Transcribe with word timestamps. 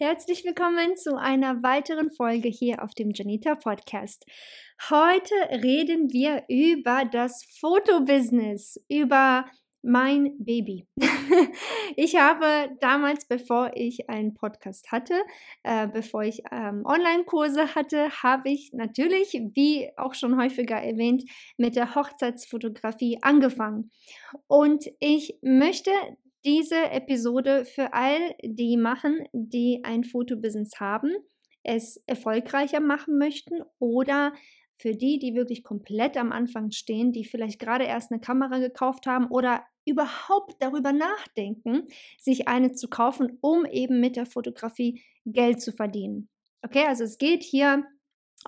Herzlich 0.00 0.44
willkommen 0.44 0.96
zu 0.96 1.18
einer 1.18 1.64
weiteren 1.64 2.12
Folge 2.12 2.48
hier 2.48 2.84
auf 2.84 2.94
dem 2.94 3.10
Janita 3.12 3.56
Podcast. 3.56 4.26
Heute 4.90 5.34
reden 5.50 6.12
wir 6.12 6.44
über 6.46 7.04
das 7.04 7.44
Fotobusiness, 7.58 8.80
über 8.88 9.46
mein 9.82 10.36
Baby. 10.38 10.86
ich 11.96 12.14
habe 12.14 12.76
damals, 12.80 13.26
bevor 13.26 13.72
ich 13.74 14.08
einen 14.08 14.34
Podcast 14.34 14.92
hatte, 14.92 15.20
äh, 15.64 15.88
bevor 15.88 16.22
ich 16.22 16.42
ähm, 16.52 16.84
Online-Kurse 16.86 17.74
hatte, 17.74 18.08
habe 18.22 18.50
ich 18.50 18.70
natürlich, 18.72 19.32
wie 19.56 19.90
auch 19.96 20.14
schon 20.14 20.40
häufiger 20.40 20.76
erwähnt, 20.76 21.24
mit 21.56 21.74
der 21.74 21.96
Hochzeitsfotografie 21.96 23.18
angefangen. 23.22 23.90
Und 24.46 24.84
ich 25.00 25.40
möchte 25.42 25.90
diese 26.44 26.90
Episode 26.90 27.64
für 27.64 27.92
all 27.92 28.34
die 28.42 28.76
machen, 28.76 29.26
die 29.32 29.80
ein 29.82 30.04
Fotobusiness 30.04 30.80
haben, 30.80 31.10
es 31.62 32.02
erfolgreicher 32.06 32.80
machen 32.80 33.18
möchten 33.18 33.62
oder 33.78 34.32
für 34.76 34.92
die, 34.92 35.18
die 35.18 35.34
wirklich 35.34 35.64
komplett 35.64 36.16
am 36.16 36.30
Anfang 36.30 36.70
stehen, 36.70 37.12
die 37.12 37.24
vielleicht 37.24 37.58
gerade 37.58 37.84
erst 37.84 38.12
eine 38.12 38.20
Kamera 38.20 38.58
gekauft 38.58 39.06
haben 39.06 39.26
oder 39.26 39.64
überhaupt 39.84 40.54
darüber 40.60 40.92
nachdenken, 40.92 41.88
sich 42.18 42.46
eine 42.46 42.72
zu 42.72 42.88
kaufen, 42.88 43.38
um 43.40 43.64
eben 43.64 44.00
mit 44.00 44.16
der 44.16 44.26
Fotografie 44.26 45.02
Geld 45.24 45.60
zu 45.60 45.72
verdienen. 45.72 46.28
Okay, 46.64 46.84
also 46.86 47.04
es 47.04 47.18
geht 47.18 47.42
hier 47.42 47.84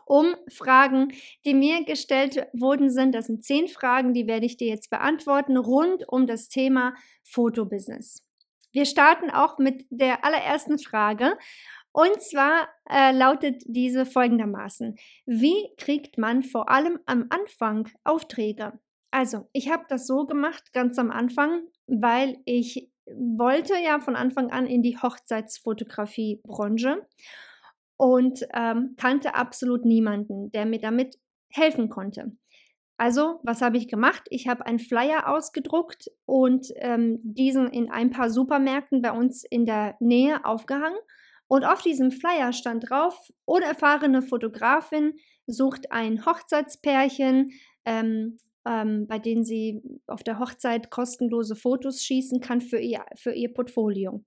um 0.06 0.34
Fragen, 0.48 1.12
die 1.44 1.54
mir 1.54 1.84
gestellt 1.84 2.46
worden 2.52 2.90
sind. 2.90 3.14
Das 3.14 3.26
sind 3.26 3.44
zehn 3.44 3.68
Fragen, 3.68 4.14
die 4.14 4.26
werde 4.26 4.46
ich 4.46 4.56
dir 4.56 4.68
jetzt 4.68 4.90
beantworten 4.90 5.56
rund 5.56 6.08
um 6.08 6.26
das 6.26 6.48
Thema 6.48 6.94
Fotobusiness. 7.24 8.24
Wir 8.72 8.86
starten 8.86 9.30
auch 9.30 9.58
mit 9.58 9.84
der 9.90 10.24
allerersten 10.24 10.78
Frage. 10.78 11.36
Und 11.92 12.22
zwar 12.22 12.68
äh, 12.88 13.10
lautet 13.10 13.64
diese 13.66 14.06
folgendermaßen. 14.06 14.94
Wie 15.26 15.74
kriegt 15.76 16.18
man 16.18 16.44
vor 16.44 16.68
allem 16.68 17.00
am 17.06 17.26
Anfang 17.30 17.88
Aufträge? 18.04 18.78
Also, 19.10 19.48
ich 19.52 19.72
habe 19.72 19.86
das 19.88 20.06
so 20.06 20.24
gemacht, 20.24 20.72
ganz 20.72 21.00
am 21.00 21.10
Anfang, 21.10 21.64
weil 21.88 22.38
ich 22.44 22.92
wollte 23.06 23.76
ja 23.76 23.98
von 23.98 24.14
Anfang 24.14 24.52
an 24.52 24.68
in 24.68 24.82
die 24.82 24.98
Hochzeitsfotografie-Branche 24.98 27.04
und 28.00 28.46
ähm, 28.54 28.94
kannte 28.96 29.34
absolut 29.34 29.84
niemanden, 29.84 30.50
der 30.52 30.64
mir 30.64 30.80
damit 30.80 31.18
helfen 31.50 31.90
konnte. 31.90 32.32
Also, 32.96 33.40
was 33.42 33.60
habe 33.60 33.76
ich 33.76 33.88
gemacht? 33.88 34.22
Ich 34.30 34.48
habe 34.48 34.64
einen 34.64 34.78
Flyer 34.78 35.28
ausgedruckt 35.28 36.10
und 36.24 36.68
ähm, 36.76 37.18
diesen 37.22 37.68
in 37.68 37.90
ein 37.90 38.08
paar 38.08 38.30
Supermärkten 38.30 39.02
bei 39.02 39.12
uns 39.12 39.44
in 39.44 39.66
der 39.66 39.96
Nähe 40.00 40.46
aufgehangen. 40.46 40.98
Und 41.46 41.66
auf 41.66 41.82
diesem 41.82 42.10
Flyer 42.10 42.54
stand 42.54 42.88
drauf, 42.88 43.30
unerfahrene 43.44 44.22
Fotografin 44.22 45.12
sucht 45.46 45.92
ein 45.92 46.24
Hochzeitspärchen, 46.24 47.50
ähm, 47.84 48.38
ähm, 48.66 49.08
bei 49.08 49.18
denen 49.18 49.44
sie 49.44 49.82
auf 50.06 50.22
der 50.22 50.38
Hochzeit 50.38 50.90
kostenlose 50.90 51.54
Fotos 51.54 52.02
schießen 52.02 52.40
kann 52.40 52.62
für 52.62 52.78
ihr, 52.78 53.04
für 53.16 53.32
ihr 53.32 53.52
Portfolio. 53.52 54.24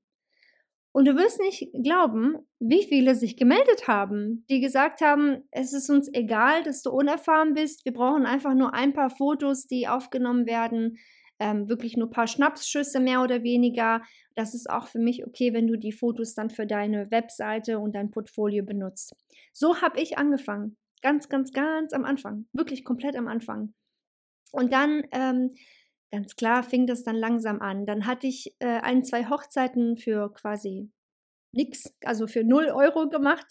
Und 0.93 1.05
du 1.05 1.15
wirst 1.15 1.39
nicht 1.39 1.71
glauben, 1.83 2.37
wie 2.59 2.83
viele 2.83 3.15
sich 3.15 3.35
gemeldet 3.35 3.87
haben, 3.87 4.45
die 4.47 4.61
gesagt 4.61 5.01
haben, 5.01 5.43
es 5.49 5.73
ist 5.73 5.89
uns 5.89 6.07
egal, 6.13 6.61
dass 6.61 6.83
du 6.83 6.91
unerfahren 6.91 7.55
bist, 7.55 7.83
wir 7.83 7.93
brauchen 7.93 8.27
einfach 8.27 8.53
nur 8.53 8.75
ein 8.75 8.93
paar 8.93 9.09
Fotos, 9.09 9.65
die 9.65 9.87
aufgenommen 9.87 10.45
werden, 10.45 10.99
ähm, 11.39 11.67
wirklich 11.67 11.97
nur 11.97 12.07
ein 12.07 12.13
paar 12.13 12.27
Schnapsschüsse 12.27 12.99
mehr 12.99 13.23
oder 13.23 13.41
weniger. 13.41 14.03
Das 14.35 14.53
ist 14.53 14.69
auch 14.69 14.87
für 14.87 14.99
mich 14.99 15.25
okay, 15.25 15.51
wenn 15.51 15.65
du 15.65 15.77
die 15.77 15.91
Fotos 15.91 16.35
dann 16.35 16.51
für 16.51 16.67
deine 16.67 17.09
Webseite 17.09 17.79
und 17.79 17.95
dein 17.95 18.11
Portfolio 18.11 18.63
benutzt. 18.63 19.15
So 19.51 19.81
habe 19.81 19.99
ich 19.99 20.19
angefangen. 20.19 20.77
Ganz, 21.01 21.27
ganz, 21.27 21.51
ganz 21.51 21.91
am 21.93 22.05
Anfang. 22.05 22.45
Wirklich 22.53 22.85
komplett 22.85 23.15
am 23.15 23.27
Anfang. 23.27 23.73
Und 24.51 24.71
dann 24.71 25.03
ähm, 25.11 25.55
ganz 26.13 26.35
klar 26.35 26.61
fing 26.61 26.85
das 26.85 27.03
dann 27.03 27.15
langsam 27.15 27.59
an. 27.59 27.87
Dann 27.87 28.05
hatte 28.05 28.27
ich 28.27 28.55
äh, 28.59 28.79
ein, 28.81 29.03
zwei 29.03 29.25
Hochzeiten 29.25 29.97
für 29.97 30.31
quasi 30.31 30.91
nichts, 31.51 31.91
also 32.05 32.27
für 32.27 32.43
0 32.43 32.67
Euro 32.67 33.09
gemacht. 33.09 33.47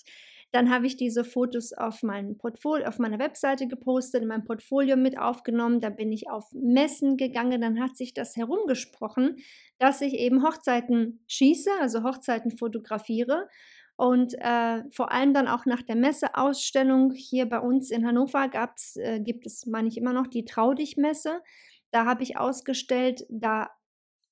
Dann 0.53 0.71
habe 0.71 0.87
ich 0.87 0.97
diese 0.97 1.25
Fotos 1.25 1.73
auf 1.73 2.05
mein 2.05 2.39
Portfolio, 2.39 2.87
auf 2.87 3.01
meiner 3.01 3.19
Webseite 3.19 3.67
gepostet, 3.67 4.23
in 4.23 4.29
meinem 4.29 4.45
Portfolio 4.45 4.97
mit 4.97 5.19
aufgenommen. 5.19 5.81
Da 5.81 5.91
bin 5.91 6.13
ich 6.13 6.31
auf 6.31 6.45
Messen 6.53 7.17
gegangen. 7.17 7.61
Dann 7.61 7.81
hat 7.83 7.97
sich 7.97 8.15
das 8.15 8.37
herumgesprochen, 8.37 9.39
dass 9.79 10.01
ich 10.01 10.15
eben 10.15 10.45
Hochzeiten 10.45 11.25
schieße, 11.27 11.71
also 11.81 12.05
Hochzeiten 12.05 12.57
fotografiere. 12.57 13.49
Und 13.97 14.35
äh, 14.39 14.85
vor 14.93 15.11
allem 15.11 15.35
dann 15.35 15.49
auch 15.49 15.67
nach 15.67 15.83
der 15.83 15.97
Messeausstellung 15.97 17.13
hier 17.13 17.47
bei 17.47 17.59
uns 17.59 17.91
in 17.91 18.07
Hannover 18.07 18.49
gab's, 18.49 18.97
äh, 18.97 19.19
gibt 19.19 19.47
es, 19.47 19.67
meine 19.67 19.89
ich 19.89 19.97
immer 19.97 20.13
noch, 20.13 20.29
die 20.29 20.45
Trau 20.45 20.75
dich 20.75 20.97
Messe. 20.97 21.41
Da 21.93 22.05
habe 22.07 22.23
ich 22.23 22.37
ausgestellt, 22.37 23.27
da 23.29 23.71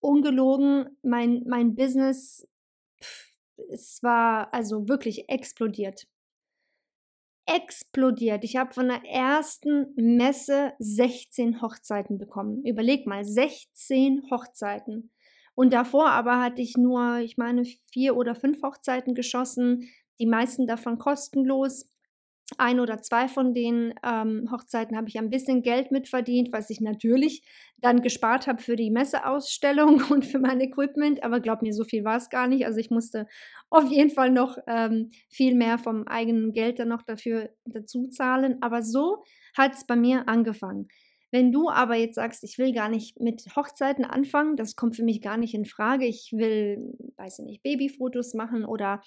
ungelogen 0.00 0.96
mein, 1.02 1.44
mein 1.46 1.74
Business, 1.74 2.48
pff, 3.00 3.30
es 3.70 4.02
war 4.02 4.52
also 4.52 4.88
wirklich 4.88 5.28
explodiert. 5.28 6.08
Explodiert. 7.46 8.44
Ich 8.44 8.56
habe 8.56 8.72
von 8.72 8.88
der 8.88 9.04
ersten 9.04 9.92
Messe 9.96 10.72
16 10.78 11.60
Hochzeiten 11.60 12.16
bekommen. 12.16 12.64
Überleg 12.64 13.06
mal, 13.06 13.24
16 13.24 14.30
Hochzeiten. 14.30 15.10
Und 15.54 15.72
davor 15.72 16.10
aber 16.10 16.40
hatte 16.40 16.62
ich 16.62 16.76
nur, 16.76 17.18
ich 17.18 17.36
meine, 17.36 17.64
vier 17.92 18.16
oder 18.16 18.34
fünf 18.34 18.62
Hochzeiten 18.62 19.14
geschossen, 19.14 19.88
die 20.18 20.26
meisten 20.26 20.66
davon 20.66 20.98
kostenlos 20.98 21.90
ein 22.58 22.80
oder 22.80 23.02
zwei 23.02 23.28
von 23.28 23.54
den 23.54 23.94
ähm, 24.04 24.48
Hochzeiten 24.50 24.96
habe 24.96 25.08
ich 25.08 25.18
ein 25.18 25.30
bisschen 25.30 25.62
Geld 25.62 25.90
mitverdient, 25.90 26.52
was 26.52 26.70
ich 26.70 26.80
natürlich 26.80 27.42
dann 27.78 28.02
gespart 28.02 28.46
habe 28.46 28.62
für 28.62 28.76
die 28.76 28.90
Messeausstellung 28.90 30.02
und 30.10 30.26
für 30.26 30.38
mein 30.38 30.60
Equipment. 30.60 31.22
Aber 31.22 31.40
glaub 31.40 31.62
mir, 31.62 31.72
so 31.72 31.84
viel 31.84 32.04
war 32.04 32.16
es 32.16 32.30
gar 32.30 32.48
nicht. 32.48 32.66
Also 32.66 32.78
ich 32.78 32.90
musste 32.90 33.26
auf 33.70 33.90
jeden 33.90 34.10
Fall 34.10 34.30
noch 34.30 34.58
ähm, 34.66 35.10
viel 35.28 35.54
mehr 35.54 35.78
vom 35.78 36.06
eigenen 36.06 36.52
Geld 36.52 36.78
dann 36.78 36.88
noch 36.88 37.02
dafür 37.02 37.50
dazu 37.64 38.08
zahlen. 38.08 38.58
Aber 38.60 38.82
so 38.82 39.22
hat 39.56 39.74
es 39.74 39.86
bei 39.86 39.96
mir 39.96 40.28
angefangen. 40.28 40.88
Wenn 41.32 41.52
du 41.52 41.70
aber 41.70 41.94
jetzt 41.94 42.16
sagst, 42.16 42.42
ich 42.42 42.58
will 42.58 42.72
gar 42.72 42.88
nicht 42.88 43.20
mit 43.20 43.44
Hochzeiten 43.54 44.04
anfangen, 44.04 44.56
das 44.56 44.74
kommt 44.74 44.96
für 44.96 45.04
mich 45.04 45.22
gar 45.22 45.36
nicht 45.36 45.54
in 45.54 45.64
Frage. 45.64 46.06
Ich 46.06 46.32
will, 46.32 46.94
weiß 47.16 47.38
ich 47.38 47.44
nicht, 47.44 47.62
Babyfotos 47.62 48.34
machen 48.34 48.64
oder 48.64 49.00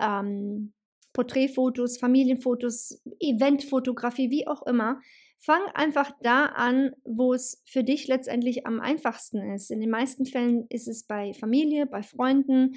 ähm, 0.00 0.72
Porträtfotos, 1.14 1.96
Familienfotos, 1.96 3.00
Eventfotografie, 3.20 4.30
wie 4.30 4.46
auch 4.46 4.66
immer. 4.66 5.00
Fang 5.38 5.62
einfach 5.74 6.10
da 6.22 6.46
an, 6.46 6.92
wo 7.04 7.32
es 7.32 7.62
für 7.64 7.84
dich 7.84 8.06
letztendlich 8.08 8.66
am 8.66 8.80
einfachsten 8.80 9.40
ist. 9.52 9.70
In 9.70 9.80
den 9.80 9.90
meisten 9.90 10.26
Fällen 10.26 10.66
ist 10.68 10.88
es 10.88 11.04
bei 11.04 11.32
Familie, 11.32 11.86
bei 11.86 12.02
Freunden, 12.02 12.76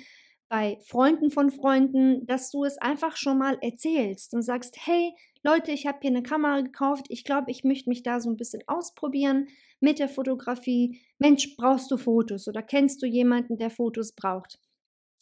bei 0.50 0.78
Freunden 0.86 1.30
von 1.30 1.50
Freunden, 1.50 2.26
dass 2.26 2.52
du 2.52 2.64
es 2.64 2.78
einfach 2.78 3.18
schon 3.18 3.38
mal 3.38 3.58
erzählst 3.62 4.34
und 4.34 4.44
sagst, 4.44 4.78
hey 4.86 5.14
Leute, 5.44 5.72
ich 5.72 5.88
habe 5.88 6.00
hier 6.02 6.12
eine 6.12 6.24
Kamera 6.24 6.62
gekauft, 6.62 7.08
ich 7.10 7.24
glaube, 7.24 7.52
ich 7.52 7.64
möchte 7.64 7.90
mich 7.90 8.04
da 8.04 8.20
so 8.20 8.30
ein 8.30 8.38
bisschen 8.38 8.64
ausprobieren 8.68 9.48
mit 9.80 10.00
der 10.00 10.10
Fotografie. 10.10 11.02
Mensch, 11.20 11.56
brauchst 11.58 11.90
du 11.92 11.98
Fotos 11.98 12.48
oder 12.48 12.62
kennst 12.62 13.02
du 13.02 13.06
jemanden, 13.06 13.58
der 13.58 13.70
Fotos 13.70 14.14
braucht? 14.14 14.60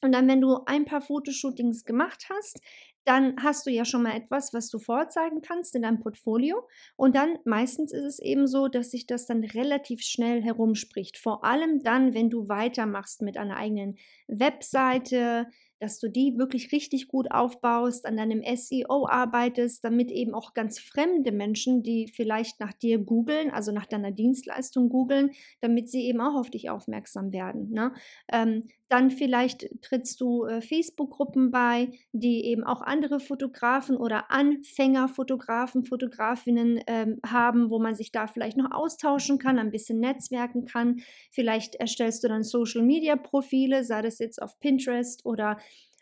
Und 0.01 0.11
dann, 0.11 0.27
wenn 0.27 0.41
du 0.41 0.59
ein 0.65 0.85
paar 0.85 1.01
Fotoshootings 1.01 1.83
gemacht 1.83 2.27
hast, 2.29 2.59
dann 3.05 3.35
hast 3.41 3.65
du 3.65 3.71
ja 3.71 3.85
schon 3.85 4.03
mal 4.03 4.15
etwas, 4.17 4.53
was 4.53 4.69
du 4.69 4.79
vorzeigen 4.79 5.41
kannst 5.41 5.75
in 5.75 5.83
deinem 5.83 5.99
Portfolio. 5.99 6.67
Und 6.95 7.15
dann 7.15 7.37
meistens 7.45 7.93
ist 7.93 8.03
es 8.03 8.19
eben 8.19 8.47
so, 8.47 8.67
dass 8.67 8.91
sich 8.91 9.05
das 9.07 9.27
dann 9.27 9.43
relativ 9.43 10.01
schnell 10.01 10.41
herumspricht. 10.41 11.17
Vor 11.17 11.45
allem 11.45 11.83
dann, 11.83 12.13
wenn 12.13 12.29
du 12.29 12.49
weitermachst 12.49 13.21
mit 13.21 13.37
einer 13.37 13.57
eigenen 13.57 13.97
Webseite, 14.27 15.47
dass 15.79 15.99
du 15.99 16.09
die 16.09 16.37
wirklich 16.37 16.71
richtig 16.71 17.07
gut 17.07 17.31
aufbaust, 17.31 18.05
an 18.05 18.17
deinem 18.17 18.41
SEO 18.55 19.07
arbeitest, 19.07 19.83
damit 19.83 20.11
eben 20.11 20.33
auch 20.33 20.53
ganz 20.53 20.79
fremde 20.79 21.31
Menschen, 21.31 21.83
die 21.83 22.07
vielleicht 22.07 22.59
nach 22.59 22.73
dir 22.73 22.99
googeln, 22.99 23.51
also 23.51 23.71
nach 23.71 23.85
deiner 23.85 24.11
Dienstleistung 24.11 24.89
googeln, 24.89 25.31
damit 25.61 25.89
sie 25.89 26.03
eben 26.03 26.21
auch 26.21 26.35
auf 26.35 26.49
dich 26.49 26.69
aufmerksam 26.69 27.31
werden. 27.33 27.71
Ne? 27.71 27.93
Ähm, 28.31 28.63
dann 28.87 29.09
vielleicht 29.09 29.67
trittst 29.81 30.21
du 30.21 30.45
äh, 30.45 30.61
Facebook-Gruppen 30.61 31.49
bei, 31.49 31.89
die 32.11 32.45
eben 32.45 32.63
auch 32.63 32.81
andere 32.81 33.19
Fotografen 33.19 33.97
oder 33.97 34.29
Anfängerfotografen, 34.29 35.85
Fotografinnen 35.85 36.81
ähm, 36.85 37.19
haben, 37.25 37.71
wo 37.71 37.79
man 37.79 37.95
sich 37.95 38.11
da 38.11 38.27
vielleicht 38.27 38.57
noch 38.57 38.71
austauschen 38.71 39.39
kann, 39.39 39.57
ein 39.57 39.71
bisschen 39.71 39.99
netzwerken 39.99 40.65
kann. 40.65 41.01
Vielleicht 41.31 41.75
erstellst 41.75 42.23
du 42.23 42.27
dann 42.27 42.43
Social-Media-Profile, 42.43 43.83
sei 43.83 44.03
das 44.03 44.19
jetzt 44.19 44.41
auf 44.41 44.59
Pinterest 44.59 45.25
oder 45.25 45.57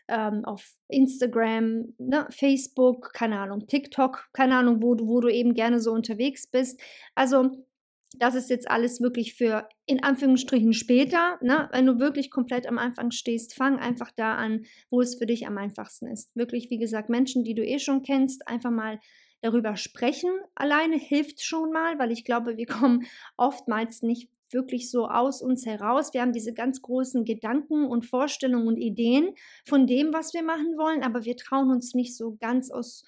ähm, 0.08 0.44
auf 0.44 0.74
Instagram, 0.88 1.94
ne, 1.98 2.26
Facebook, 2.30 3.12
keine 3.12 3.38
Ahnung, 3.38 3.66
TikTok, 3.66 4.28
keine 4.32 4.56
Ahnung, 4.56 4.82
wo 4.82 4.94
du, 4.94 5.06
wo 5.06 5.20
du 5.20 5.28
eben 5.28 5.54
gerne 5.54 5.80
so 5.80 5.92
unterwegs 5.92 6.46
bist. 6.46 6.80
Also 7.14 7.64
das 8.18 8.34
ist 8.34 8.50
jetzt 8.50 8.70
alles 8.70 9.00
wirklich 9.00 9.34
für 9.34 9.68
in 9.86 10.02
Anführungsstrichen 10.02 10.72
später. 10.72 11.38
Ne? 11.42 11.68
Wenn 11.72 11.86
du 11.86 11.98
wirklich 11.98 12.30
komplett 12.30 12.66
am 12.66 12.78
Anfang 12.78 13.10
stehst, 13.10 13.54
fang 13.54 13.78
einfach 13.78 14.10
da 14.14 14.34
an, 14.34 14.64
wo 14.90 15.00
es 15.00 15.16
für 15.16 15.26
dich 15.26 15.46
am 15.46 15.58
einfachsten 15.58 16.06
ist. 16.06 16.34
Wirklich, 16.36 16.70
wie 16.70 16.78
gesagt, 16.78 17.08
Menschen, 17.08 17.44
die 17.44 17.54
du 17.54 17.64
eh 17.64 17.78
schon 17.78 18.02
kennst, 18.02 18.46
einfach 18.46 18.70
mal 18.70 19.00
darüber 19.40 19.76
sprechen. 19.76 20.30
Alleine 20.54 20.96
hilft 20.96 21.42
schon 21.42 21.70
mal, 21.72 21.98
weil 21.98 22.12
ich 22.12 22.24
glaube, 22.24 22.56
wir 22.56 22.66
kommen 22.66 23.06
oftmals 23.36 24.02
nicht 24.02 24.30
wirklich 24.50 24.90
so 24.90 25.06
aus 25.06 25.42
uns 25.42 25.66
heraus. 25.66 26.12
Wir 26.12 26.22
haben 26.22 26.32
diese 26.32 26.52
ganz 26.52 26.82
großen 26.82 27.24
Gedanken 27.24 27.86
und 27.86 28.06
Vorstellungen 28.06 28.68
und 28.68 28.76
Ideen 28.76 29.34
von 29.64 29.86
dem, 29.86 30.12
was 30.12 30.34
wir 30.34 30.42
machen 30.42 30.76
wollen, 30.76 31.02
aber 31.02 31.24
wir 31.24 31.36
trauen 31.36 31.70
uns 31.70 31.94
nicht 31.94 32.16
so 32.16 32.36
ganz 32.40 32.70
aus 32.70 33.04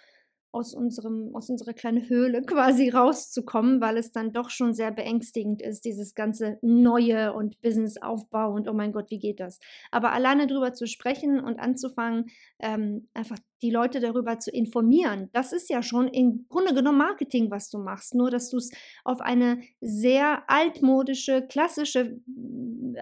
aus, 0.56 0.75
unserem, 0.75 1.35
aus 1.35 1.50
unserer 1.50 1.75
kleinen 1.75 2.08
Höhle 2.08 2.43
quasi 2.43 2.88
rauszukommen, 2.88 3.81
weil 3.81 3.99
es 3.99 4.11
dann 4.11 4.32
doch 4.32 4.50
schon 4.50 4.73
sehr 4.73 4.91
beängstigend 4.91 5.62
ist, 5.62 5.85
dieses 5.85 6.14
ganze 6.14 6.58
Neue 6.62 7.35
und 7.35 7.61
Businessaufbau 7.61 8.53
und 8.53 8.69
oh 8.69 8.73
mein 8.73 8.93
Gott, 8.93 9.11
wie 9.11 9.19
geht 9.19 9.41
das? 9.41 9.61
Aber 9.91 10.12
alleine 10.12 10.47
darüber 10.47 10.73
zu 10.73 10.87
sprechen 10.87 11.41
und 11.41 11.61
anzufangen, 11.61 12.26
ähm, 12.58 13.08
einfach 13.12 13.38
die 13.62 13.70
Leute 13.70 14.00
darüber 14.00 14.38
zu 14.38 14.50
informieren, 14.50 15.29
das 15.32 15.53
ist 15.53 15.70
ja 15.70 15.82
schon 15.82 16.08
im 16.08 16.47
Grunde 16.49 16.75
genommen 16.75 16.99
Marketing, 16.99 17.50
was 17.50 17.70
du 17.70 17.79
machst, 17.79 18.14
nur 18.14 18.31
dass 18.31 18.50
du 18.50 18.56
es 18.56 18.70
auf 19.05 19.20
eine 19.20 19.61
sehr 19.81 20.49
altmodische, 20.49 21.47
klassische 21.47 22.20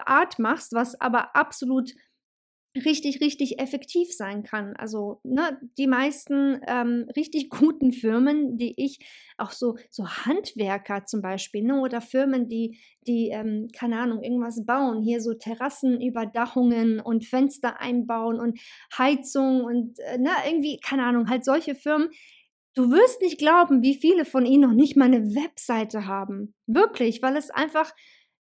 Art 0.05 0.39
machst, 0.39 0.73
was 0.73 1.01
aber 1.01 1.35
absolut 1.37 1.93
richtig, 2.76 3.21
richtig 3.21 3.61
effektiv 3.61 4.12
sein 4.12 4.43
kann. 4.43 4.75
Also 4.76 5.21
ne, 5.23 5.59
die 5.79 5.87
meisten 5.87 6.61
ähm, 6.67 7.06
richtig 7.17 7.49
guten 7.50 7.93
Firmen, 7.93 8.56
die 8.56 8.75
ich 8.76 8.99
auch 9.38 9.53
so, 9.53 9.76
so 9.91 10.06
Handwerker 10.09 11.06
zum 11.06 11.23
Beispiel, 11.23 11.62
ne, 11.62 11.81
oder 11.81 12.00
Firmen, 12.00 12.49
die, 12.49 12.79
die, 13.06 13.29
ähm, 13.29 13.69
keine 13.76 13.99
Ahnung, 13.99 14.23
irgendwas 14.23 14.65
bauen, 14.65 15.03
hier 15.03 15.21
so 15.21 15.35
Terrassenüberdachungen 15.35 17.00
und 17.00 17.25
Fenster 17.25 17.81
einbauen 17.81 18.41
und 18.41 18.59
Heizung 18.97 19.65
und 19.65 19.99
äh, 20.00 20.19
ne, 20.19 20.31
irgendwie, 20.47 20.79
keine 20.79 21.05
Ahnung, 21.05 21.29
halt 21.29 21.44
solche 21.44 21.75
Firmen. 21.75 22.11
Du 22.77 22.91
wirst 22.91 23.23
nicht 23.23 23.38
glauben, 23.38 23.82
wie 23.82 23.94
viele 23.94 24.25
von 24.25 24.44
ihnen 24.44 24.69
noch 24.69 24.75
nicht 24.75 24.97
mal 24.97 25.05
eine 25.05 25.35
Webseite 25.37 26.06
haben. 26.06 26.55
Wirklich, 26.67 27.23
weil 27.23 27.37
es 27.37 27.50
einfach 27.50 27.93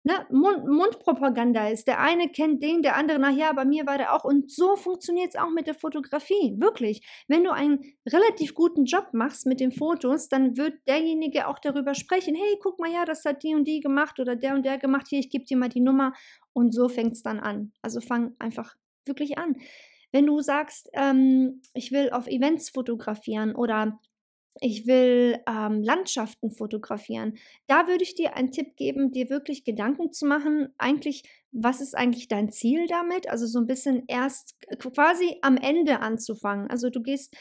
ne, 0.03 0.25
Mund, 0.31 0.65
Mundpropaganda 0.67 1.67
ist. 1.69 1.87
Der 1.87 1.99
eine 1.99 2.29
kennt 2.29 2.61
den, 2.61 2.81
der 2.81 2.95
andere, 2.95 3.19
na 3.19 3.29
ja, 3.29 3.51
bei 3.53 3.65
mir 3.65 3.85
war 3.85 3.97
der 3.97 4.13
auch. 4.13 4.23
Und 4.23 4.51
so 4.51 4.75
funktioniert 4.75 5.29
es 5.29 5.35
auch 5.35 5.49
mit 5.49 5.67
der 5.67 5.73
Fotografie. 5.73 6.55
Wirklich. 6.57 7.01
Wenn 7.27 7.43
du 7.43 7.51
einen 7.51 7.79
relativ 8.07 8.53
guten 8.53 8.85
Job 8.85 9.09
machst 9.13 9.45
mit 9.45 9.59
den 9.59 9.71
Fotos, 9.71 10.29
dann 10.29 10.57
wird 10.57 10.75
derjenige 10.87 11.47
auch 11.47 11.59
darüber 11.59 11.95
sprechen. 11.95 12.35
Hey, 12.35 12.59
guck 12.61 12.79
mal, 12.79 12.91
ja, 12.91 13.05
das 13.05 13.25
hat 13.25 13.43
die 13.43 13.55
und 13.55 13.67
die 13.67 13.79
gemacht 13.79 14.19
oder 14.19 14.35
der 14.35 14.53
und 14.53 14.63
der 14.65 14.77
gemacht. 14.77 15.07
Hier, 15.09 15.19
ich 15.19 15.29
gebe 15.29 15.45
dir 15.45 15.57
mal 15.57 15.69
die 15.69 15.81
Nummer. 15.81 16.13
Und 16.53 16.73
so 16.73 16.89
fängt 16.89 17.13
es 17.13 17.23
dann 17.23 17.39
an. 17.39 17.71
Also 17.81 18.01
fang 18.01 18.35
einfach 18.39 18.75
wirklich 19.05 19.37
an. 19.37 19.55
Wenn 20.11 20.27
du 20.27 20.41
sagst, 20.41 20.89
ähm, 20.93 21.61
ich 21.73 21.91
will 21.91 22.11
auf 22.11 22.27
Events 22.27 22.69
fotografieren 22.69 23.55
oder 23.55 23.99
ich 24.61 24.87
will 24.87 25.39
ähm, 25.47 25.81
Landschaften 25.81 26.51
fotografieren. 26.51 27.37
Da 27.67 27.87
würde 27.87 28.03
ich 28.03 28.15
dir 28.15 28.35
einen 28.35 28.51
Tipp 28.51 28.75
geben, 28.75 29.11
dir 29.11 29.29
wirklich 29.29 29.63
Gedanken 29.63 30.11
zu 30.11 30.25
machen, 30.25 30.69
eigentlich, 30.77 31.23
was 31.51 31.81
ist 31.81 31.95
eigentlich 31.95 32.27
dein 32.27 32.51
Ziel 32.51 32.85
damit? 32.87 33.29
Also 33.29 33.45
so 33.47 33.59
ein 33.59 33.67
bisschen 33.67 34.03
erst 34.07 34.55
quasi 34.79 35.37
am 35.41 35.57
Ende 35.57 35.99
anzufangen. 35.99 36.69
Also 36.69 36.89
du 36.89 37.01
gehst 37.01 37.35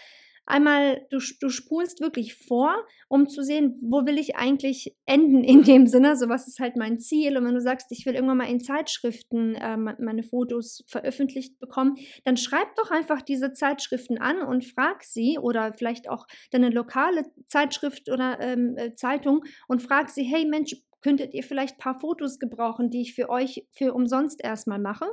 einmal, 0.45 1.07
du, 1.11 1.19
du 1.41 1.49
spulst 1.49 2.01
wirklich 2.01 2.35
vor, 2.35 2.75
um 3.09 3.29
zu 3.29 3.43
sehen, 3.43 3.79
wo 3.83 4.07
will 4.07 4.19
ich 4.19 4.37
eigentlich 4.37 4.97
enden 5.07 5.45
in 5.45 5.63
dem 5.63 5.87
Sinne, 5.87 6.17
so 6.17 6.29
was 6.29 6.49
ist 6.49 6.59
halt 6.59 6.77
mein 6.77 6.99
Ziel. 6.99 7.37
Und 7.37 7.45
wenn 7.45 7.55
du 7.55 7.61
sagst, 7.61 7.87
ich 7.91 8.05
will 8.07 8.15
irgendwann 8.15 8.39
mal 8.39 8.51
in 8.51 8.61
Zeitschriften 8.61 9.55
äh, 9.55 9.77
meine 9.77 10.23
Fotos 10.23 10.85
veröffentlicht 10.87 11.59
bekommen, 11.59 11.97
dann 12.25 12.37
schreib 12.37 12.75
doch 12.77 12.91
einfach 12.91 13.23
diese 13.23 13.53
Zeitschriften 13.53 14.19
an 14.19 14.43
und 14.43 14.65
frag 14.65 15.05
sie 15.05 15.39
oder 15.39 15.73
vielleicht 15.73 16.09
auch 16.09 16.27
deine 16.51 16.71
lokale 16.71 17.25
Zeitschrift 17.49 18.11
oder 18.11 18.39
ähm, 18.41 18.77
äh, 18.77 18.95
Zeitung 18.95 19.45
und 19.69 19.83
frag 19.83 20.11
sie, 20.11 20.25
hey 20.25 20.45
Mensch, 20.45 20.77
könntet 21.03 21.35
ihr 21.35 21.43
vielleicht 21.43 21.77
ein 21.77 21.79
paar 21.79 21.99
Fotos 21.99 22.39
gebrauchen, 22.39 22.91
die 22.91 23.03
ich 23.03 23.15
für 23.15 23.29
euch 23.29 23.67
für 23.73 23.93
umsonst 23.93 24.43
erstmal 24.43 24.79
mache? 24.79 25.07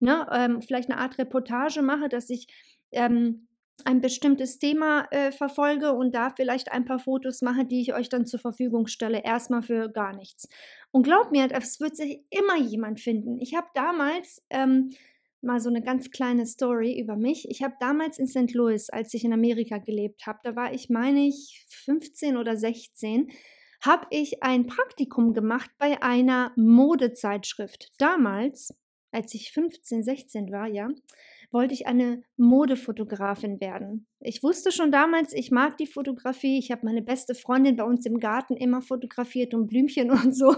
Ne? 0.00 0.26
Ähm, 0.32 0.62
vielleicht 0.62 0.90
eine 0.90 0.98
Art 1.00 1.18
Reportage 1.18 1.82
mache, 1.82 2.08
dass 2.08 2.30
ich 2.30 2.46
ähm, 2.92 3.46
ein 3.84 4.00
bestimmtes 4.00 4.58
Thema 4.58 5.06
äh, 5.10 5.32
verfolge 5.32 5.92
und 5.92 6.14
da 6.14 6.30
vielleicht 6.30 6.72
ein 6.72 6.84
paar 6.84 6.98
Fotos 6.98 7.42
mache, 7.42 7.64
die 7.64 7.80
ich 7.80 7.94
euch 7.94 8.08
dann 8.08 8.26
zur 8.26 8.40
Verfügung 8.40 8.86
stelle, 8.86 9.24
erstmal 9.24 9.62
für 9.62 9.88
gar 9.88 10.14
nichts. 10.16 10.48
Und 10.92 11.02
glaubt 11.02 11.32
mir, 11.32 11.48
es 11.50 11.80
wird 11.80 11.96
sich 11.96 12.22
immer 12.30 12.56
jemand 12.58 13.00
finden. 13.00 13.38
Ich 13.40 13.54
habe 13.54 13.66
damals 13.74 14.42
ähm, 14.50 14.90
mal 15.42 15.60
so 15.60 15.68
eine 15.68 15.82
ganz 15.82 16.10
kleine 16.10 16.46
Story 16.46 16.98
über 16.98 17.16
mich. 17.16 17.48
Ich 17.50 17.62
habe 17.62 17.74
damals 17.80 18.18
in 18.18 18.26
St. 18.26 18.54
Louis, 18.54 18.90
als 18.90 19.12
ich 19.14 19.24
in 19.24 19.32
Amerika 19.32 19.78
gelebt 19.78 20.26
habe, 20.26 20.38
da 20.42 20.56
war 20.56 20.72
ich, 20.72 20.88
meine 20.88 21.26
ich, 21.26 21.64
15 21.68 22.36
oder 22.36 22.56
16, 22.56 23.30
habe 23.82 24.06
ich 24.10 24.42
ein 24.42 24.66
Praktikum 24.66 25.34
gemacht 25.34 25.70
bei 25.78 26.02
einer 26.02 26.52
Modezeitschrift. 26.56 27.92
Damals, 27.98 28.74
als 29.12 29.34
ich 29.34 29.52
15, 29.52 30.02
16 30.02 30.50
war, 30.50 30.66
ja, 30.66 30.88
wollte 31.54 31.72
ich 31.72 31.86
eine 31.86 32.22
Modefotografin 32.36 33.60
werden. 33.60 34.06
Ich 34.18 34.42
wusste 34.42 34.72
schon 34.72 34.90
damals, 34.90 35.32
ich 35.32 35.50
mag 35.50 35.76
die 35.76 35.86
Fotografie. 35.86 36.58
Ich 36.58 36.72
habe 36.72 36.84
meine 36.84 37.00
beste 37.00 37.34
Freundin 37.34 37.76
bei 37.76 37.84
uns 37.84 38.04
im 38.06 38.18
Garten 38.18 38.56
immer 38.56 38.82
fotografiert 38.82 39.54
und 39.54 39.68
Blümchen 39.68 40.10
und 40.24 40.34
so. 40.34 40.56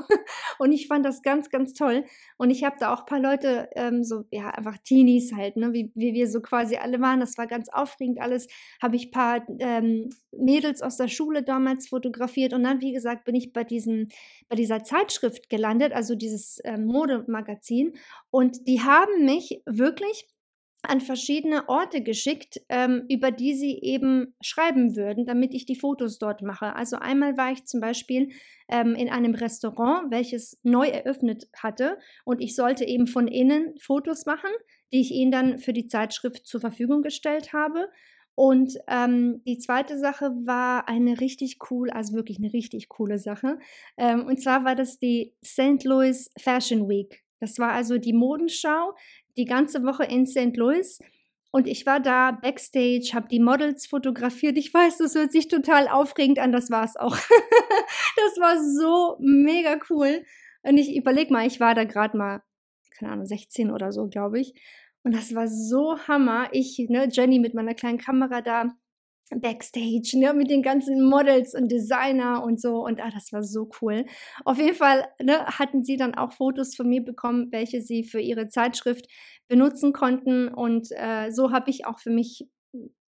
Und 0.58 0.72
ich 0.72 0.86
fand 0.86 1.04
das 1.04 1.20
ganz, 1.22 1.50
ganz 1.50 1.74
toll. 1.74 2.04
Und 2.38 2.50
ich 2.50 2.64
habe 2.64 2.76
da 2.80 2.94
auch 2.94 3.00
ein 3.00 3.06
paar 3.06 3.20
Leute, 3.20 3.68
ähm, 3.74 4.04
so, 4.04 4.24
ja, 4.30 4.48
einfach 4.48 4.78
Teenies 4.78 5.34
halt, 5.34 5.56
ne, 5.56 5.74
wie, 5.74 5.92
wie 5.94 6.14
wir 6.14 6.30
so 6.30 6.40
quasi 6.40 6.76
alle 6.76 7.00
waren. 7.00 7.20
Das 7.20 7.36
war 7.36 7.46
ganz 7.46 7.68
aufregend 7.68 8.20
alles. 8.20 8.48
Habe 8.80 8.96
ich 8.96 9.08
ein 9.08 9.10
paar 9.10 9.46
ähm, 9.58 10.08
Mädels 10.32 10.80
aus 10.80 10.96
der 10.96 11.08
Schule 11.08 11.42
damals 11.42 11.88
fotografiert. 11.88 12.54
Und 12.54 12.64
dann, 12.64 12.80
wie 12.80 12.92
gesagt, 12.92 13.24
bin 13.24 13.34
ich 13.34 13.52
bei, 13.52 13.64
diesen, 13.64 14.08
bei 14.48 14.56
dieser 14.56 14.82
Zeitschrift 14.82 15.50
gelandet, 15.50 15.92
also 15.92 16.14
dieses 16.14 16.58
ähm, 16.64 16.86
Modemagazin. 16.86 17.92
Und 18.30 18.66
die 18.66 18.80
haben 18.80 19.26
mich 19.26 19.60
wirklich 19.66 20.26
an 20.86 21.00
verschiedene 21.00 21.68
Orte 21.68 22.02
geschickt, 22.02 22.60
ähm, 22.68 23.04
über 23.08 23.30
die 23.30 23.54
sie 23.54 23.78
eben 23.80 24.34
schreiben 24.40 24.96
würden, 24.96 25.26
damit 25.26 25.54
ich 25.54 25.66
die 25.66 25.76
Fotos 25.76 26.18
dort 26.18 26.42
mache. 26.42 26.74
Also 26.74 26.96
einmal 26.96 27.36
war 27.36 27.52
ich 27.52 27.64
zum 27.64 27.80
Beispiel 27.80 28.30
ähm, 28.68 28.94
in 28.94 29.08
einem 29.08 29.34
Restaurant, 29.34 30.10
welches 30.10 30.58
neu 30.62 30.86
eröffnet 30.86 31.48
hatte 31.56 31.98
und 32.24 32.40
ich 32.40 32.54
sollte 32.56 32.84
eben 32.84 33.06
von 33.06 33.28
innen 33.28 33.74
Fotos 33.80 34.26
machen, 34.26 34.50
die 34.92 35.00
ich 35.00 35.10
ihnen 35.10 35.30
dann 35.30 35.58
für 35.58 35.72
die 35.72 35.88
Zeitschrift 35.88 36.46
zur 36.46 36.60
Verfügung 36.60 37.02
gestellt 37.02 37.52
habe. 37.52 37.88
Und 38.34 38.76
ähm, 38.86 39.42
die 39.46 39.58
zweite 39.58 39.98
Sache 39.98 40.30
war 40.44 40.88
eine 40.88 41.20
richtig 41.20 41.56
cool, 41.70 41.90
also 41.90 42.14
wirklich 42.14 42.38
eine 42.38 42.52
richtig 42.52 42.90
coole 42.90 43.18
Sache. 43.18 43.58
Ähm, 43.96 44.26
und 44.26 44.42
zwar 44.42 44.62
war 44.64 44.74
das 44.74 44.98
die 44.98 45.34
St. 45.42 45.84
Louis 45.84 46.30
Fashion 46.38 46.86
Week. 46.86 47.24
Das 47.40 47.58
war 47.58 47.72
also 47.72 47.98
die 47.98 48.12
Modenschau, 48.12 48.94
die 49.36 49.44
ganze 49.44 49.84
Woche 49.84 50.04
in 50.04 50.26
St. 50.26 50.56
Louis. 50.56 50.98
Und 51.50 51.66
ich 51.66 51.86
war 51.86 52.00
da 52.00 52.32
backstage, 52.32 53.12
habe 53.14 53.28
die 53.28 53.40
Models 53.40 53.86
fotografiert. 53.86 54.58
Ich 54.58 54.72
weiß, 54.74 54.98
das 54.98 55.14
hört 55.14 55.32
sich 55.32 55.48
total 55.48 55.88
aufregend 55.88 56.38
an, 56.38 56.52
das 56.52 56.70
war 56.70 56.84
es 56.84 56.96
auch. 56.96 57.16
das 58.16 58.40
war 58.40 58.58
so 58.62 59.16
mega 59.20 59.78
cool. 59.88 60.24
Und 60.62 60.76
ich 60.76 60.94
überlege 60.94 61.32
mal, 61.32 61.46
ich 61.46 61.60
war 61.60 61.74
da 61.74 61.84
gerade 61.84 62.16
mal, 62.16 62.42
keine 62.98 63.12
Ahnung, 63.12 63.26
16 63.26 63.70
oder 63.70 63.92
so, 63.92 64.08
glaube 64.08 64.40
ich. 64.40 64.54
Und 65.02 65.14
das 65.14 65.34
war 65.34 65.46
so 65.48 65.98
Hammer. 66.08 66.48
Ich, 66.52 66.78
ne, 66.88 67.08
Jenny 67.10 67.38
mit 67.38 67.54
meiner 67.54 67.74
kleinen 67.74 67.98
Kamera 67.98 68.42
da, 68.42 68.74
Backstage, 69.30 70.12
ne, 70.14 70.32
mit 70.32 70.50
den 70.50 70.62
ganzen 70.62 71.02
Models 71.04 71.54
und 71.54 71.70
Designer 71.70 72.44
und 72.44 72.60
so. 72.60 72.84
Und 72.84 73.00
ah, 73.00 73.10
das 73.12 73.32
war 73.32 73.42
so 73.42 73.68
cool. 73.80 74.04
Auf 74.44 74.58
jeden 74.58 74.76
Fall 74.76 75.06
ne, 75.22 75.44
hatten 75.46 75.84
sie 75.84 75.96
dann 75.96 76.14
auch 76.14 76.32
Fotos 76.32 76.76
von 76.76 76.88
mir 76.88 77.04
bekommen, 77.04 77.48
welche 77.50 77.80
sie 77.80 78.04
für 78.04 78.20
ihre 78.20 78.48
Zeitschrift 78.48 79.06
benutzen 79.48 79.92
konnten. 79.92 80.48
Und 80.48 80.88
äh, 80.92 81.30
so 81.30 81.50
habe 81.50 81.70
ich 81.70 81.86
auch 81.86 81.98
für 81.98 82.10
mich 82.10 82.48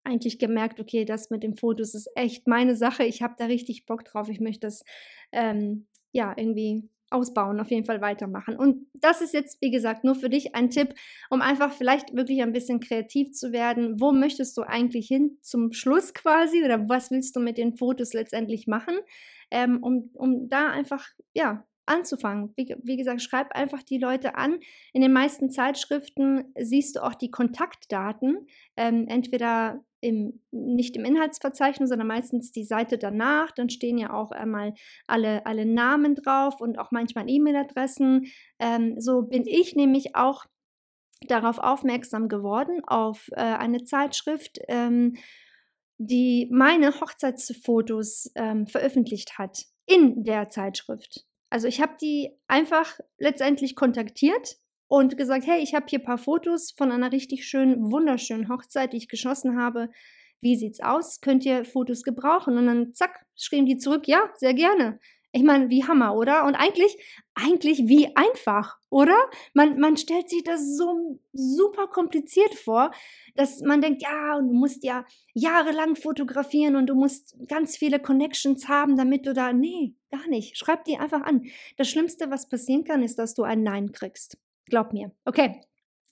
eigentlich 0.03 0.39
gemerkt, 0.39 0.79
okay, 0.79 1.05
das 1.05 1.29
mit 1.29 1.43
den 1.43 1.55
Fotos 1.55 1.93
ist 1.93 2.09
echt 2.15 2.47
meine 2.47 2.75
Sache. 2.75 3.03
Ich 3.03 3.21
habe 3.21 3.35
da 3.37 3.45
richtig 3.45 3.85
Bock 3.85 4.05
drauf. 4.05 4.29
Ich 4.29 4.39
möchte 4.39 4.67
das 4.67 4.83
ähm, 5.31 5.87
ja 6.13 6.33
irgendwie 6.35 6.89
ausbauen, 7.09 7.59
auf 7.59 7.69
jeden 7.71 7.85
Fall 7.85 8.01
weitermachen. 8.01 8.55
Und 8.57 8.87
das 8.93 9.21
ist 9.21 9.33
jetzt, 9.33 9.61
wie 9.61 9.71
gesagt, 9.71 10.03
nur 10.03 10.15
für 10.15 10.29
dich 10.29 10.55
ein 10.55 10.69
Tipp, 10.69 10.93
um 11.29 11.41
einfach 11.41 11.73
vielleicht 11.73 12.15
wirklich 12.15 12.41
ein 12.41 12.51
bisschen 12.51 12.79
kreativ 12.79 13.31
zu 13.31 13.51
werden. 13.51 13.99
Wo 13.99 14.11
möchtest 14.11 14.57
du 14.57 14.61
eigentlich 14.61 15.07
hin 15.07 15.37
zum 15.41 15.71
Schluss 15.71 16.13
quasi 16.13 16.63
oder 16.63 16.89
was 16.89 17.11
willst 17.11 17.35
du 17.35 17.39
mit 17.39 17.57
den 17.57 17.75
Fotos 17.75 18.13
letztendlich 18.13 18.67
machen, 18.67 18.95
ähm, 19.51 19.81
um, 19.81 20.09
um 20.13 20.49
da 20.49 20.69
einfach, 20.69 21.07
ja, 21.33 21.65
anzufangen. 21.87 22.53
Wie, 22.55 22.75
wie, 22.83 22.97
gesagt, 22.97 23.21
schreib 23.21 23.55
einfach 23.55 23.83
die 23.83 23.97
Leute 23.97 24.35
an. 24.35 24.59
In 24.93 25.01
den 25.01 25.13
meisten 25.13 25.49
Zeitschriften 25.49 26.53
siehst 26.59 26.95
du 26.95 27.03
auch 27.03 27.15
die 27.15 27.31
Kontaktdaten, 27.31 28.47
ähm, 28.75 29.07
entweder 29.07 29.83
im, 29.99 30.41
nicht 30.51 30.95
im 30.95 31.05
Inhaltsverzeichnis, 31.05 31.89
sondern 31.89 32.07
meistens 32.07 32.51
die 32.51 32.63
Seite 32.63 32.97
danach. 32.97 33.51
Dann 33.51 33.69
stehen 33.69 33.97
ja 33.97 34.13
auch 34.13 34.31
einmal 34.31 34.73
alle, 35.07 35.45
alle 35.45 35.65
Namen 35.65 36.15
drauf 36.15 36.61
und 36.61 36.77
auch 36.77 36.91
manchmal 36.91 37.29
E-Mail-Adressen. 37.29 38.27
Ähm, 38.59 38.99
so 38.99 39.23
bin 39.23 39.45
ich 39.45 39.75
nämlich 39.75 40.15
auch 40.15 40.45
darauf 41.21 41.57
aufmerksam 41.57 42.27
geworden, 42.27 42.83
auf 42.85 43.29
äh, 43.31 43.41
eine 43.41 43.83
Zeitschrift, 43.83 44.59
ähm, 44.67 45.17
die 45.97 46.47
meine 46.51 46.99
Hochzeitsfotos 46.99 48.31
ähm, 48.35 48.67
veröffentlicht 48.67 49.39
hat 49.39 49.65
in 49.87 50.23
der 50.23 50.49
Zeitschrift. 50.49 51.25
Also 51.49 51.67
ich 51.67 51.81
habe 51.81 51.95
die 52.01 52.31
einfach 52.47 52.99
letztendlich 53.17 53.75
kontaktiert 53.75 54.57
und 54.87 55.17
gesagt, 55.17 55.45
hey, 55.47 55.61
ich 55.61 55.75
habe 55.75 55.85
hier 55.87 55.99
ein 55.99 56.05
paar 56.05 56.17
Fotos 56.17 56.71
von 56.71 56.91
einer 56.91 57.11
richtig 57.11 57.45
schönen, 57.45 57.91
wunderschönen 57.91 58.49
Hochzeit, 58.49 58.93
die 58.93 58.97
ich 58.97 59.09
geschossen 59.09 59.57
habe. 59.57 59.89
Wie 60.39 60.55
sieht's 60.55 60.79
aus? 60.81 61.19
Könnt 61.21 61.45
ihr 61.45 61.65
Fotos 61.65 62.03
gebrauchen? 62.03 62.57
Und 62.57 62.67
dann 62.67 62.93
zack, 62.93 63.25
schrieben 63.35 63.65
die 63.65 63.77
zurück, 63.77 64.07
ja, 64.07 64.29
sehr 64.35 64.53
gerne. 64.53 64.99
Ich 65.37 65.43
meine, 65.43 65.69
wie 65.69 65.83
Hammer, 65.83 66.15
oder? 66.15 66.45
Und 66.45 66.55
eigentlich, 66.55 66.97
eigentlich 67.35 67.87
wie 67.87 68.15
einfach, 68.15 68.79
oder? 68.89 69.15
Man, 69.53 69.79
man 69.79 69.95
stellt 69.95 70.31
sich 70.31 70.43
das 70.43 70.75
so 70.75 71.19
super 71.31 71.85
kompliziert 71.85 72.55
vor, 72.55 72.89
dass 73.35 73.61
man 73.61 73.79
denkt, 73.79 74.01
ja, 74.01 74.39
du 74.39 74.51
musst 74.51 74.83
ja 74.83 75.05
jahrelang 75.35 75.95
fotografieren 75.95 76.75
und 76.75 76.87
du 76.87 76.95
musst 76.95 77.37
ganz 77.47 77.77
viele 77.77 77.99
Connections 77.99 78.67
haben, 78.67 78.95
damit 78.95 79.27
du 79.27 79.33
da, 79.35 79.53
nee, 79.53 79.93
gar 80.09 80.27
nicht. 80.27 80.57
Schreib 80.57 80.85
die 80.85 80.97
einfach 80.97 81.21
an. 81.21 81.43
Das 81.77 81.87
Schlimmste, 81.87 82.31
was 82.31 82.49
passieren 82.49 82.83
kann, 82.83 83.03
ist, 83.03 83.19
dass 83.19 83.35
du 83.35 83.43
ein 83.43 83.61
Nein 83.61 83.91
kriegst. 83.91 84.39
Glaub 84.65 84.91
mir. 84.91 85.11
Okay. 85.23 85.61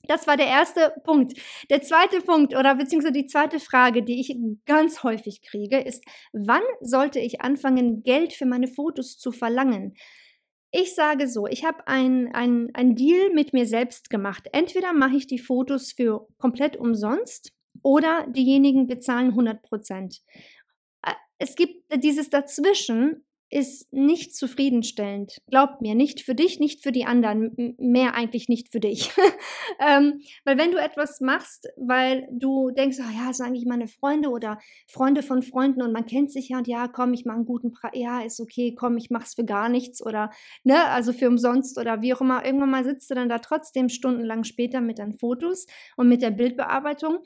Das 0.08 0.28
war 0.28 0.38
der 0.38 0.48
erste 0.48 0.94
Punkt. 1.04 1.34
Der 1.70 1.82
zweite 1.82 2.22
Punkt 2.22 2.56
oder 2.56 2.76
beziehungsweise 2.76 3.14
die 3.14 3.28
zweite 3.28 3.60
Frage, 3.60 4.04
die 4.04 4.20
ich 4.20 4.38
ganz 4.66 5.04
häufig 5.04 5.42
kriege, 5.42 5.80
ist, 5.80 6.04
wann 6.34 6.64
sollte 6.82 7.20
ich 7.20 7.42
anfangen, 7.42 8.04
Geld 8.04 8.34
für 8.34 8.46
meine 8.46 8.68
Fotos 8.68 9.18
zu 9.18 9.32
verlangen? 9.32 9.96
Ich 10.72 10.94
sage 10.94 11.28
so, 11.28 11.48
ich 11.48 11.64
habe 11.64 11.88
ein, 11.88 12.34
ein, 12.34 12.70
ein 12.74 12.96
Deal 12.96 13.30
mit 13.34 13.54
mir 13.54 13.66
selbst 13.66 14.10
gemacht. 14.10 14.50
Entweder 14.52 14.92
mache 14.94 15.16
ich 15.16 15.26
die 15.26 15.40
Fotos 15.40 15.94
für 15.94 16.28
komplett 16.38 16.76
umsonst 16.76 17.54
oder 17.82 18.26
diejenigen 18.28 18.88
bezahlen 18.88 19.30
100 19.30 19.62
Prozent. 19.62 20.22
Äh, 21.02 21.14
es 21.38 21.56
gibt 21.56 21.86
dieses 22.04 22.30
Dazwischen, 22.30 23.26
ist 23.50 23.92
nicht 23.94 24.36
zufriedenstellend. 24.36 25.38
Glaubt 25.48 25.82
mir, 25.82 25.96
nicht 25.96 26.22
für 26.22 26.36
dich, 26.36 26.60
nicht 26.60 26.82
für 26.82 26.92
die 26.92 27.06
anderen, 27.06 27.76
mehr 27.78 28.16
eigentlich 28.16 28.50
nicht 28.50 28.72
für 28.72 28.80
dich. 28.80 29.12
ähm, 29.80 30.22
weil 30.44 30.58
wenn 30.58 30.72
du 30.72 30.78
etwas 30.78 31.22
machst, 31.22 31.68
weil 31.78 32.28
du 32.32 32.72
denkst, 32.72 32.98
oh 33.00 33.12
ja, 33.16 33.32
sind 33.32 33.46
eigentlich 33.46 33.66
meine 33.66 33.88
Freunde 33.88 34.30
oder 34.30 34.60
Freunde 34.88 35.22
von 35.22 35.44
Freunden 35.44 35.82
und 35.82 35.92
man 35.92 36.06
kennt 36.06 36.32
sich 36.32 36.50
ja 36.50 36.58
und 36.58 36.68
ja, 36.68 36.88
komm, 36.88 37.14
ich 37.14 37.26
mache 37.26 37.38
einen 37.38 37.46
guten 37.46 37.72
Preis, 37.72 37.92
ja, 37.94 38.22
ist 38.22 38.40
okay, 38.40 38.74
komm, 38.76 38.98
ich 38.98 39.10
mach's 39.10 39.36
für 39.36 39.46
gar 39.46 39.70
nichts 39.70 40.04
oder, 40.04 40.32
ne, 40.64 40.86
also 40.86 41.14
für 41.14 41.28
umsonst 41.28 41.78
oder 41.78 42.02
wie 42.02 42.14
auch 42.14 42.22
immer. 42.22 42.46
Irgendwann 42.46 42.72
mal 42.72 42.84
sitzt 42.84 43.10
du 43.12 43.16
dann 43.16 43.30
da 43.30 43.40
trotzdem 43.40 43.90
stundenlang 43.90 44.44
später 44.44 44.82
mit 44.82 45.00
deinen 45.00 45.18
Fotos 45.18 45.68
und 45.98 46.10
mit 46.10 46.22
der 46.22 46.32
Bildbearbeitung 46.32 47.20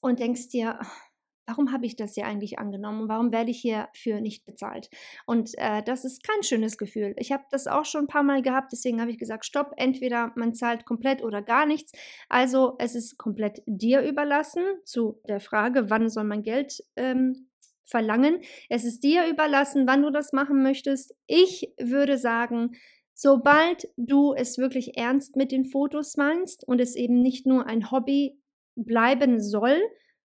und 0.00 0.20
denkst 0.20 0.48
dir, 0.48 0.78
warum 1.46 1.72
habe 1.72 1.86
ich 1.86 1.96
das 1.96 2.14
hier 2.14 2.26
eigentlich 2.26 2.58
angenommen? 2.58 3.08
Warum 3.08 3.32
werde 3.32 3.50
ich 3.50 3.60
hierfür 3.60 4.20
nicht 4.20 4.44
bezahlt? 4.44 4.88
Und 5.26 5.52
äh, 5.58 5.82
das 5.82 6.04
ist 6.04 6.22
kein 6.22 6.42
schönes 6.42 6.78
Gefühl. 6.78 7.14
Ich 7.18 7.32
habe 7.32 7.44
das 7.50 7.66
auch 7.66 7.84
schon 7.84 8.04
ein 8.04 8.08
paar 8.08 8.22
Mal 8.22 8.42
gehabt, 8.42 8.72
deswegen 8.72 9.00
habe 9.00 9.10
ich 9.10 9.18
gesagt, 9.18 9.44
stopp, 9.44 9.72
entweder 9.76 10.32
man 10.36 10.54
zahlt 10.54 10.84
komplett 10.84 11.22
oder 11.22 11.42
gar 11.42 11.66
nichts. 11.66 11.92
Also 12.28 12.76
es 12.78 12.94
ist 12.94 13.18
komplett 13.18 13.62
dir 13.66 14.02
überlassen 14.02 14.64
zu 14.84 15.20
der 15.28 15.40
Frage, 15.40 15.90
wann 15.90 16.08
soll 16.08 16.24
man 16.24 16.42
Geld 16.42 16.82
ähm, 16.96 17.48
verlangen. 17.84 18.40
Es 18.68 18.84
ist 18.84 19.04
dir 19.04 19.28
überlassen, 19.28 19.86
wann 19.86 20.02
du 20.02 20.10
das 20.10 20.32
machen 20.32 20.62
möchtest. 20.62 21.14
Ich 21.26 21.72
würde 21.78 22.18
sagen, 22.18 22.72
sobald 23.12 23.88
du 23.96 24.32
es 24.34 24.58
wirklich 24.58 24.96
ernst 24.96 25.36
mit 25.36 25.52
den 25.52 25.64
Fotos 25.64 26.16
meinst 26.16 26.66
und 26.66 26.80
es 26.80 26.96
eben 26.96 27.20
nicht 27.20 27.46
nur 27.46 27.66
ein 27.66 27.90
Hobby 27.90 28.40
bleiben 28.76 29.40
soll, 29.40 29.80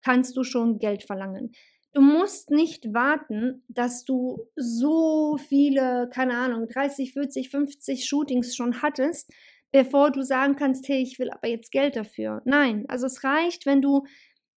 kannst 0.03 0.37
du 0.37 0.45
schon 0.45 0.79
Geld 0.79 1.05
verlangen. 1.05 1.53
Du 1.93 2.03
musst 2.03 2.50
nicht 2.50 2.93
warten, 2.93 3.65
dass 3.69 4.05
du 4.05 4.50
so 4.55 5.38
viele, 5.49 6.11
keine 6.12 6.37
Ahnung, 6.37 6.69
30, 6.69 7.12
40, 7.12 7.49
50 7.50 8.07
Shootings 8.07 8.55
schon 8.55 8.83
hattest, 8.83 9.33
bevor 9.73 10.11
du 10.11 10.23
sagen 10.23 10.57
kannst, 10.57 10.87
hey, 10.88 11.03
ich 11.03 11.19
will 11.19 11.31
aber 11.31 11.49
jetzt 11.49 11.73
Geld 11.73 11.97
dafür. 11.97 12.43
Nein, 12.45 12.85
also 12.88 13.07
es 13.07 13.25
reicht, 13.25 13.65
wenn 13.67 13.81
du 13.81 14.05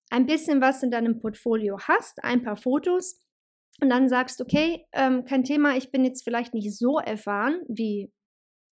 ein 0.10 0.26
bisschen 0.26 0.60
was 0.60 0.84
in 0.84 0.92
deinem 0.92 1.20
Portfolio 1.20 1.78
hast, 1.80 2.24
ein 2.24 2.44
paar 2.44 2.58
Fotos 2.58 3.20
und 3.82 3.90
dann 3.90 4.10
sagst, 4.10 4.42
okay, 4.42 4.86
ähm, 4.92 5.24
kein 5.24 5.44
Thema, 5.44 5.78
ich 5.78 5.92
bin 5.92 6.04
jetzt 6.04 6.24
vielleicht 6.24 6.54
nicht 6.54 6.78
so 6.78 7.00
erfahren 7.00 7.62
wie 7.68 8.12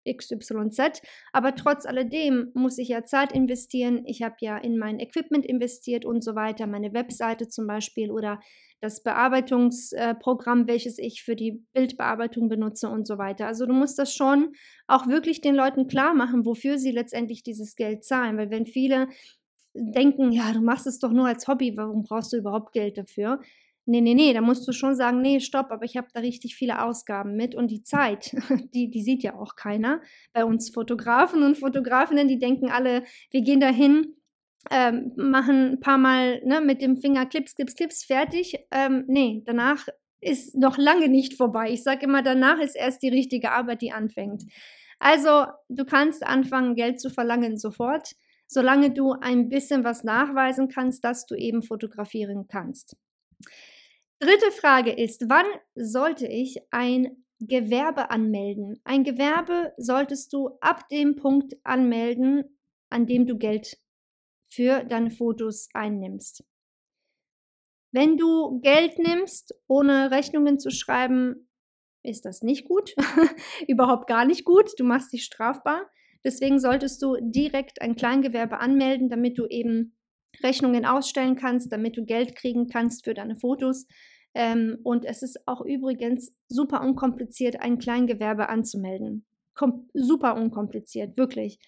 XYZ. 0.08 1.02
Aber 1.34 1.56
trotz 1.56 1.86
alledem 1.86 2.52
muss 2.54 2.78
ich 2.78 2.90
ja 2.90 3.04
Zeit 3.04 3.32
investieren. 3.32 4.04
Ich 4.06 4.22
habe 4.22 4.36
ja 4.40 4.58
in 4.58 4.78
mein 4.78 5.00
Equipment 5.00 5.46
investiert 5.46 6.06
und 6.06 6.24
so 6.24 6.36
weiter, 6.36 6.68
meine 6.68 6.94
Webseite 6.94 7.48
zum 7.48 7.68
Beispiel 7.68 8.12
oder 8.12 8.40
das 8.80 9.02
Bearbeitungsprogramm, 9.04 10.68
welches 10.68 11.00
ich 11.00 11.24
für 11.24 11.36
die 11.36 11.64
Bildbearbeitung 11.74 12.48
benutze 12.48 12.90
und 12.90 13.08
so 13.08 13.18
weiter. 13.18 13.48
Also 13.48 13.66
du 13.66 13.74
musst 13.74 13.98
das 13.98 14.14
schon 14.14 14.54
auch 14.88 15.08
wirklich 15.08 15.42
den 15.42 15.56
Leuten 15.56 15.88
klar 15.88 16.14
machen, 16.14 16.46
wofür 16.46 16.78
sie 16.78 16.92
letztendlich 16.92 17.44
dieses 17.44 17.76
Geld 17.76 18.04
zahlen. 18.04 18.38
Weil 18.38 18.52
wenn 18.52 18.68
viele 18.68 19.08
denken, 19.74 20.32
ja, 20.32 20.52
du 20.54 20.62
machst 20.62 20.88
es 20.88 21.00
doch 21.00 21.12
nur 21.12 21.28
als 21.28 21.48
Hobby, 21.48 21.76
warum 21.76 22.04
brauchst 22.04 22.34
du 22.34 22.38
überhaupt 22.38 22.74
Geld 22.74 22.98
dafür? 22.98 23.40
Nee, 23.90 24.02
nee, 24.02 24.16
nee, 24.16 24.34
da 24.34 24.42
musst 24.42 24.68
du 24.68 24.74
schon 24.74 24.96
sagen, 24.96 25.22
nee, 25.22 25.40
stopp, 25.40 25.72
aber 25.72 25.86
ich 25.86 25.96
habe 25.96 26.08
da 26.14 26.20
richtig 26.20 26.56
viele 26.56 26.84
Ausgaben 26.84 27.38
mit 27.38 27.56
und 27.56 27.72
die 27.72 27.84
Zeit, 27.84 28.36
die, 28.74 28.90
die 28.90 29.02
sieht 29.02 29.24
ja 29.24 29.36
auch 29.36 29.56
keiner. 29.56 30.02
Bei 30.34 30.44
uns 30.44 30.70
Fotografen 30.70 31.42
und 31.42 31.58
Fotografinnen, 31.58 32.28
die 32.28 32.38
denken 32.38 32.70
alle, 32.70 33.04
wir 33.32 33.42
gehen 33.42 33.62
da 33.62 33.70
hin, 33.70 34.18
ähm, 34.70 35.14
machen 35.16 35.72
ein 35.72 35.80
paar 35.80 35.98
Mal 35.98 36.42
ne, 36.44 36.60
mit 36.60 36.82
dem 36.82 36.98
Finger 36.98 37.26
Clips, 37.28 37.56
Clips, 37.56 37.76
Clips, 37.76 38.04
fertig. 38.04 38.58
Ähm, 38.72 39.06
nee, 39.08 39.42
danach 39.46 39.88
ist 40.20 40.58
noch 40.58 40.78
lange 40.78 41.08
nicht 41.08 41.36
vorbei. 41.36 41.72
Ich 41.72 41.84
sage 41.84 42.04
immer, 42.04 42.22
danach 42.22 42.60
ist 42.60 42.76
erst 42.76 43.02
die 43.04 43.10
richtige 43.10 43.52
Arbeit, 43.54 43.82
die 43.82 43.94
anfängt. 43.94 44.44
Also, 45.00 45.46
du 45.70 45.86
kannst 45.86 46.28
anfangen, 46.28 46.76
Geld 46.76 47.00
zu 47.00 47.10
verlangen 47.10 47.58
sofort, 47.58 48.16
solange 48.48 48.92
du 48.92 49.14
ein 49.14 49.48
bisschen 49.48 49.86
was 49.86 50.04
nachweisen 50.04 50.68
kannst, 50.68 51.06
dass 51.06 51.26
du 51.26 51.36
eben 51.36 51.62
fotografieren 51.62 52.48
kannst. 52.50 52.98
Dritte 54.20 54.52
Frage 54.52 54.92
ist, 54.92 55.30
wann 55.30 55.46
sollte 55.76 56.26
ich 56.26 56.58
ein 56.72 57.24
Gewerbe 57.40 58.10
anmelden? 58.10 58.82
Ein 58.84 59.04
Gewerbe 59.04 59.74
solltest 59.78 60.34
du 60.34 60.58
ab 60.60 60.90
dem 60.90 61.16
Punkt 61.16 61.56
anmelden, 61.64 62.58
an 62.90 63.06
dem 63.06 63.28
du 63.28 63.38
Geld 63.38 63.78
für 64.50 64.84
deine 64.84 65.12
Fotos 65.12 65.70
einnimmst. 65.74 66.44
Wenn 67.92 68.18
du 68.18 68.60
Geld 68.62 68.98
nimmst, 68.98 69.54
ohne 69.68 70.10
Rechnungen 70.10 70.60
zu 70.60 70.72
schreiben, 70.72 71.48
ist 72.02 72.26
das 72.26 72.42
nicht 72.42 72.66
gut. 72.66 72.96
Überhaupt 73.68 74.08
gar 74.08 74.26
nicht 74.26 74.46
gut. 74.46 74.72
Du 74.80 74.84
machst 74.84 75.14
dich 75.14 75.26
strafbar. 75.26 75.92
Deswegen 76.24 76.60
solltest 76.60 77.02
du 77.04 77.18
direkt 77.22 77.82
ein 77.82 77.96
Kleingewerbe 77.96 78.60
anmelden, 78.60 79.10
damit 79.10 79.38
du 79.38 79.46
eben 79.46 79.97
Rechnungen 80.44 80.86
ausstellen 80.86 81.36
kannst, 81.36 81.72
damit 81.72 81.98
du 81.98 82.06
Geld 82.06 82.36
kriegen 82.36 82.68
kannst 82.68 83.06
für 83.06 83.14
deine 83.14 83.36
Fotos. 83.36 83.86
Ähm, 84.34 84.78
und 84.84 85.06
es 85.06 85.24
ist 85.24 85.48
auch 85.48 85.62
übrigens 85.62 86.36
super 86.48 86.82
unkompliziert, 86.82 87.62
ein 87.62 87.80
Kleingewerbe 87.80 88.50
anzumelden. 88.50 89.26
Kom 89.56 89.90
super 89.94 90.36
unkompliziert, 90.36 91.18
wirklich. 91.18 91.60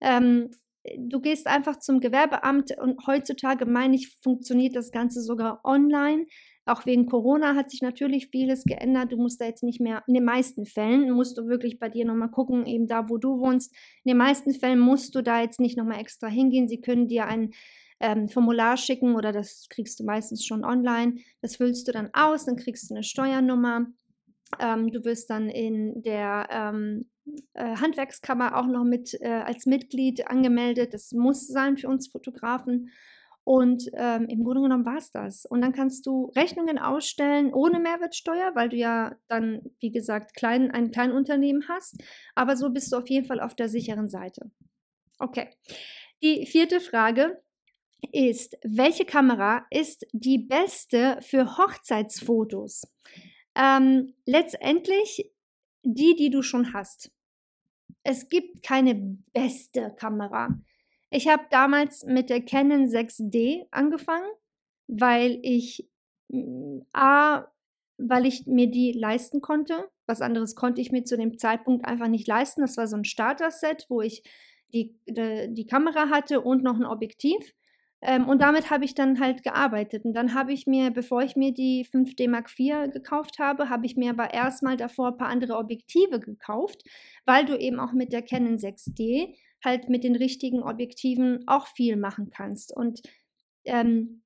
Ähm, 0.00 0.50
du 0.98 1.20
gehst 1.20 1.46
einfach 1.46 1.78
zum 1.78 2.00
Gewerbeamt 2.00 2.76
und 2.78 3.06
heutzutage, 3.06 3.66
meine 3.66 3.96
ich, 3.96 4.16
funktioniert 4.22 4.76
das 4.76 4.90
Ganze 4.90 5.20
sogar 5.20 5.60
online. 5.64 6.26
Auch 6.64 6.84
wegen 6.84 7.06
Corona 7.06 7.54
hat 7.54 7.70
sich 7.70 7.80
natürlich 7.80 8.28
vieles 8.30 8.64
geändert. 8.64 9.12
Du 9.12 9.16
musst 9.16 9.40
da 9.40 9.44
jetzt 9.44 9.62
nicht 9.62 9.80
mehr, 9.80 10.02
in 10.08 10.14
den 10.14 10.24
meisten 10.24 10.66
Fällen 10.66 11.12
musst 11.12 11.38
du 11.38 11.46
wirklich 11.46 11.78
bei 11.78 11.88
dir 11.88 12.04
nochmal 12.04 12.30
gucken, 12.30 12.66
eben 12.66 12.88
da, 12.88 13.08
wo 13.08 13.18
du 13.18 13.38
wohnst. 13.38 13.72
In 14.02 14.10
den 14.10 14.16
meisten 14.16 14.52
Fällen 14.52 14.80
musst 14.80 15.14
du 15.14 15.22
da 15.22 15.40
jetzt 15.40 15.60
nicht 15.60 15.78
nochmal 15.78 16.00
extra 16.00 16.26
hingehen. 16.26 16.66
Sie 16.66 16.80
können 16.80 17.06
dir 17.06 17.26
ein 17.26 17.50
ähm, 18.00 18.28
Formular 18.28 18.76
schicken 18.76 19.14
oder 19.14 19.32
das 19.32 19.66
kriegst 19.70 20.00
du 20.00 20.04
meistens 20.04 20.44
schon 20.44 20.64
online. 20.64 21.16
Das 21.40 21.56
füllst 21.56 21.88
du 21.88 21.92
dann 21.92 22.10
aus, 22.12 22.44
dann 22.44 22.56
kriegst 22.56 22.90
du 22.90 22.94
eine 22.94 23.02
Steuernummer. 23.02 23.86
Ähm, 24.60 24.90
du 24.90 25.04
wirst 25.04 25.30
dann 25.30 25.48
in 25.48 26.02
der 26.02 26.48
ähm, 26.50 27.08
äh, 27.54 27.76
Handwerkskammer 27.76 28.56
auch 28.56 28.66
noch 28.66 28.84
mit 28.84 29.14
äh, 29.20 29.28
als 29.28 29.66
Mitglied 29.66 30.28
angemeldet. 30.28 30.94
Das 30.94 31.12
muss 31.12 31.46
sein 31.46 31.76
für 31.76 31.88
uns 31.88 32.08
Fotografen. 32.08 32.90
Und 33.44 33.84
ähm, 33.94 34.26
im 34.28 34.42
Grunde 34.42 34.62
genommen 34.62 34.84
war 34.84 34.96
es 34.96 35.12
das. 35.12 35.46
Und 35.46 35.60
dann 35.60 35.72
kannst 35.72 36.04
du 36.06 36.32
Rechnungen 36.34 36.80
ausstellen 36.80 37.54
ohne 37.54 37.78
Mehrwertsteuer, 37.78 38.56
weil 38.56 38.70
du 38.70 38.76
ja 38.76 39.14
dann, 39.28 39.62
wie 39.78 39.92
gesagt, 39.92 40.34
klein, 40.34 40.72
ein 40.72 40.90
Kleinunternehmen 40.90 41.68
hast. 41.68 42.02
Aber 42.34 42.56
so 42.56 42.70
bist 42.70 42.92
du 42.92 42.96
auf 42.96 43.08
jeden 43.08 43.24
Fall 43.24 43.38
auf 43.38 43.54
der 43.54 43.68
sicheren 43.68 44.08
Seite. 44.08 44.50
Okay. 45.20 45.48
Die 46.24 46.44
vierte 46.46 46.80
Frage 46.80 47.40
ist, 48.12 48.56
welche 48.62 49.04
Kamera 49.04 49.66
ist 49.70 50.06
die 50.12 50.38
beste 50.38 51.18
für 51.22 51.56
Hochzeitsfotos? 51.56 52.86
Ähm, 53.54 54.14
letztendlich 54.26 55.30
die, 55.82 56.16
die 56.16 56.30
du 56.30 56.42
schon 56.42 56.72
hast. 56.72 57.10
Es 58.02 58.28
gibt 58.28 58.62
keine 58.62 58.94
beste 59.32 59.94
Kamera. 59.96 60.58
Ich 61.10 61.28
habe 61.28 61.44
damals 61.50 62.04
mit 62.04 62.30
der 62.30 62.42
Canon 62.42 62.86
6D 62.86 63.66
angefangen, 63.70 64.28
weil 64.88 65.38
ich 65.42 65.88
mm, 66.28 66.80
A, 66.92 67.46
weil 67.98 68.26
ich 68.26 68.46
mir 68.46 68.70
die 68.70 68.92
leisten 68.92 69.40
konnte. 69.40 69.88
Was 70.06 70.20
anderes 70.20 70.54
konnte 70.54 70.80
ich 70.80 70.92
mir 70.92 71.04
zu 71.04 71.16
dem 71.16 71.38
Zeitpunkt 71.38 71.84
einfach 71.86 72.08
nicht 72.08 72.28
leisten. 72.28 72.60
Das 72.60 72.76
war 72.76 72.86
so 72.86 72.96
ein 72.96 73.04
Starter-Set, 73.04 73.86
wo 73.88 74.00
ich 74.02 74.22
die, 74.72 74.98
die, 75.06 75.48
die, 75.52 75.66
Kamera 75.66 76.10
hatte 76.10 76.40
und 76.40 76.62
noch 76.62 76.76
ein 76.76 76.84
Objektiv. 76.84 77.54
Ähm, 78.08 78.28
und 78.28 78.40
damit 78.40 78.70
habe 78.70 78.84
ich 78.84 78.94
dann 78.94 79.18
halt 79.18 79.42
gearbeitet. 79.42 80.04
Und 80.04 80.14
dann 80.14 80.32
habe 80.32 80.52
ich 80.52 80.68
mir, 80.68 80.92
bevor 80.92 81.22
ich 81.22 81.34
mir 81.34 81.52
die 81.52 81.84
5D 81.84 82.28
Mark 82.28 82.48
IV 82.56 82.92
gekauft 82.92 83.40
habe, 83.40 83.68
habe 83.68 83.84
ich 83.84 83.96
mir 83.96 84.10
aber 84.10 84.32
erstmal 84.32 84.76
davor 84.76 85.08
ein 85.08 85.16
paar 85.16 85.28
andere 85.28 85.56
Objektive 85.56 86.20
gekauft, 86.20 86.84
weil 87.24 87.44
du 87.44 87.58
eben 87.58 87.80
auch 87.80 87.92
mit 87.92 88.12
der 88.12 88.22
Canon 88.22 88.58
6D 88.58 89.34
halt 89.64 89.88
mit 89.88 90.04
den 90.04 90.14
richtigen 90.14 90.62
Objektiven 90.62 91.48
auch 91.48 91.66
viel 91.66 91.96
machen 91.96 92.30
kannst. 92.30 92.72
Und 92.74 93.02
ähm, 93.64 94.22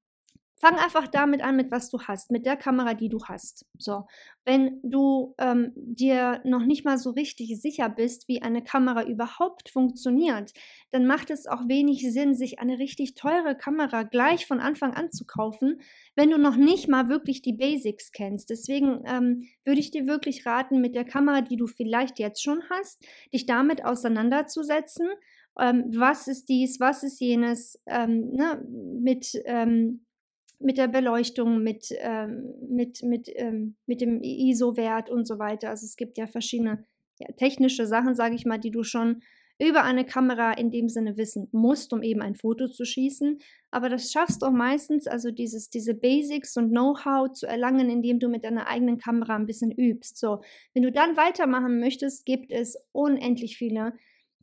Fang 0.60 0.76
einfach 0.76 1.08
damit 1.08 1.42
an, 1.42 1.56
mit 1.56 1.70
was 1.70 1.88
du 1.88 2.02
hast, 2.02 2.30
mit 2.30 2.44
der 2.44 2.56
Kamera, 2.56 2.92
die 2.92 3.08
du 3.08 3.18
hast. 3.24 3.64
So, 3.78 4.04
wenn 4.44 4.78
du 4.82 5.34
ähm, 5.38 5.72
dir 5.74 6.42
noch 6.44 6.66
nicht 6.66 6.84
mal 6.84 6.98
so 6.98 7.10
richtig 7.10 7.58
sicher 7.58 7.88
bist, 7.88 8.28
wie 8.28 8.42
eine 8.42 8.62
Kamera 8.62 9.04
überhaupt 9.04 9.70
funktioniert, 9.70 10.52
dann 10.90 11.06
macht 11.06 11.30
es 11.30 11.46
auch 11.46 11.66
wenig 11.66 12.12
Sinn, 12.12 12.34
sich 12.34 12.58
eine 12.58 12.78
richtig 12.78 13.14
teure 13.14 13.56
Kamera 13.56 14.02
gleich 14.02 14.46
von 14.46 14.60
Anfang 14.60 14.92
an 14.92 15.10
zu 15.10 15.24
kaufen, 15.24 15.80
wenn 16.14 16.28
du 16.28 16.36
noch 16.36 16.56
nicht 16.56 16.88
mal 16.88 17.08
wirklich 17.08 17.40
die 17.40 17.54
Basics 17.54 18.12
kennst. 18.12 18.50
Deswegen 18.50 19.02
ähm, 19.06 19.48
würde 19.64 19.80
ich 19.80 19.90
dir 19.90 20.06
wirklich 20.06 20.44
raten, 20.44 20.82
mit 20.82 20.94
der 20.94 21.06
Kamera, 21.06 21.40
die 21.40 21.56
du 21.56 21.68
vielleicht 21.68 22.18
jetzt 22.18 22.42
schon 22.42 22.62
hast, 22.68 23.02
dich 23.32 23.46
damit 23.46 23.86
auseinanderzusetzen. 23.86 25.08
Ähm, 25.58 25.90
was 25.94 26.28
ist 26.28 26.50
dies, 26.50 26.80
was 26.80 27.02
ist 27.02 27.18
jenes, 27.18 27.80
ähm, 27.86 28.30
ne, 28.32 28.62
mit 28.68 29.40
ähm, 29.46 30.04
mit 30.60 30.78
der 30.78 30.88
Beleuchtung, 30.88 31.62
mit, 31.62 31.88
ähm, 31.98 32.54
mit, 32.68 33.02
mit, 33.02 33.28
ähm, 33.34 33.76
mit 33.86 34.00
dem 34.00 34.20
ISO-Wert 34.22 35.10
und 35.10 35.26
so 35.26 35.38
weiter. 35.38 35.70
Also 35.70 35.86
es 35.86 35.96
gibt 35.96 36.18
ja 36.18 36.26
verschiedene 36.26 36.84
ja, 37.18 37.28
technische 37.36 37.86
Sachen, 37.86 38.14
sage 38.14 38.34
ich 38.34 38.44
mal, 38.44 38.58
die 38.58 38.70
du 38.70 38.82
schon 38.82 39.22
über 39.58 39.84
eine 39.84 40.06
Kamera 40.06 40.52
in 40.52 40.70
dem 40.70 40.88
Sinne 40.88 41.16
wissen 41.18 41.48
musst, 41.52 41.92
um 41.92 42.02
eben 42.02 42.22
ein 42.22 42.34
Foto 42.34 42.66
zu 42.66 42.84
schießen. 42.84 43.38
Aber 43.70 43.88
das 43.88 44.10
schaffst 44.10 44.42
du 44.42 44.46
auch 44.46 44.52
meistens, 44.52 45.06
also 45.06 45.30
dieses, 45.30 45.68
diese 45.68 45.94
Basics 45.94 46.56
und 46.56 46.70
Know-how 46.70 47.30
zu 47.32 47.46
erlangen, 47.46 47.90
indem 47.90 48.20
du 48.20 48.28
mit 48.28 48.44
deiner 48.44 48.68
eigenen 48.68 48.98
Kamera 48.98 49.36
ein 49.36 49.46
bisschen 49.46 49.70
übst. 49.70 50.18
So, 50.18 50.40
wenn 50.72 50.82
du 50.82 50.90
dann 50.90 51.16
weitermachen 51.16 51.78
möchtest, 51.78 52.24
gibt 52.24 52.52
es 52.52 52.76
unendlich 52.92 53.58
viele 53.58 53.92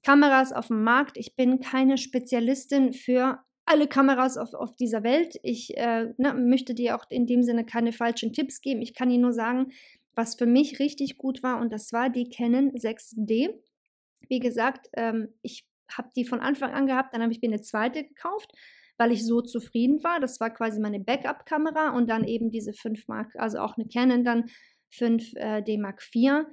Kameras 0.03 0.53
auf 0.53 0.67
dem 0.67 0.83
Markt. 0.83 1.17
Ich 1.17 1.35
bin 1.35 1.59
keine 1.59 1.97
Spezialistin 1.97 2.93
für 2.93 3.39
alle 3.67 3.87
Kameras 3.87 4.37
auf, 4.37 4.53
auf 4.53 4.75
dieser 4.75 5.03
Welt. 5.03 5.39
Ich 5.43 5.75
äh, 5.77 6.13
ne, 6.17 6.33
möchte 6.33 6.73
dir 6.73 6.95
auch 6.95 7.05
in 7.09 7.27
dem 7.27 7.43
Sinne 7.43 7.65
keine 7.65 7.91
falschen 7.91 8.33
Tipps 8.33 8.61
geben. 8.61 8.81
Ich 8.81 8.93
kann 8.93 9.09
dir 9.09 9.19
nur 9.19 9.33
sagen, 9.33 9.71
was 10.15 10.35
für 10.35 10.45
mich 10.45 10.79
richtig 10.79 11.17
gut 11.17 11.43
war 11.43 11.59
und 11.59 11.71
das 11.71 11.93
war 11.93 12.09
die 12.09 12.29
Canon 12.29 12.71
6D. 12.71 13.53
Wie 14.29 14.39
gesagt, 14.39 14.89
ähm, 14.93 15.33
ich 15.41 15.67
habe 15.91 16.09
die 16.15 16.25
von 16.25 16.39
Anfang 16.39 16.71
an 16.71 16.87
gehabt, 16.87 17.13
dann 17.13 17.21
habe 17.21 17.31
ich 17.31 17.41
mir 17.41 17.49
eine 17.49 17.61
zweite 17.61 18.03
gekauft, 18.03 18.51
weil 18.97 19.11
ich 19.11 19.25
so 19.25 19.41
zufrieden 19.41 20.03
war. 20.03 20.19
Das 20.19 20.39
war 20.39 20.49
quasi 20.49 20.79
meine 20.79 20.99
Backup-Kamera 20.99 21.89
und 21.89 22.09
dann 22.09 22.23
eben 22.23 22.49
diese 22.49 22.73
5 22.73 23.07
Mark, 23.07 23.35
also 23.35 23.59
auch 23.59 23.77
eine 23.77 23.87
Canon 23.87 24.23
dann 24.23 24.45
5 24.91 25.33
äh, 25.35 25.61
D 25.61 25.77
Mark 25.77 26.01
IV. 26.13 26.45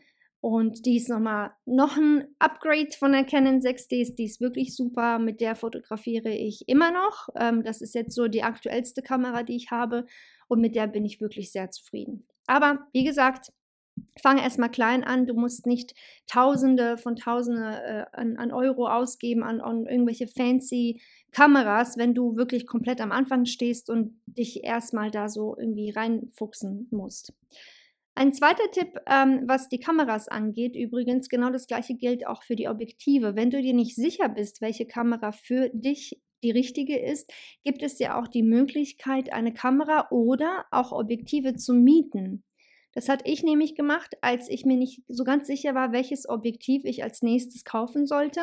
Und 0.44 0.84
die 0.84 0.98
ist 0.98 1.08
nochmal 1.08 1.52
noch 1.64 1.96
ein 1.96 2.28
Upgrade 2.38 2.90
von 2.98 3.12
der 3.12 3.24
Canon 3.24 3.60
6D. 3.60 4.14
Die 4.14 4.24
ist 4.24 4.42
wirklich 4.42 4.76
super. 4.76 5.18
Mit 5.18 5.40
der 5.40 5.56
fotografiere 5.56 6.28
ich 6.28 6.68
immer 6.68 6.90
noch. 6.90 7.30
Ähm, 7.34 7.62
das 7.64 7.80
ist 7.80 7.94
jetzt 7.94 8.14
so 8.14 8.28
die 8.28 8.42
aktuellste 8.42 9.00
Kamera, 9.00 9.42
die 9.42 9.56
ich 9.56 9.70
habe. 9.70 10.04
Und 10.46 10.60
mit 10.60 10.74
der 10.74 10.86
bin 10.86 11.06
ich 11.06 11.18
wirklich 11.18 11.50
sehr 11.50 11.70
zufrieden. 11.70 12.26
Aber 12.46 12.86
wie 12.92 13.04
gesagt, 13.04 13.54
fange 14.20 14.42
erstmal 14.42 14.70
klein 14.70 15.02
an. 15.02 15.26
Du 15.26 15.32
musst 15.32 15.64
nicht 15.64 15.94
Tausende 16.26 16.98
von 16.98 17.16
Tausende 17.16 17.82
äh, 17.82 18.04
an, 18.12 18.36
an, 18.36 18.52
Euro 18.52 18.86
ausgeben 18.86 19.42
an, 19.42 19.62
an 19.62 19.86
irgendwelche 19.86 20.28
fancy 20.28 21.00
Kameras, 21.32 21.96
wenn 21.96 22.12
du 22.12 22.36
wirklich 22.36 22.66
komplett 22.66 23.00
am 23.00 23.12
Anfang 23.12 23.46
stehst 23.46 23.88
und 23.88 24.20
dich 24.26 24.62
erstmal 24.62 25.10
da 25.10 25.30
so 25.30 25.56
irgendwie 25.56 25.88
reinfuchsen 25.88 26.88
musst. 26.90 27.32
Ein 28.16 28.32
zweiter 28.32 28.70
Tipp, 28.70 29.00
ähm, 29.06 29.42
was 29.46 29.68
die 29.68 29.80
Kameras 29.80 30.28
angeht, 30.28 30.76
übrigens, 30.76 31.28
genau 31.28 31.50
das 31.50 31.66
gleiche 31.66 31.94
gilt 31.96 32.26
auch 32.26 32.44
für 32.44 32.54
die 32.54 32.68
Objektive. 32.68 33.34
Wenn 33.34 33.50
du 33.50 33.60
dir 33.60 33.74
nicht 33.74 33.96
sicher 33.96 34.28
bist, 34.28 34.60
welche 34.60 34.86
Kamera 34.86 35.32
für 35.32 35.68
dich 35.70 36.20
die 36.44 36.52
richtige 36.52 36.96
ist, 36.96 37.32
gibt 37.64 37.82
es 37.82 37.98
ja 37.98 38.20
auch 38.20 38.28
die 38.28 38.44
Möglichkeit, 38.44 39.32
eine 39.32 39.52
Kamera 39.52 40.08
oder 40.10 40.66
auch 40.70 40.92
Objektive 40.92 41.56
zu 41.56 41.74
mieten. 41.74 42.44
Das 42.94 43.08
hatte 43.08 43.24
ich 43.26 43.42
nämlich 43.42 43.74
gemacht, 43.74 44.16
als 44.20 44.48
ich 44.48 44.64
mir 44.64 44.76
nicht 44.76 45.02
so 45.08 45.24
ganz 45.24 45.48
sicher 45.48 45.74
war, 45.74 45.92
welches 45.92 46.28
Objektiv 46.28 46.84
ich 46.84 47.02
als 47.02 47.22
nächstes 47.22 47.64
kaufen 47.64 48.06
sollte. 48.06 48.40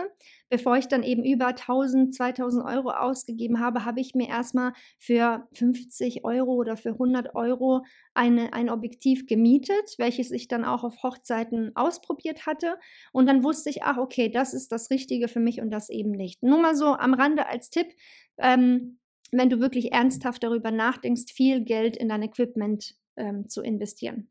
Bevor 0.50 0.76
ich 0.76 0.88
dann 0.88 1.04
eben 1.04 1.24
über 1.24 1.48
1000, 1.48 2.14
2000 2.14 2.66
Euro 2.66 2.92
ausgegeben 2.92 3.62
habe, 3.62 3.86
habe 3.86 4.02
ich 4.02 4.14
mir 4.14 4.28
erstmal 4.28 4.74
für 5.00 5.48
50 5.54 6.26
Euro 6.26 6.54
oder 6.56 6.76
für 6.76 6.90
100 6.90 7.34
Euro 7.36 7.86
eine, 8.14 8.52
ein 8.52 8.70
Objektiv 8.70 9.26
gemietet, 9.26 9.96
welches 9.98 10.32
ich 10.32 10.50
dann 10.50 10.66
auch 10.66 10.84
auf 10.84 11.02
Hochzeiten 11.02 11.74
ausprobiert 11.76 12.46
hatte. 12.46 12.78
Und 13.14 13.28
dann 13.28 13.44
wusste 13.44 13.70
ich, 13.70 13.84
ach, 13.84 13.98
okay, 13.98 14.30
das 14.30 14.54
ist 14.54 14.74
das 14.74 14.90
Richtige 14.90 15.30
für 15.30 15.40
mich 15.40 15.62
und 15.62 15.72
das 15.72 15.90
eben 15.90 16.12
nicht. 16.12 16.44
Nur 16.44 16.60
mal 16.60 16.76
so 16.76 16.88
am 16.88 17.14
Rande 17.14 17.48
als 17.48 17.70
Tipp. 17.70 17.88
Ähm, 18.38 18.98
wenn 19.32 19.50
du 19.50 19.62
wirklich 19.62 19.94
ernsthaft 19.94 20.44
darüber 20.44 20.72
nachdenkst, 20.72 21.32
viel 21.32 21.62
Geld 21.64 21.96
in 21.96 22.10
dein 22.10 22.22
Equipment 22.22 22.96
ähm, 23.16 23.48
zu 23.48 23.62
investieren. 23.62 24.30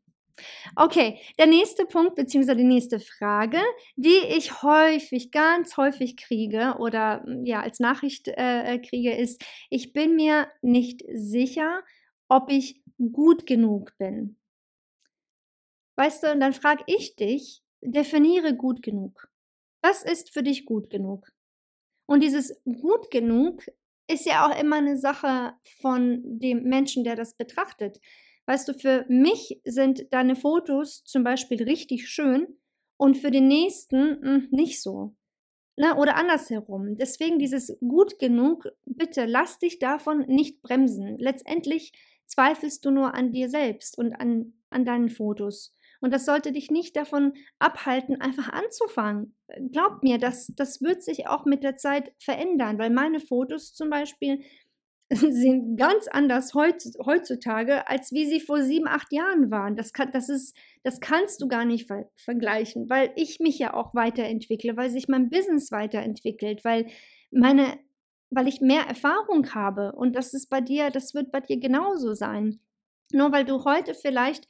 Okay, 0.75 1.19
der 1.37 1.47
nächste 1.47 1.85
Punkt 1.85 2.15
bzw. 2.15 2.55
die 2.55 2.63
nächste 2.63 2.99
Frage, 2.99 3.59
die 3.95 4.19
ich 4.37 4.61
häufig, 4.63 5.31
ganz 5.31 5.77
häufig 5.77 6.17
kriege 6.17 6.75
oder 6.79 7.23
hm, 7.23 7.45
ja 7.45 7.61
als 7.61 7.79
Nachricht 7.79 8.27
äh, 8.27 8.79
kriege, 8.79 9.15
ist, 9.15 9.43
ich 9.69 9.93
bin 9.93 10.15
mir 10.15 10.47
nicht 10.61 11.03
sicher, 11.13 11.81
ob 12.27 12.51
ich 12.51 12.81
gut 13.11 13.45
genug 13.45 13.97
bin. 13.97 14.37
Weißt 15.97 16.23
du, 16.23 16.31
und 16.31 16.39
dann 16.39 16.53
frage 16.53 16.83
ich 16.87 17.15
dich, 17.15 17.61
definiere 17.81 18.55
gut 18.55 18.81
genug. 18.81 19.29
Was 19.81 20.03
ist 20.03 20.31
für 20.31 20.43
dich 20.43 20.65
gut 20.65 20.89
genug? 20.89 21.27
Und 22.05 22.21
dieses 22.21 22.61
gut 22.63 23.09
genug 23.11 23.63
ist 24.07 24.25
ja 24.25 24.45
auch 24.45 24.59
immer 24.59 24.77
eine 24.77 24.97
Sache 24.97 25.53
von 25.79 26.21
dem 26.23 26.63
Menschen, 26.63 27.03
der 27.03 27.15
das 27.15 27.35
betrachtet. 27.35 27.99
Weißt 28.51 28.67
du, 28.67 28.73
für 28.73 29.05
mich 29.07 29.61
sind 29.63 30.11
deine 30.11 30.35
Fotos 30.35 31.05
zum 31.05 31.23
Beispiel 31.23 31.63
richtig 31.63 32.09
schön 32.09 32.59
und 32.97 33.17
für 33.17 33.31
den 33.31 33.47
nächsten 33.47 34.21
hm, 34.21 34.47
nicht 34.51 34.81
so. 34.81 35.15
Ne, 35.77 35.95
oder 35.95 36.17
andersherum. 36.17 36.97
Deswegen 36.97 37.39
dieses 37.39 37.77
gut 37.79 38.19
genug, 38.19 38.67
bitte 38.83 39.23
lass 39.23 39.57
dich 39.57 39.79
davon 39.79 40.25
nicht 40.27 40.61
bremsen. 40.61 41.17
Letztendlich 41.17 41.93
zweifelst 42.25 42.83
du 42.83 42.91
nur 42.91 43.13
an 43.13 43.31
dir 43.31 43.47
selbst 43.47 43.97
und 43.97 44.11
an, 44.15 44.51
an 44.69 44.83
deinen 44.83 45.09
Fotos. 45.09 45.73
Und 46.01 46.13
das 46.13 46.25
sollte 46.25 46.51
dich 46.51 46.69
nicht 46.69 46.97
davon 46.97 47.31
abhalten, 47.57 48.19
einfach 48.19 48.49
anzufangen. 48.49 49.33
Glaub 49.71 50.03
mir, 50.03 50.17
das, 50.17 50.51
das 50.57 50.81
wird 50.81 51.03
sich 51.03 51.25
auch 51.25 51.45
mit 51.45 51.63
der 51.63 51.77
Zeit 51.77 52.11
verändern, 52.19 52.79
weil 52.79 52.89
meine 52.89 53.21
Fotos 53.21 53.73
zum 53.73 53.89
Beispiel 53.89 54.43
sind 55.15 55.75
ganz 55.75 56.07
anders 56.07 56.53
heutzutage, 56.53 57.87
als 57.89 58.13
wie 58.13 58.25
sie 58.25 58.39
vor 58.39 58.61
sieben, 58.61 58.87
acht 58.87 59.11
Jahren 59.11 59.51
waren. 59.51 59.75
Das, 59.75 59.91
kann, 59.91 60.11
das, 60.13 60.29
ist, 60.29 60.55
das 60.83 61.01
kannst 61.01 61.41
du 61.41 61.49
gar 61.49 61.65
nicht 61.65 61.87
ver 61.87 62.09
vergleichen, 62.15 62.89
weil 62.89 63.11
ich 63.15 63.39
mich 63.39 63.59
ja 63.59 63.73
auch 63.73 63.93
weiterentwickle, 63.93 64.77
weil 64.77 64.89
sich 64.89 65.09
mein 65.09 65.29
Business 65.29 65.71
weiterentwickelt, 65.71 66.63
weil 66.63 66.87
meine, 67.29 67.77
weil 68.29 68.47
ich 68.47 68.61
mehr 68.61 68.83
Erfahrung 68.83 69.53
habe. 69.53 69.91
Und 69.91 70.15
das 70.15 70.33
ist 70.33 70.49
bei 70.49 70.61
dir, 70.61 70.91
das 70.91 71.13
wird 71.13 71.31
bei 71.31 71.41
dir 71.41 71.59
genauso 71.59 72.13
sein. 72.13 72.61
Nur 73.11 73.33
weil 73.33 73.43
du 73.43 73.65
heute 73.65 73.93
vielleicht 73.93 74.47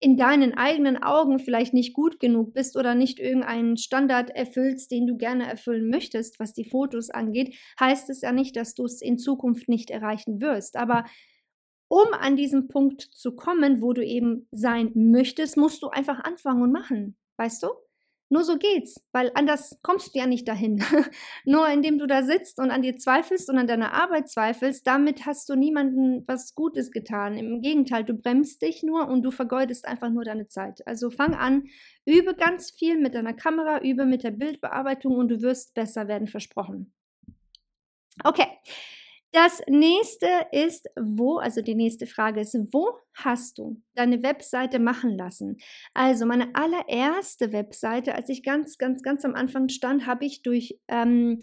in 0.00 0.16
deinen 0.16 0.54
eigenen 0.54 1.02
Augen 1.02 1.38
vielleicht 1.38 1.72
nicht 1.72 1.94
gut 1.94 2.20
genug 2.20 2.52
bist 2.52 2.76
oder 2.76 2.94
nicht 2.94 3.18
irgendeinen 3.18 3.76
Standard 3.76 4.30
erfüllst, 4.30 4.90
den 4.90 5.06
du 5.06 5.16
gerne 5.16 5.46
erfüllen 5.48 5.88
möchtest, 5.88 6.38
was 6.38 6.52
die 6.52 6.68
Fotos 6.68 7.10
angeht, 7.10 7.56
heißt 7.80 8.10
es 8.10 8.20
ja 8.20 8.32
nicht, 8.32 8.56
dass 8.56 8.74
du 8.74 8.84
es 8.84 9.00
in 9.00 9.18
Zukunft 9.18 9.68
nicht 9.68 9.90
erreichen 9.90 10.40
wirst. 10.40 10.76
Aber 10.76 11.04
um 11.88 12.12
an 12.12 12.36
diesen 12.36 12.68
Punkt 12.68 13.00
zu 13.00 13.34
kommen, 13.34 13.80
wo 13.80 13.92
du 13.92 14.04
eben 14.04 14.48
sein 14.50 14.90
möchtest, 14.94 15.56
musst 15.56 15.82
du 15.82 15.88
einfach 15.88 16.20
anfangen 16.24 16.62
und 16.62 16.72
machen. 16.72 17.16
Weißt 17.38 17.62
du? 17.62 17.68
Nur 18.28 18.42
so 18.42 18.58
geht's, 18.58 19.00
weil 19.12 19.30
anders 19.34 19.78
kommst 19.82 20.14
du 20.14 20.18
ja 20.18 20.26
nicht 20.26 20.48
dahin. 20.48 20.82
Nur 21.44 21.68
indem 21.68 21.98
du 21.98 22.06
da 22.06 22.24
sitzt 22.24 22.58
und 22.58 22.72
an 22.72 22.82
dir 22.82 22.96
zweifelst 22.96 23.48
und 23.48 23.56
an 23.56 23.68
deiner 23.68 23.92
Arbeit 23.92 24.28
zweifelst, 24.28 24.84
damit 24.84 25.26
hast 25.26 25.48
du 25.48 25.54
niemandem 25.54 26.24
was 26.26 26.54
Gutes 26.56 26.90
getan. 26.90 27.38
Im 27.38 27.62
Gegenteil, 27.62 28.02
du 28.02 28.14
bremst 28.14 28.62
dich 28.62 28.82
nur 28.82 29.06
und 29.06 29.22
du 29.22 29.30
vergeudest 29.30 29.86
einfach 29.86 30.10
nur 30.10 30.24
deine 30.24 30.48
Zeit. 30.48 30.84
Also 30.86 31.10
fang 31.10 31.34
an, 31.34 31.68
übe 32.04 32.34
ganz 32.34 32.72
viel 32.72 32.98
mit 32.98 33.14
deiner 33.14 33.34
Kamera, 33.34 33.80
übe 33.82 34.06
mit 34.06 34.24
der 34.24 34.32
Bildbearbeitung 34.32 35.14
und 35.16 35.28
du 35.28 35.40
wirst 35.42 35.74
besser 35.74 36.08
werden, 36.08 36.26
versprochen. 36.26 36.92
Okay, 38.24 38.46
das 39.36 39.60
nächste 39.68 40.26
ist, 40.50 40.88
wo, 40.98 41.36
also 41.36 41.60
die 41.60 41.74
nächste 41.74 42.06
Frage 42.06 42.40
ist, 42.40 42.56
wo 42.72 42.88
hast 43.12 43.58
du 43.58 43.82
deine 43.94 44.22
Webseite 44.22 44.78
machen 44.78 45.14
lassen? 45.14 45.58
Also 45.92 46.24
meine 46.24 46.54
allererste 46.54 47.52
Webseite, 47.52 48.14
als 48.14 48.30
ich 48.30 48.42
ganz, 48.42 48.78
ganz, 48.78 49.02
ganz 49.02 49.26
am 49.26 49.34
Anfang 49.34 49.68
stand, 49.68 50.06
habe 50.06 50.24
ich 50.24 50.40
durch, 50.40 50.80
ähm, 50.88 51.42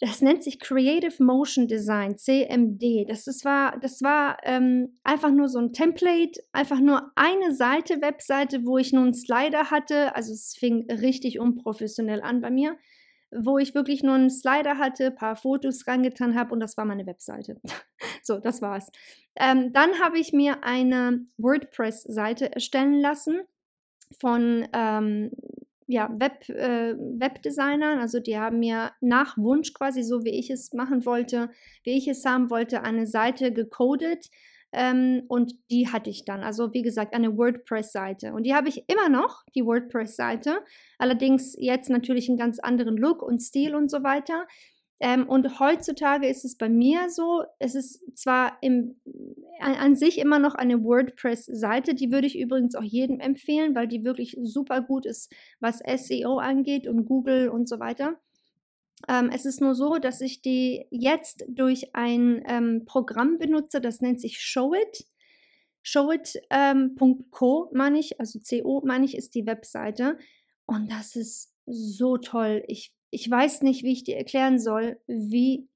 das 0.00 0.20
nennt 0.20 0.44
sich 0.44 0.60
Creative 0.60 1.24
Motion 1.24 1.66
Design, 1.66 2.18
CMD. 2.18 3.08
Das, 3.08 3.26
ist, 3.26 3.42
war, 3.42 3.80
das 3.80 4.02
war 4.02 4.36
ähm, 4.42 4.98
einfach 5.02 5.30
nur 5.30 5.48
so 5.48 5.60
ein 5.60 5.72
Template, 5.72 6.38
einfach 6.52 6.78
nur 6.78 7.10
eine 7.16 7.54
Seite, 7.54 8.02
Webseite, 8.02 8.66
wo 8.66 8.76
ich 8.76 8.92
nur 8.92 9.04
einen 9.04 9.14
Slider 9.14 9.70
hatte. 9.70 10.14
Also 10.14 10.34
es 10.34 10.54
fing 10.58 10.84
richtig 10.90 11.40
unprofessionell 11.40 12.20
an 12.20 12.42
bei 12.42 12.50
mir 12.50 12.76
wo 13.30 13.58
ich 13.58 13.74
wirklich 13.74 14.02
nur 14.02 14.14
einen 14.14 14.30
Slider 14.30 14.78
hatte, 14.78 15.06
ein 15.06 15.14
paar 15.14 15.36
Fotos 15.36 15.86
reingetan 15.86 16.34
habe 16.34 16.52
und 16.52 16.60
das 16.60 16.76
war 16.76 16.84
meine 16.84 17.06
Webseite. 17.06 17.60
so, 18.22 18.38
das 18.38 18.62
war's. 18.62 18.90
Ähm, 19.36 19.72
dann 19.72 20.00
habe 20.00 20.18
ich 20.18 20.32
mir 20.32 20.64
eine 20.64 21.26
WordPress-Seite 21.36 22.54
erstellen 22.54 23.00
lassen 23.00 23.40
von 24.18 24.66
ähm, 24.72 25.30
ja, 25.86 26.10
Web, 26.18 26.48
äh, 26.48 26.94
Webdesignern. 26.96 27.98
Also 27.98 28.20
die 28.20 28.38
haben 28.38 28.58
mir 28.58 28.92
nach 29.00 29.36
Wunsch 29.38 29.72
quasi, 29.72 30.02
so 30.02 30.24
wie 30.24 30.38
ich 30.38 30.50
es 30.50 30.72
machen 30.72 31.04
wollte, 31.06 31.50
wie 31.82 31.96
ich 31.96 32.08
es 32.08 32.24
haben 32.24 32.50
wollte, 32.50 32.82
eine 32.82 33.06
Seite 33.06 33.52
gecodet 33.52 34.30
ähm, 34.72 35.22
und 35.28 35.54
die 35.70 35.88
hatte 35.88 36.10
ich 36.10 36.24
dann. 36.24 36.42
Also 36.42 36.72
wie 36.74 36.82
gesagt, 36.82 37.14
eine 37.14 37.36
WordPress-Seite. 37.36 38.32
Und 38.34 38.44
die 38.44 38.54
habe 38.54 38.68
ich 38.68 38.84
immer 38.88 39.08
noch, 39.08 39.44
die 39.54 39.64
WordPress-Seite. 39.64 40.58
Allerdings 40.98 41.56
jetzt 41.58 41.88
natürlich 41.90 42.28
einen 42.28 42.38
ganz 42.38 42.58
anderen 42.58 42.96
Look 42.96 43.22
und 43.22 43.40
Stil 43.40 43.74
und 43.74 43.90
so 43.90 44.02
weiter. 44.02 44.46
Ähm, 45.00 45.28
und 45.28 45.60
heutzutage 45.60 46.26
ist 46.26 46.44
es 46.44 46.56
bei 46.56 46.68
mir 46.68 47.08
so, 47.08 47.44
es 47.60 47.74
ist 47.76 48.18
zwar 48.18 48.58
im, 48.62 49.00
an, 49.60 49.74
an 49.74 49.96
sich 49.96 50.18
immer 50.18 50.40
noch 50.40 50.54
eine 50.56 50.82
WordPress-Seite, 50.82 51.94
die 51.94 52.10
würde 52.10 52.26
ich 52.26 52.38
übrigens 52.38 52.74
auch 52.74 52.82
jedem 52.82 53.20
empfehlen, 53.20 53.76
weil 53.76 53.86
die 53.86 54.04
wirklich 54.04 54.36
super 54.42 54.80
gut 54.82 55.06
ist, 55.06 55.32
was 55.60 55.78
SEO 55.78 56.38
angeht 56.38 56.88
und 56.88 57.04
Google 57.04 57.48
und 57.48 57.68
so 57.68 57.78
weiter. 57.78 58.18
Ähm, 59.06 59.30
es 59.32 59.44
ist 59.44 59.60
nur 59.60 59.74
so, 59.74 59.98
dass 59.98 60.20
ich 60.20 60.42
die 60.42 60.86
jetzt 60.90 61.44
durch 61.48 61.94
ein 61.94 62.42
ähm, 62.46 62.84
Programm 62.86 63.38
benutze, 63.38 63.80
das 63.80 64.00
nennt 64.00 64.20
sich 64.20 64.40
Showit. 64.40 65.06
Showit.co 65.82 67.70
ähm, 67.70 67.78
meine 67.78 67.98
ich, 67.98 68.20
also 68.20 68.40
CO 68.40 68.82
meine 68.84 69.04
ich, 69.04 69.16
ist 69.16 69.34
die 69.34 69.46
Webseite. 69.46 70.18
Und 70.66 70.90
das 70.90 71.16
ist 71.16 71.54
so 71.66 72.18
toll. 72.18 72.62
Ich, 72.66 72.92
ich 73.10 73.30
weiß 73.30 73.62
nicht, 73.62 73.84
wie 73.84 73.92
ich 73.92 74.04
dir 74.04 74.16
erklären 74.16 74.58
soll, 74.58 75.00
wie 75.06 75.68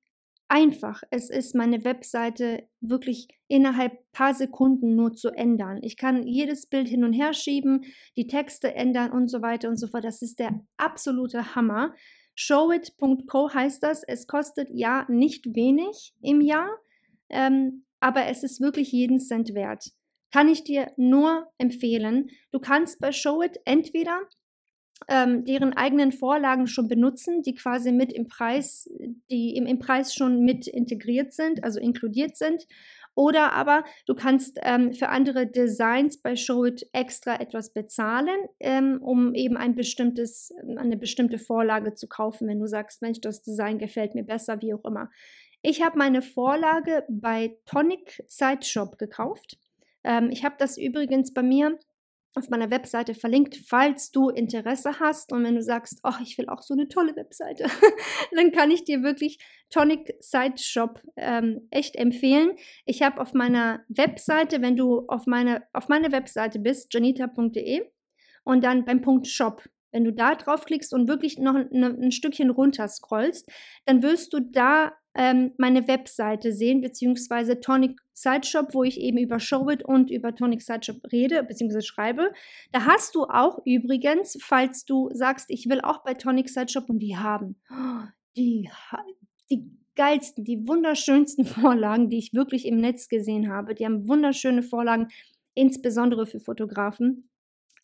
einfach 0.52 1.02
es 1.10 1.30
ist, 1.30 1.54
meine 1.54 1.82
Webseite 1.82 2.68
wirklich 2.82 3.28
innerhalb 3.48 3.92
paar 4.12 4.34
Sekunden 4.34 4.94
nur 4.94 5.14
zu 5.14 5.30
ändern. 5.30 5.78
Ich 5.80 5.96
kann 5.96 6.26
jedes 6.26 6.66
Bild 6.66 6.88
hin 6.88 7.04
und 7.04 7.14
her 7.14 7.32
schieben, 7.32 7.84
die 8.18 8.26
Texte 8.26 8.74
ändern 8.74 9.12
und 9.12 9.28
so 9.28 9.40
weiter 9.40 9.70
und 9.70 9.78
so 9.78 9.86
fort. 9.86 10.04
Das 10.04 10.20
ist 10.20 10.38
der 10.38 10.60
absolute 10.76 11.54
Hammer. 11.54 11.94
Showit.co 12.34 13.52
heißt 13.52 13.82
das. 13.82 14.02
Es 14.04 14.26
kostet 14.26 14.68
ja 14.70 15.06
nicht 15.08 15.54
wenig 15.54 16.14
im 16.20 16.40
Jahr, 16.40 16.70
ähm, 17.28 17.84
aber 18.00 18.26
es 18.26 18.42
ist 18.42 18.60
wirklich 18.60 18.92
jeden 18.92 19.20
Cent 19.20 19.54
wert. 19.54 19.92
Kann 20.32 20.48
ich 20.48 20.64
dir 20.64 20.92
nur 20.96 21.46
empfehlen. 21.58 22.30
Du 22.52 22.58
kannst 22.58 23.00
bei 23.00 23.12
Showit 23.12 23.60
entweder 23.64 24.22
ähm, 25.08 25.44
deren 25.44 25.72
eigenen 25.72 26.12
Vorlagen 26.12 26.66
schon 26.66 26.88
benutzen, 26.88 27.42
die 27.42 27.54
quasi 27.54 27.92
mit 27.92 28.12
im 28.12 28.28
Preis, 28.28 28.88
die 29.30 29.54
im, 29.56 29.66
im 29.66 29.78
Preis 29.78 30.14
schon 30.14 30.40
mit 30.40 30.66
integriert 30.66 31.32
sind, 31.32 31.64
also 31.64 31.80
inkludiert 31.80 32.36
sind. 32.36 32.66
Oder 33.14 33.52
aber 33.52 33.84
du 34.06 34.14
kannst 34.14 34.58
ähm, 34.62 34.92
für 34.94 35.10
andere 35.10 35.46
Designs 35.46 36.20
bei 36.20 36.34
Showit 36.34 36.86
extra 36.92 37.38
etwas 37.40 37.72
bezahlen, 37.72 38.46
ähm, 38.58 39.00
um 39.02 39.34
eben 39.34 39.56
ein 39.56 39.74
bestimmtes, 39.74 40.52
eine 40.76 40.96
bestimmte 40.96 41.38
Vorlage 41.38 41.94
zu 41.94 42.08
kaufen, 42.08 42.48
wenn 42.48 42.60
du 42.60 42.66
sagst, 42.66 43.02
Mensch, 43.02 43.20
das 43.20 43.42
Design 43.42 43.78
gefällt 43.78 44.14
mir 44.14 44.24
besser, 44.24 44.62
wie 44.62 44.72
auch 44.72 44.84
immer. 44.84 45.10
Ich 45.60 45.82
habe 45.82 45.98
meine 45.98 46.22
Vorlage 46.22 47.04
bei 47.08 47.56
Tonic 47.66 48.24
Side 48.28 48.62
Shop 48.62 48.98
gekauft. 48.98 49.58
Ähm, 50.04 50.30
ich 50.30 50.44
habe 50.44 50.56
das 50.58 50.78
übrigens 50.78 51.32
bei 51.32 51.42
mir 51.42 51.78
auf 52.34 52.48
meiner 52.48 52.70
Webseite 52.70 53.14
verlinkt, 53.14 53.56
falls 53.66 54.10
du 54.10 54.28
Interesse 54.30 55.00
hast. 55.00 55.32
Und 55.32 55.44
wenn 55.44 55.54
du 55.54 55.62
sagst, 55.62 56.00
oh, 56.02 56.14
ich 56.22 56.38
will 56.38 56.48
auch 56.48 56.62
so 56.62 56.74
eine 56.74 56.88
tolle 56.88 57.14
Webseite, 57.16 57.64
dann 58.32 58.52
kann 58.52 58.70
ich 58.70 58.84
dir 58.84 59.02
wirklich 59.02 59.38
Tonic 59.70 60.14
Site 60.20 60.62
Shop 60.62 61.02
ähm, 61.16 61.66
echt 61.70 61.96
empfehlen. 61.96 62.52
Ich 62.86 63.02
habe 63.02 63.20
auf 63.20 63.34
meiner 63.34 63.84
Webseite, 63.88 64.62
wenn 64.62 64.76
du 64.76 65.06
auf 65.08 65.26
meine, 65.26 65.62
auf 65.72 65.88
meine 65.88 66.12
Webseite 66.12 66.58
bist, 66.58 66.92
janita.de 66.92 67.82
und 68.44 68.64
dann 68.64 68.84
beim 68.84 69.02
Punkt 69.02 69.26
Shop, 69.26 69.62
wenn 69.92 70.04
du 70.04 70.12
da 70.12 70.34
draufklickst 70.34 70.94
und 70.94 71.08
wirklich 71.08 71.38
noch 71.38 71.54
ne, 71.70 71.96
ein 72.00 72.12
Stückchen 72.12 72.50
runter 72.50 72.88
scrollst, 72.88 73.50
dann 73.84 74.02
wirst 74.02 74.32
du 74.32 74.40
da 74.40 74.92
ähm, 75.14 75.52
meine 75.58 75.88
Webseite 75.88 76.52
sehen, 76.52 76.80
beziehungsweise 76.80 77.60
Tonic 77.60 77.98
Sideshop, 78.14 78.74
wo 78.74 78.82
ich 78.82 79.00
eben 79.00 79.18
über 79.18 79.40
Showit 79.40 79.84
und 79.84 80.10
über 80.10 80.34
Tonic 80.34 80.62
Sideshop 80.62 81.00
rede, 81.12 81.42
beziehungsweise 81.42 81.86
schreibe. 81.86 82.32
Da 82.72 82.86
hast 82.86 83.14
du 83.14 83.24
auch 83.24 83.60
übrigens, 83.64 84.38
falls 84.40 84.84
du 84.84 85.10
sagst, 85.12 85.46
ich 85.48 85.68
will 85.68 85.80
auch 85.80 86.02
bei 86.02 86.14
Tonic 86.14 86.48
Sideshop 86.48 86.88
und 86.88 86.98
die 87.00 87.16
haben 87.16 87.56
die, 88.36 88.68
die 89.50 89.70
geilsten, 89.96 90.44
die 90.44 90.66
wunderschönsten 90.66 91.44
Vorlagen, 91.46 92.08
die 92.08 92.18
ich 92.18 92.32
wirklich 92.32 92.66
im 92.66 92.78
Netz 92.78 93.08
gesehen 93.08 93.50
habe. 93.50 93.74
Die 93.74 93.84
haben 93.84 94.08
wunderschöne 94.08 94.62
Vorlagen, 94.62 95.08
insbesondere 95.54 96.26
für 96.26 96.40
Fotografen. 96.40 97.28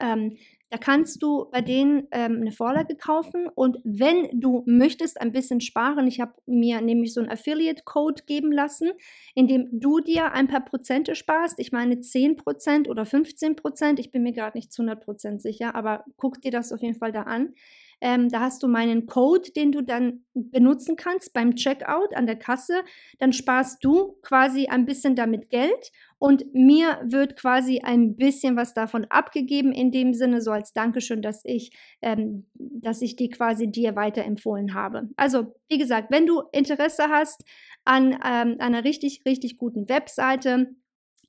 Ähm, 0.00 0.36
da 0.70 0.76
kannst 0.76 1.22
du 1.22 1.46
bei 1.50 1.62
denen 1.62 2.08
ähm, 2.10 2.38
eine 2.42 2.52
Vorlage 2.52 2.94
kaufen 2.94 3.48
und 3.48 3.78
wenn 3.84 4.38
du 4.38 4.62
möchtest 4.66 5.18
ein 5.18 5.32
bisschen 5.32 5.62
sparen, 5.62 6.06
ich 6.06 6.20
habe 6.20 6.34
mir 6.44 6.82
nämlich 6.82 7.14
so 7.14 7.20
einen 7.20 7.30
Affiliate-Code 7.30 8.24
geben 8.26 8.52
lassen, 8.52 8.90
in 9.34 9.48
dem 9.48 9.68
du 9.72 10.00
dir 10.00 10.32
ein 10.32 10.46
paar 10.46 10.64
Prozente 10.64 11.14
sparst. 11.14 11.58
Ich 11.58 11.72
meine 11.72 12.00
10% 12.02 12.88
oder 12.88 13.04
15%, 13.04 13.98
ich 13.98 14.10
bin 14.10 14.22
mir 14.22 14.32
gerade 14.32 14.58
nicht 14.58 14.70
zu 14.70 14.82
100% 14.82 15.38
sicher, 15.38 15.74
aber 15.74 16.04
guck 16.18 16.42
dir 16.42 16.50
das 16.50 16.70
auf 16.70 16.82
jeden 16.82 16.98
Fall 16.98 17.12
da 17.12 17.22
an. 17.22 17.54
Ähm, 18.00 18.28
da 18.28 18.40
hast 18.40 18.62
du 18.62 18.68
meinen 18.68 19.06
Code, 19.06 19.50
den 19.52 19.72
du 19.72 19.82
dann 19.82 20.24
benutzen 20.34 20.96
kannst 20.96 21.32
beim 21.32 21.54
Checkout 21.56 22.14
an 22.14 22.26
der 22.26 22.36
Kasse. 22.36 22.82
Dann 23.18 23.32
sparst 23.32 23.84
du 23.84 24.16
quasi 24.22 24.66
ein 24.66 24.86
bisschen 24.86 25.16
damit 25.16 25.50
Geld 25.50 25.90
und 26.18 26.52
mir 26.52 27.00
wird 27.04 27.36
quasi 27.36 27.80
ein 27.80 28.16
bisschen 28.16 28.56
was 28.56 28.74
davon 28.74 29.04
abgegeben 29.06 29.72
in 29.72 29.92
dem 29.92 30.14
Sinne, 30.14 30.40
so 30.40 30.50
als 30.50 30.72
Dankeschön, 30.72 31.22
dass 31.22 31.42
ich, 31.44 31.70
ähm, 32.02 32.46
dass 32.54 33.02
ich 33.02 33.16
die 33.16 33.30
quasi 33.30 33.70
dir 33.70 33.94
weiterempfohlen 33.94 34.74
habe. 34.74 35.08
Also, 35.16 35.54
wie 35.68 35.78
gesagt, 35.78 36.10
wenn 36.10 36.26
du 36.26 36.42
Interesse 36.52 37.04
hast 37.08 37.44
an 37.84 38.18
ähm, 38.24 38.56
einer 38.58 38.84
richtig, 38.84 39.22
richtig 39.26 39.58
guten 39.58 39.88
Webseite, 39.88 40.74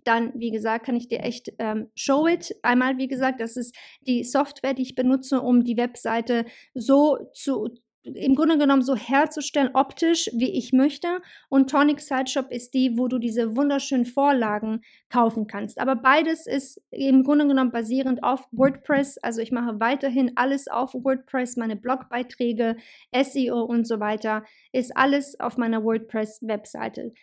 dann, 0.03 0.31
wie 0.35 0.51
gesagt, 0.51 0.85
kann 0.85 0.95
ich 0.95 1.07
dir 1.07 1.19
echt 1.19 1.53
ähm, 1.59 1.89
Show 1.95 2.27
It. 2.27 2.55
Einmal, 2.63 2.97
wie 2.97 3.07
gesagt, 3.07 3.41
das 3.41 3.57
ist 3.57 3.75
die 4.01 4.23
Software, 4.23 4.73
die 4.73 4.83
ich 4.83 4.95
benutze, 4.95 5.41
um 5.41 5.63
die 5.63 5.77
Webseite 5.77 6.45
so 6.73 7.17
zu, 7.33 7.69
im 8.03 8.35
Grunde 8.35 8.57
genommen 8.57 8.81
so 8.81 8.95
herzustellen, 8.95 9.71
optisch, 9.73 10.29
wie 10.33 10.57
ich 10.57 10.71
möchte. 10.71 11.21
Und 11.49 11.69
Tonic 11.69 11.99
Sideshop 11.99 12.49
ist 12.49 12.73
die, 12.73 12.97
wo 12.97 13.07
du 13.07 13.19
diese 13.19 13.55
wunderschönen 13.55 14.05
Vorlagen 14.05 14.81
kaufen 15.09 15.47
kannst. 15.47 15.79
Aber 15.79 15.95
beides 15.95 16.47
ist 16.47 16.81
im 16.91 17.23
Grunde 17.23 17.47
genommen 17.47 17.71
basierend 17.71 18.23
auf 18.23 18.47
WordPress. 18.51 19.17
Also 19.17 19.41
ich 19.41 19.51
mache 19.51 19.79
weiterhin 19.79 20.31
alles 20.35 20.67
auf 20.67 20.93
WordPress, 20.93 21.57
meine 21.57 21.75
Blogbeiträge, 21.75 22.77
SEO 23.13 23.63
und 23.63 23.85
so 23.85 23.99
weiter, 23.99 24.43
ist 24.71 24.95
alles 24.95 25.39
auf 25.39 25.57
meiner 25.57 25.83
WordPress-Webseite. 25.83 27.13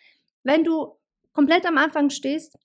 Wenn 0.43 0.63
du 0.63 0.95
komplett 1.33 1.65
am 1.65 1.77
Anfang 1.77 2.09
stehst, 2.09 2.57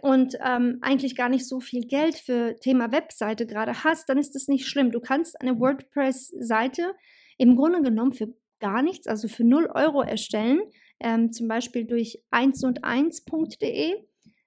und 0.00 0.36
ähm, 0.44 0.78
eigentlich 0.80 1.16
gar 1.16 1.28
nicht 1.28 1.46
so 1.46 1.60
viel 1.60 1.86
Geld 1.86 2.16
für 2.16 2.56
Thema 2.60 2.92
Webseite 2.92 3.46
gerade 3.46 3.84
hast, 3.84 4.08
dann 4.08 4.18
ist 4.18 4.34
das 4.34 4.48
nicht 4.48 4.66
schlimm. 4.66 4.90
Du 4.90 5.00
kannst 5.00 5.40
eine 5.40 5.58
WordPress-Seite 5.60 6.94
im 7.36 7.56
Grunde 7.56 7.82
genommen 7.82 8.12
für 8.12 8.32
gar 8.60 8.82
nichts, 8.82 9.06
also 9.06 9.28
für 9.28 9.44
0 9.44 9.66
Euro 9.74 10.02
erstellen, 10.02 10.60
ähm, 11.00 11.32
zum 11.32 11.48
Beispiel 11.48 11.84
durch 11.84 12.22
1 12.30 12.64
und 12.64 12.84
1.de. 12.84 13.94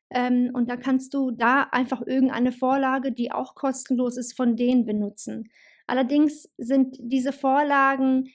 Ähm, 0.09 0.51
und 0.53 0.69
da 0.69 0.77
kannst 0.77 1.13
du 1.13 1.31
da 1.31 1.67
einfach 1.71 2.01
irgendeine 2.05 2.51
Vorlage, 2.51 3.11
die 3.11 3.31
auch 3.31 3.55
kostenlos 3.55 4.17
ist, 4.17 4.35
von 4.35 4.55
denen 4.55 4.85
benutzen. 4.85 5.49
Allerdings 5.87 6.49
sind 6.57 6.95
diese 6.99 7.33
Vorlagen, 7.33 8.31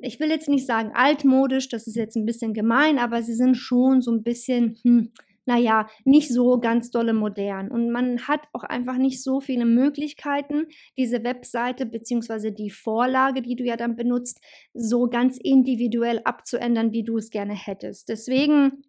ich 0.00 0.20
will 0.20 0.30
jetzt 0.30 0.48
nicht 0.48 0.66
sagen 0.66 0.92
altmodisch, 0.94 1.68
das 1.68 1.86
ist 1.86 1.96
jetzt 1.96 2.16
ein 2.16 2.26
bisschen 2.26 2.54
gemein, 2.54 2.98
aber 2.98 3.22
sie 3.22 3.34
sind 3.34 3.56
schon 3.56 4.00
so 4.00 4.12
ein 4.12 4.22
bisschen, 4.22 4.76
hm, 4.82 5.12
naja, 5.46 5.88
nicht 6.04 6.32
so 6.32 6.58
ganz 6.58 6.90
dolle 6.90 7.12
modern. 7.12 7.70
Und 7.70 7.90
man 7.90 8.26
hat 8.26 8.40
auch 8.52 8.64
einfach 8.64 8.96
nicht 8.96 9.22
so 9.22 9.40
viele 9.40 9.64
Möglichkeiten, 9.64 10.66
diese 10.96 11.24
Webseite 11.24 11.86
bzw. 11.86 12.50
die 12.50 12.70
Vorlage, 12.70 13.42
die 13.42 13.56
du 13.56 13.64
ja 13.64 13.76
dann 13.76 13.96
benutzt, 13.96 14.40
so 14.72 15.08
ganz 15.08 15.38
individuell 15.38 16.20
abzuändern, 16.24 16.92
wie 16.92 17.04
du 17.04 17.18
es 17.18 17.30
gerne 17.30 17.54
hättest. 17.54 18.08
Deswegen 18.08 18.84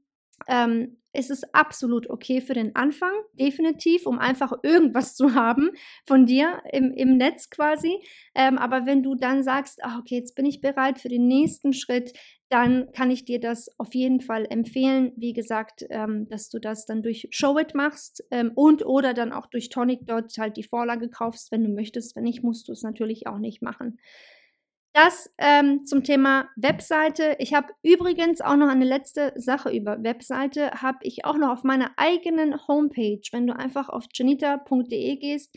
ähm, 0.48 0.98
ist 1.16 1.32
es 1.32 1.44
absolut 1.54 2.10
okay 2.10 2.42
für 2.42 2.54
den 2.54 2.76
Anfang, 2.76 3.12
definitiv, 3.34 4.06
um 4.06 4.20
einfach 4.20 4.54
irgendwas 4.64 5.16
zu 5.16 5.34
haben 5.34 5.72
von 6.06 6.26
dir 6.26 6.62
im, 6.72 6.92
im 6.92 7.18
Netz 7.18 7.50
quasi. 7.50 8.00
Ähm, 8.36 8.58
aber 8.58 8.86
wenn 8.86 9.04
du 9.04 9.16
dann 9.16 9.44
sagst, 9.44 9.80
ach, 9.84 10.00
okay, 10.00 10.16
jetzt 10.16 10.36
bin 10.36 10.46
ich 10.46 10.62
bereit 10.62 11.00
für 11.00 11.10
den 11.10 11.28
nächsten 11.28 11.74
Schritt, 11.74 12.14
dann 12.50 12.92
kann 12.92 13.10
ich 13.10 13.26
dir 13.26 13.40
das 13.40 13.70
auf 13.80 13.96
jeden 13.96 14.22
Fall 14.22 14.46
empfehlen. 14.50 15.12
Wie 15.16 15.34
gesagt, 15.34 15.86
ähm, 15.90 16.28
dass 16.30 16.50
du 16.50 16.60
das 16.60 16.86
dann 16.86 17.02
durch 17.02 17.28
Showit 17.32 17.74
machst 17.74 18.24
ähm, 18.32 18.52
und 18.54 18.86
oder 18.86 19.14
dann 19.14 19.32
auch 19.32 19.48
durch 19.48 19.70
Tonic 19.70 20.02
dort 20.06 20.38
halt 20.38 20.56
die 20.58 20.64
Vorlage 20.64 21.10
kaufst, 21.10 21.52
wenn 21.52 21.64
du 21.64 21.70
möchtest. 21.70 22.16
Wenn 22.16 22.24
nicht, 22.24 22.44
musst 22.44 22.68
du 22.68 22.72
es 22.72 22.84
natürlich 22.84 23.28
auch 23.28 23.40
nicht 23.40 23.62
machen. 23.62 23.98
Das 24.96 25.30
ähm, 25.38 25.86
zum 25.86 26.06
Thema 26.06 26.48
Webseite. 26.56 27.36
Ich 27.40 27.54
habe 27.54 27.74
übrigens 27.84 28.40
auch 28.40 28.56
noch 28.56 28.70
eine 28.70 28.86
letzte 28.86 29.34
Sache 29.36 29.70
über 29.70 30.02
Webseite, 30.02 30.72
habe 30.82 31.00
ich 31.02 31.26
auch 31.26 31.36
noch 31.36 31.50
auf 31.50 31.64
meiner 31.66 31.92
eigenen 31.98 32.66
Homepage. 32.70 33.20
Wenn 33.34 33.46
du 33.46 33.54
einfach 33.54 33.90
auf 33.90 34.06
janita.de 34.14 35.18
gehst, 35.18 35.54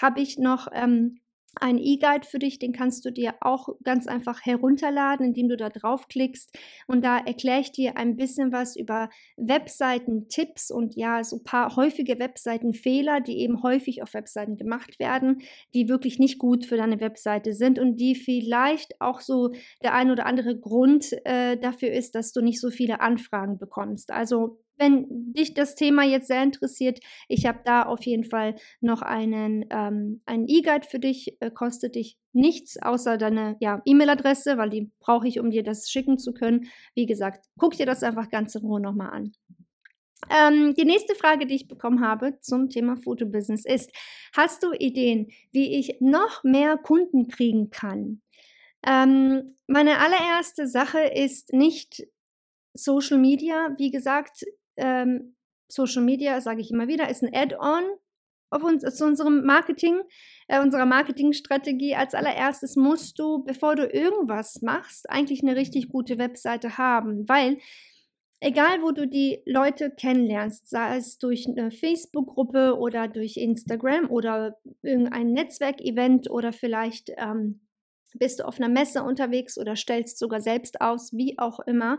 habe 0.00 0.20
ich 0.20 0.36
noch 0.36 0.66
ähm, 0.72 1.20
ein 1.60 1.78
E-Guide 1.78 2.26
für 2.26 2.38
dich, 2.38 2.58
den 2.58 2.72
kannst 2.72 3.04
du 3.04 3.10
dir 3.10 3.34
auch 3.40 3.68
ganz 3.84 4.06
einfach 4.06 4.40
herunterladen, 4.44 5.26
indem 5.26 5.48
du 5.48 5.56
da 5.56 5.68
draufklickst. 5.68 6.56
Und 6.86 7.04
da 7.04 7.18
erkläre 7.18 7.60
ich 7.60 7.72
dir 7.72 7.96
ein 7.96 8.16
bisschen 8.16 8.52
was 8.52 8.76
über 8.76 9.10
Webseiten-Tipps 9.36 10.70
und 10.70 10.96
ja, 10.96 11.22
so 11.24 11.36
ein 11.36 11.44
paar 11.44 11.76
häufige 11.76 12.18
Webseitenfehler, 12.18 13.20
die 13.20 13.38
eben 13.38 13.62
häufig 13.62 14.02
auf 14.02 14.14
Webseiten 14.14 14.56
gemacht 14.56 14.98
werden, 14.98 15.42
die 15.74 15.88
wirklich 15.88 16.18
nicht 16.18 16.38
gut 16.38 16.64
für 16.64 16.76
deine 16.76 17.00
Webseite 17.00 17.52
sind 17.52 17.78
und 17.78 17.96
die 17.96 18.14
vielleicht 18.14 19.00
auch 19.00 19.20
so 19.20 19.52
der 19.82 19.94
ein 19.94 20.10
oder 20.10 20.26
andere 20.26 20.58
Grund 20.58 21.12
äh, 21.24 21.58
dafür 21.58 21.92
ist, 21.92 22.14
dass 22.14 22.32
du 22.32 22.40
nicht 22.40 22.60
so 22.60 22.70
viele 22.70 23.00
Anfragen 23.00 23.58
bekommst. 23.58 24.10
Also 24.10 24.61
wenn 24.82 25.32
dich 25.32 25.54
das 25.54 25.76
Thema 25.76 26.02
jetzt 26.02 26.26
sehr 26.26 26.42
interessiert, 26.42 26.98
ich 27.28 27.46
habe 27.46 27.60
da 27.64 27.84
auf 27.84 28.04
jeden 28.04 28.24
Fall 28.24 28.56
noch 28.80 29.00
einen, 29.00 29.64
ähm, 29.70 30.22
einen 30.26 30.48
E-Guide 30.48 30.88
für 30.88 30.98
dich, 30.98 31.36
äh, 31.40 31.52
kostet 31.52 31.94
dich 31.94 32.18
nichts 32.32 32.82
außer 32.82 33.16
deine 33.16 33.56
ja, 33.60 33.80
E-Mail-Adresse, 33.84 34.58
weil 34.58 34.70
die 34.70 34.90
brauche 34.98 35.28
ich, 35.28 35.38
um 35.38 35.50
dir 35.50 35.62
das 35.62 35.88
schicken 35.88 36.18
zu 36.18 36.34
können. 36.34 36.66
Wie 36.96 37.06
gesagt, 37.06 37.46
guck 37.56 37.76
dir 37.76 37.86
das 37.86 38.02
einfach 38.02 38.28
ganz 38.28 38.56
in 38.56 38.62
Ruhe 38.62 38.80
nochmal 38.80 39.10
an. 39.10 39.32
Ähm, 40.30 40.74
die 40.74 40.84
nächste 40.84 41.14
Frage, 41.14 41.46
die 41.46 41.54
ich 41.54 41.68
bekommen 41.68 42.00
habe 42.00 42.40
zum 42.40 42.68
Thema 42.68 42.96
Fotobusiness 42.96 43.64
ist, 43.64 43.92
hast 44.34 44.64
du 44.64 44.72
Ideen, 44.72 45.28
wie 45.52 45.78
ich 45.78 45.98
noch 46.00 46.42
mehr 46.42 46.76
Kunden 46.76 47.28
kriegen 47.28 47.70
kann? 47.70 48.20
Ähm, 48.84 49.56
meine 49.68 50.00
allererste 50.00 50.66
Sache 50.66 51.00
ist 51.00 51.52
nicht 51.52 52.04
Social 52.74 53.18
Media. 53.18 53.74
Wie 53.78 53.90
gesagt, 53.90 54.44
ähm, 54.76 55.36
Social 55.68 56.02
Media, 56.02 56.40
sage 56.40 56.60
ich 56.60 56.70
immer 56.70 56.88
wieder, 56.88 57.08
ist 57.08 57.22
ein 57.22 57.34
Add-on 57.34 57.84
auf 58.50 58.62
uns, 58.62 58.82
zu 58.82 59.06
unserem 59.06 59.44
Marketing, 59.44 60.02
äh, 60.48 60.60
unserer 60.60 60.84
Marketingstrategie. 60.84 61.94
Als 61.94 62.14
allererstes 62.14 62.76
musst 62.76 63.18
du, 63.18 63.42
bevor 63.44 63.76
du 63.76 63.86
irgendwas 63.86 64.60
machst, 64.60 65.08
eigentlich 65.08 65.42
eine 65.42 65.56
richtig 65.56 65.88
gute 65.88 66.18
Webseite 66.18 66.76
haben, 66.76 67.28
weil 67.28 67.58
egal 68.40 68.82
wo 68.82 68.90
du 68.90 69.06
die 69.06 69.40
Leute 69.46 69.90
kennenlernst, 69.90 70.68
sei 70.68 70.96
es 70.96 71.18
durch 71.18 71.46
eine 71.48 71.70
Facebook-Gruppe 71.70 72.76
oder 72.78 73.08
durch 73.08 73.36
Instagram 73.36 74.10
oder 74.10 74.58
irgendein 74.82 75.32
Netzwerkevent 75.32 76.30
oder 76.30 76.52
vielleicht 76.52 77.10
ähm, 77.16 77.60
bist 78.14 78.40
du 78.40 78.46
auf 78.46 78.58
einer 78.58 78.68
Messe 78.68 79.02
unterwegs 79.02 79.56
oder 79.56 79.76
stellst 79.76 80.18
sogar 80.18 80.40
selbst 80.40 80.80
aus, 80.80 81.12
wie 81.14 81.38
auch 81.38 81.60
immer, 81.60 81.98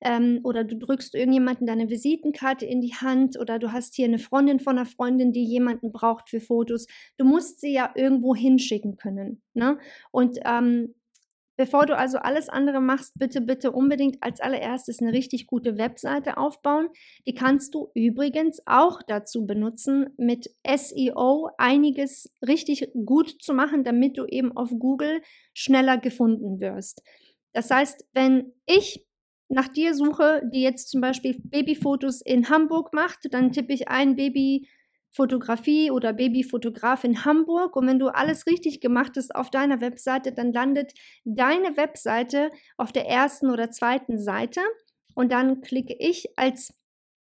ähm, 0.00 0.40
oder 0.44 0.64
du 0.64 0.76
drückst 0.76 1.14
irgendjemanden 1.14 1.66
deine 1.66 1.88
Visitenkarte 1.88 2.66
in 2.66 2.80
die 2.80 2.94
Hand 2.94 3.38
oder 3.38 3.58
du 3.58 3.72
hast 3.72 3.94
hier 3.94 4.06
eine 4.06 4.18
Freundin 4.18 4.60
von 4.60 4.78
einer 4.78 4.86
Freundin, 4.86 5.32
die 5.32 5.44
jemanden 5.44 5.92
braucht 5.92 6.30
für 6.30 6.40
Fotos. 6.40 6.86
Du 7.16 7.24
musst 7.24 7.60
sie 7.60 7.72
ja 7.72 7.92
irgendwo 7.94 8.34
hinschicken 8.34 8.96
können. 8.96 9.42
Ne? 9.54 9.78
Und 10.10 10.38
ähm, 10.44 10.94
Bevor 11.58 11.86
du 11.86 11.96
also 11.96 12.18
alles 12.18 12.48
andere 12.48 12.80
machst, 12.80 13.18
bitte, 13.18 13.40
bitte 13.40 13.72
unbedingt 13.72 14.22
als 14.22 14.40
allererstes 14.40 15.00
eine 15.00 15.12
richtig 15.12 15.48
gute 15.48 15.76
Webseite 15.76 16.36
aufbauen. 16.36 16.88
Die 17.26 17.34
kannst 17.34 17.74
du 17.74 17.90
übrigens 17.94 18.62
auch 18.64 19.02
dazu 19.02 19.44
benutzen, 19.44 20.10
mit 20.16 20.54
SEO 20.64 21.50
einiges 21.58 22.32
richtig 22.46 22.92
gut 23.04 23.42
zu 23.42 23.54
machen, 23.54 23.82
damit 23.82 24.16
du 24.18 24.24
eben 24.26 24.56
auf 24.56 24.70
Google 24.70 25.20
schneller 25.52 25.98
gefunden 25.98 26.60
wirst. 26.60 27.02
Das 27.52 27.72
heißt, 27.72 28.06
wenn 28.12 28.52
ich 28.66 29.04
nach 29.48 29.68
dir 29.68 29.94
suche, 29.94 30.42
die 30.52 30.62
jetzt 30.62 30.90
zum 30.90 31.00
Beispiel 31.00 31.40
Babyfotos 31.42 32.20
in 32.20 32.50
Hamburg 32.50 32.92
macht, 32.92 33.32
dann 33.32 33.52
tippe 33.52 33.72
ich 33.72 33.88
ein 33.88 34.14
Babyfotografie 34.16 35.90
oder 35.90 36.12
Babyfotograf 36.12 37.04
in 37.04 37.24
Hamburg. 37.24 37.74
Und 37.74 37.86
wenn 37.86 37.98
du 37.98 38.08
alles 38.08 38.46
richtig 38.46 38.80
gemacht 38.80 39.12
hast 39.16 39.34
auf 39.34 39.50
deiner 39.50 39.80
Webseite, 39.80 40.32
dann 40.32 40.52
landet 40.52 40.92
deine 41.24 41.76
Webseite 41.76 42.50
auf 42.76 42.92
der 42.92 43.06
ersten 43.06 43.50
oder 43.50 43.70
zweiten 43.70 44.18
Seite. 44.18 44.60
Und 45.14 45.32
dann 45.32 45.62
klicke 45.62 45.96
ich 45.98 46.38
als 46.38 46.74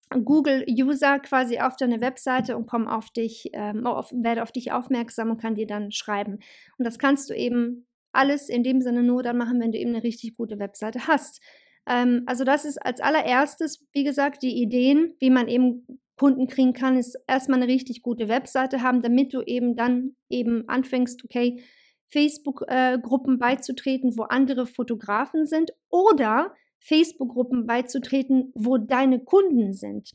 Google-User 0.10 1.20
quasi 1.20 1.60
auf 1.60 1.76
deine 1.76 2.02
Webseite 2.02 2.56
und 2.56 2.68
komme 2.68 2.94
auf 2.94 3.10
dich, 3.10 3.50
ähm, 3.54 3.86
auf, 3.86 4.12
werde 4.12 4.44
auf 4.44 4.52
dich 4.52 4.72
aufmerksam 4.72 5.32
und 5.32 5.42
kann 5.42 5.56
dir 5.56 5.68
dann 5.68 5.92
schreiben. 5.92 6.40
Und 6.78 6.86
das 6.86 7.00
kannst 7.00 7.30
du 7.30 7.34
eben 7.34 7.88
alles 8.12 8.50
in 8.50 8.63
dem 8.63 8.82
Sinne 8.82 9.04
nur 9.04 9.24
dann 9.24 9.38
machen, 9.38 9.60
wenn 9.60 9.72
du 9.72 9.78
eben 9.78 9.94
eine 9.94 10.04
richtig 10.04 10.36
gute 10.38 10.60
Webseite 10.60 11.08
hast. 11.08 11.42
Ähm, 11.88 12.23
also 12.26 12.43
das 12.43 12.65
ist 12.65 12.78
als 12.78 13.00
allererstes, 13.00 13.86
wie 13.93 14.04
gesagt, 14.04 14.43
die 14.43 14.62
Ideen, 14.62 15.15
wie 15.19 15.30
man 15.30 15.47
eben 15.47 15.88
Kunden 16.17 16.47
kriegen 16.47 16.73
kann, 16.73 16.97
ist 16.97 17.17
erstmal 17.28 17.62
eine 17.62 17.71
richtig 17.71 18.02
gute 18.02 18.28
Webseite 18.28 18.82
haben, 18.82 19.02
damit 19.02 19.34
du 19.34 19.41
eben 19.41 19.76
dann 19.76 20.15
eben 20.30 20.67
anfängst, 20.67 21.23
okay, 21.23 21.63
Facebook-Gruppen 22.08 23.36
äh, 23.36 23.38
beizutreten, 23.38 24.17
wo 24.17 24.23
andere 24.23 24.65
Fotografen 24.65 25.45
sind 25.45 25.71
oder 25.89 26.54
Facebook-Gruppen 26.80 27.67
beizutreten, 27.67 28.52
wo 28.56 28.78
deine 28.78 29.19
Kunden 29.19 29.73
sind. 29.73 30.12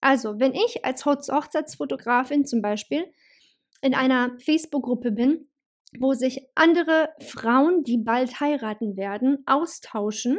Also, 0.00 0.40
wenn 0.40 0.54
ich 0.54 0.84
als 0.84 1.04
Hochzeitsfotografin 1.04 2.44
zum 2.44 2.62
Beispiel 2.62 3.04
in 3.82 3.94
einer 3.94 4.36
Facebook-Gruppe 4.38 5.12
bin, 5.12 5.48
wo 5.98 6.14
sich 6.14 6.46
andere 6.54 7.10
Frauen, 7.20 7.84
die 7.84 7.98
bald 7.98 8.40
heiraten 8.40 8.96
werden, 8.96 9.42
austauschen, 9.46 10.38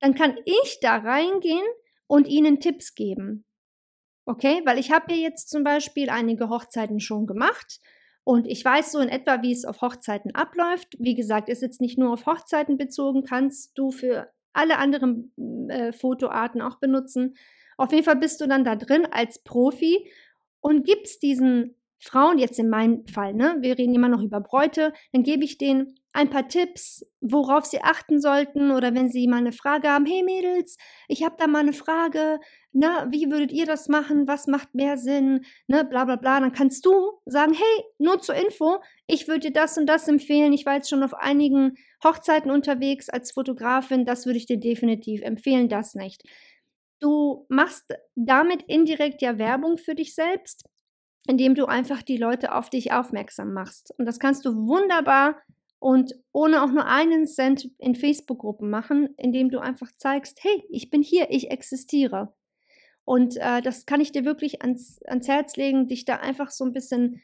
dann 0.00 0.14
kann 0.14 0.36
ich 0.44 0.78
da 0.80 0.96
reingehen 0.96 1.66
und 2.06 2.26
ihnen 2.26 2.60
Tipps 2.60 2.94
geben. 2.94 3.44
Okay, 4.26 4.62
weil 4.64 4.78
ich 4.78 4.92
habe 4.92 5.12
ja 5.12 5.18
jetzt 5.18 5.50
zum 5.50 5.64
Beispiel 5.64 6.10
einige 6.10 6.48
Hochzeiten 6.48 7.00
schon 7.00 7.26
gemacht 7.26 7.80
und 8.24 8.46
ich 8.46 8.64
weiß 8.64 8.92
so 8.92 9.00
in 9.00 9.08
etwa, 9.08 9.42
wie 9.42 9.52
es 9.52 9.64
auf 9.64 9.80
Hochzeiten 9.80 10.34
abläuft. 10.34 10.96
Wie 10.98 11.14
gesagt, 11.14 11.48
ist 11.48 11.62
jetzt 11.62 11.80
nicht 11.80 11.98
nur 11.98 12.12
auf 12.12 12.26
Hochzeiten 12.26 12.76
bezogen, 12.76 13.24
kannst 13.24 13.76
du 13.76 13.90
für 13.90 14.30
alle 14.52 14.78
anderen 14.78 15.32
äh, 15.68 15.92
Fotoarten 15.92 16.60
auch 16.60 16.78
benutzen. 16.78 17.34
Auf 17.76 17.92
jeden 17.92 18.04
Fall 18.04 18.16
bist 18.16 18.40
du 18.40 18.46
dann 18.46 18.64
da 18.64 18.76
drin 18.76 19.06
als 19.10 19.42
Profi 19.42 20.10
und 20.60 20.84
gibst 20.84 21.22
diesen 21.22 21.79
Frauen, 22.02 22.38
jetzt 22.38 22.58
in 22.58 22.70
meinem 22.70 23.06
Fall, 23.06 23.34
ne, 23.34 23.58
wir 23.60 23.76
reden 23.76 23.94
immer 23.94 24.08
noch 24.08 24.22
über 24.22 24.40
Bräute, 24.40 24.92
dann 25.12 25.22
gebe 25.22 25.44
ich 25.44 25.58
denen 25.58 25.94
ein 26.12 26.30
paar 26.30 26.48
Tipps, 26.48 27.06
worauf 27.20 27.66
sie 27.66 27.82
achten 27.82 28.20
sollten 28.20 28.70
oder 28.70 28.94
wenn 28.94 29.10
sie 29.10 29.28
mal 29.28 29.36
eine 29.36 29.52
Frage 29.52 29.88
haben, 29.90 30.06
hey 30.06 30.22
Mädels, 30.22 30.76
ich 31.08 31.22
habe 31.22 31.36
da 31.38 31.46
mal 31.46 31.60
eine 31.60 31.74
Frage, 31.74 32.40
na, 32.72 33.04
ne, 33.04 33.12
wie 33.12 33.30
würdet 33.30 33.52
ihr 33.52 33.66
das 33.66 33.88
machen, 33.88 34.26
was 34.26 34.46
macht 34.46 34.74
mehr 34.74 34.96
Sinn, 34.96 35.44
ne, 35.68 35.84
bla 35.84 36.06
bla 36.06 36.16
bla, 36.16 36.40
dann 36.40 36.52
kannst 36.52 36.86
du 36.86 37.20
sagen, 37.26 37.52
hey, 37.52 37.84
nur 37.98 38.20
zur 38.20 38.34
Info, 38.34 38.78
ich 39.06 39.28
würde 39.28 39.48
dir 39.48 39.52
das 39.52 39.76
und 39.76 39.86
das 39.86 40.08
empfehlen, 40.08 40.54
ich 40.54 40.64
war 40.64 40.76
jetzt 40.76 40.88
schon 40.88 41.02
auf 41.02 41.14
einigen 41.14 41.74
Hochzeiten 42.02 42.50
unterwegs 42.50 43.10
als 43.10 43.30
Fotografin, 43.32 44.06
das 44.06 44.24
würde 44.24 44.38
ich 44.38 44.46
dir 44.46 44.58
definitiv 44.58 45.20
empfehlen, 45.20 45.68
das 45.68 45.94
nicht. 45.94 46.22
Du 46.98 47.46
machst 47.48 47.92
damit 48.14 48.62
indirekt 48.62 49.22
ja 49.22 49.38
Werbung 49.38 49.78
für 49.78 49.94
dich 49.94 50.14
selbst 50.14 50.64
indem 51.26 51.54
du 51.54 51.66
einfach 51.66 52.02
die 52.02 52.16
Leute 52.16 52.54
auf 52.54 52.70
dich 52.70 52.92
aufmerksam 52.92 53.52
machst. 53.52 53.92
Und 53.98 54.06
das 54.06 54.18
kannst 54.18 54.44
du 54.44 54.54
wunderbar 54.66 55.36
und 55.78 56.14
ohne 56.32 56.62
auch 56.62 56.70
nur 56.70 56.86
einen 56.86 57.26
Cent 57.26 57.70
in 57.78 57.94
Facebook-Gruppen 57.94 58.68
machen, 58.68 59.14
indem 59.16 59.50
du 59.50 59.60
einfach 59.60 59.90
zeigst, 59.96 60.38
hey, 60.42 60.64
ich 60.70 60.90
bin 60.90 61.02
hier, 61.02 61.30
ich 61.30 61.50
existiere. 61.50 62.34
Und 63.04 63.36
äh, 63.38 63.62
das 63.62 63.86
kann 63.86 64.00
ich 64.00 64.12
dir 64.12 64.24
wirklich 64.24 64.62
ans, 64.62 65.00
ans 65.04 65.26
Herz 65.26 65.56
legen, 65.56 65.88
dich 65.88 66.04
da 66.04 66.16
einfach 66.16 66.50
so 66.50 66.64
ein 66.64 66.72
bisschen 66.72 67.20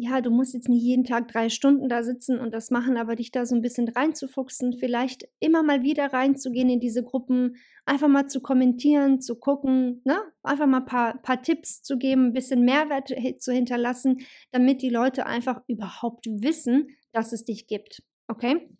ja, 0.00 0.20
du 0.20 0.30
musst 0.30 0.54
jetzt 0.54 0.68
nicht 0.68 0.82
jeden 0.82 1.02
Tag 1.02 1.26
drei 1.26 1.48
Stunden 1.48 1.88
da 1.88 2.04
sitzen 2.04 2.38
und 2.38 2.54
das 2.54 2.70
machen, 2.70 2.96
aber 2.96 3.16
dich 3.16 3.32
da 3.32 3.44
so 3.44 3.56
ein 3.56 3.62
bisschen 3.62 3.88
reinzufuchsen, 3.88 4.74
vielleicht 4.78 5.28
immer 5.40 5.64
mal 5.64 5.82
wieder 5.82 6.12
reinzugehen 6.12 6.70
in 6.70 6.78
diese 6.78 7.02
Gruppen, 7.02 7.56
einfach 7.84 8.06
mal 8.06 8.28
zu 8.28 8.40
kommentieren, 8.40 9.20
zu 9.20 9.34
gucken, 9.34 10.00
ne? 10.04 10.20
einfach 10.44 10.66
mal 10.66 10.78
ein 10.78 10.86
paar, 10.86 11.20
paar 11.20 11.42
Tipps 11.42 11.82
zu 11.82 11.98
geben, 11.98 12.26
ein 12.26 12.32
bisschen 12.32 12.64
Mehrwert 12.64 13.12
zu 13.42 13.52
hinterlassen, 13.52 14.18
damit 14.52 14.82
die 14.82 14.90
Leute 14.90 15.26
einfach 15.26 15.62
überhaupt 15.66 16.26
wissen, 16.26 16.90
dass 17.12 17.32
es 17.32 17.44
dich 17.44 17.66
gibt. 17.66 18.04
Okay? 18.28 18.70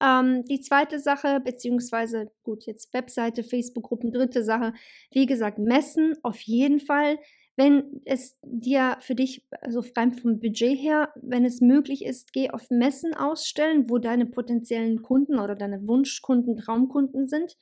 Ähm, 0.00 0.44
die 0.46 0.60
zweite 0.60 0.98
Sache, 0.98 1.40
beziehungsweise, 1.40 2.30
gut, 2.42 2.64
jetzt 2.64 2.94
Webseite, 2.94 3.44
Facebook-Gruppen, 3.44 4.12
dritte 4.12 4.42
Sache, 4.42 4.72
wie 5.12 5.26
gesagt, 5.26 5.58
messen 5.58 6.14
auf 6.22 6.40
jeden 6.40 6.80
Fall 6.80 7.18
wenn 7.58 8.00
es 8.04 8.38
dir 8.44 8.98
für 9.00 9.16
dich, 9.16 9.44
also 9.60 9.82
rein 9.96 10.12
vom 10.12 10.38
Budget 10.38 10.78
her, 10.78 11.12
wenn 11.20 11.44
es 11.44 11.60
möglich 11.60 12.04
ist, 12.04 12.32
geh 12.32 12.50
auf 12.50 12.70
Messen 12.70 13.14
ausstellen, 13.14 13.90
wo 13.90 13.98
deine 13.98 14.26
potenziellen 14.26 15.02
Kunden 15.02 15.40
oder 15.40 15.56
deine 15.56 15.84
Wunschkunden, 15.84 16.56
Traumkunden 16.56 17.26
sind. 17.26 17.56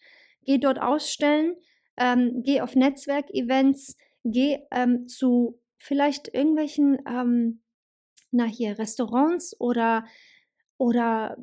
Geh 0.45 0.59
dort 0.59 0.79
ausstellen, 0.79 1.57
ähm, 1.97 2.43
geh 2.45 2.61
auf 2.61 2.77
Netzwerkevents, 2.77 3.97
geh 4.23 4.59
ähm, 4.71 5.09
zu 5.09 5.59
vielleicht 5.79 6.29
irgendwelchen, 6.35 6.99
ähm, 7.09 7.63
na 8.33 8.45
hier, 8.45 8.79
Restaurants 8.79 9.59
oder, 9.59 10.05
oder 10.77 11.39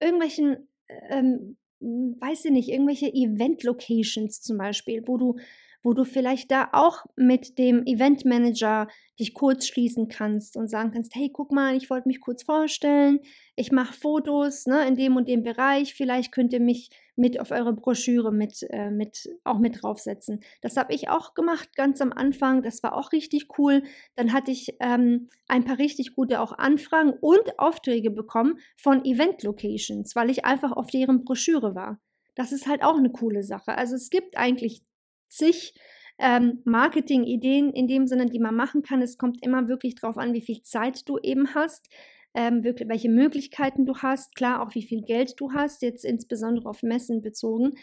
irgendwelchen, 0.00 0.68
ähm, 1.10 1.58
weiß 1.78 2.46
ich 2.46 2.50
nicht, 2.50 2.70
irgendwelche 2.70 3.06
Event-Locations 3.06 4.42
zum 4.42 4.58
Beispiel, 4.58 5.06
wo 5.06 5.16
du 5.16 5.36
wo 5.82 5.94
du 5.94 6.04
vielleicht 6.04 6.50
da 6.50 6.68
auch 6.72 7.04
mit 7.16 7.58
dem 7.58 7.84
Eventmanager 7.86 8.88
dich 9.18 9.34
kurz 9.34 9.66
schließen 9.66 10.08
kannst 10.08 10.56
und 10.56 10.68
sagen 10.68 10.92
kannst, 10.92 11.14
hey, 11.14 11.30
guck 11.32 11.52
mal, 11.52 11.76
ich 11.76 11.90
wollte 11.90 12.08
mich 12.08 12.20
kurz 12.20 12.42
vorstellen, 12.42 13.20
ich 13.56 13.72
mache 13.72 13.92
Fotos 13.92 14.66
ne, 14.66 14.86
in 14.86 14.96
dem 14.96 15.16
und 15.16 15.28
dem 15.28 15.42
Bereich, 15.42 15.94
vielleicht 15.94 16.32
könnt 16.32 16.52
ihr 16.52 16.60
mich 16.60 16.90
mit 17.16 17.40
auf 17.40 17.50
eure 17.50 17.72
Broschüre 17.72 18.32
mit, 18.32 18.64
äh, 18.70 18.90
mit 18.90 19.28
auch 19.42 19.58
mit 19.58 19.82
draufsetzen. 19.82 20.40
Das 20.62 20.76
habe 20.76 20.94
ich 20.94 21.08
auch 21.08 21.34
gemacht 21.34 21.74
ganz 21.74 22.00
am 22.00 22.12
Anfang, 22.12 22.62
das 22.62 22.82
war 22.82 22.96
auch 22.96 23.10
richtig 23.10 23.48
cool. 23.58 23.82
Dann 24.14 24.32
hatte 24.32 24.52
ich 24.52 24.76
ähm, 24.80 25.28
ein 25.48 25.64
paar 25.64 25.78
richtig 25.78 26.14
gute 26.14 26.40
auch 26.40 26.52
Anfragen 26.52 27.12
und 27.20 27.58
Aufträge 27.58 28.10
bekommen 28.10 28.58
von 28.76 29.04
Event-Locations, 29.04 30.14
weil 30.14 30.30
ich 30.30 30.44
einfach 30.44 30.72
auf 30.72 30.88
deren 30.90 31.24
Broschüre 31.24 31.74
war. 31.74 32.00
Das 32.36 32.52
ist 32.52 32.68
halt 32.68 32.84
auch 32.84 32.96
eine 32.96 33.10
coole 33.10 33.42
Sache. 33.42 33.76
Also 33.76 33.96
es 33.96 34.10
gibt 34.10 34.36
eigentlich 34.36 34.84
zig 35.28 35.74
ähm, 36.18 36.62
Marketing-Ideen 36.64 37.72
in 37.72 37.86
dem 37.86 38.06
Sinne, 38.06 38.26
die 38.26 38.40
man 38.40 38.54
machen 38.54 38.82
kann. 38.82 39.02
Es 39.02 39.18
kommt 39.18 39.42
immer 39.42 39.68
wirklich 39.68 39.94
darauf 39.94 40.18
an, 40.18 40.34
wie 40.34 40.40
viel 40.40 40.62
Zeit 40.62 41.08
du 41.08 41.18
eben 41.18 41.54
hast, 41.54 41.88
ähm, 42.34 42.64
wirklich, 42.64 42.88
welche 42.88 43.08
Möglichkeiten 43.08 43.86
du 43.86 43.96
hast, 43.96 44.34
klar 44.34 44.62
auch 44.62 44.74
wie 44.74 44.82
viel 44.82 45.02
Geld 45.02 45.34
du 45.38 45.52
hast, 45.52 45.82
jetzt 45.82 46.04
insbesondere 46.04 46.68
auf 46.68 46.82
Messen 46.82 47.22
bezogen. 47.22 47.74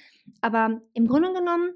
Aber 0.42 0.82
im 0.94 1.08
Grunde 1.08 1.34
genommen 1.34 1.74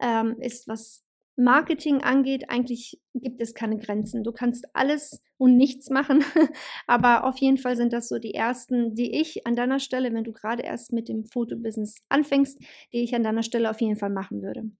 ähm, 0.00 0.36
ist, 0.40 0.66
was 0.68 1.04
Marketing 1.36 2.02
angeht, 2.02 2.48
eigentlich 2.48 3.00
gibt 3.12 3.40
es 3.40 3.54
keine 3.54 3.76
Grenzen. 3.78 4.22
Du 4.22 4.32
kannst 4.32 4.66
alles 4.72 5.20
und 5.36 5.56
nichts 5.56 5.90
machen, 5.90 6.24
aber 6.86 7.24
auf 7.24 7.38
jeden 7.38 7.58
Fall 7.58 7.76
sind 7.76 7.92
das 7.92 8.08
so 8.08 8.18
die 8.18 8.34
ersten, 8.34 8.94
die 8.94 9.20
ich 9.20 9.46
an 9.46 9.56
deiner 9.56 9.80
Stelle, 9.80 10.12
wenn 10.14 10.24
du 10.24 10.32
gerade 10.32 10.62
erst 10.62 10.92
mit 10.92 11.08
dem 11.08 11.24
Fotobusiness 11.24 11.96
anfängst, 12.08 12.58
die 12.92 13.02
ich 13.02 13.14
an 13.14 13.24
deiner 13.24 13.42
Stelle 13.42 13.70
auf 13.70 13.80
jeden 13.80 13.96
Fall 13.96 14.10
machen 14.10 14.42
würde. 14.42 14.70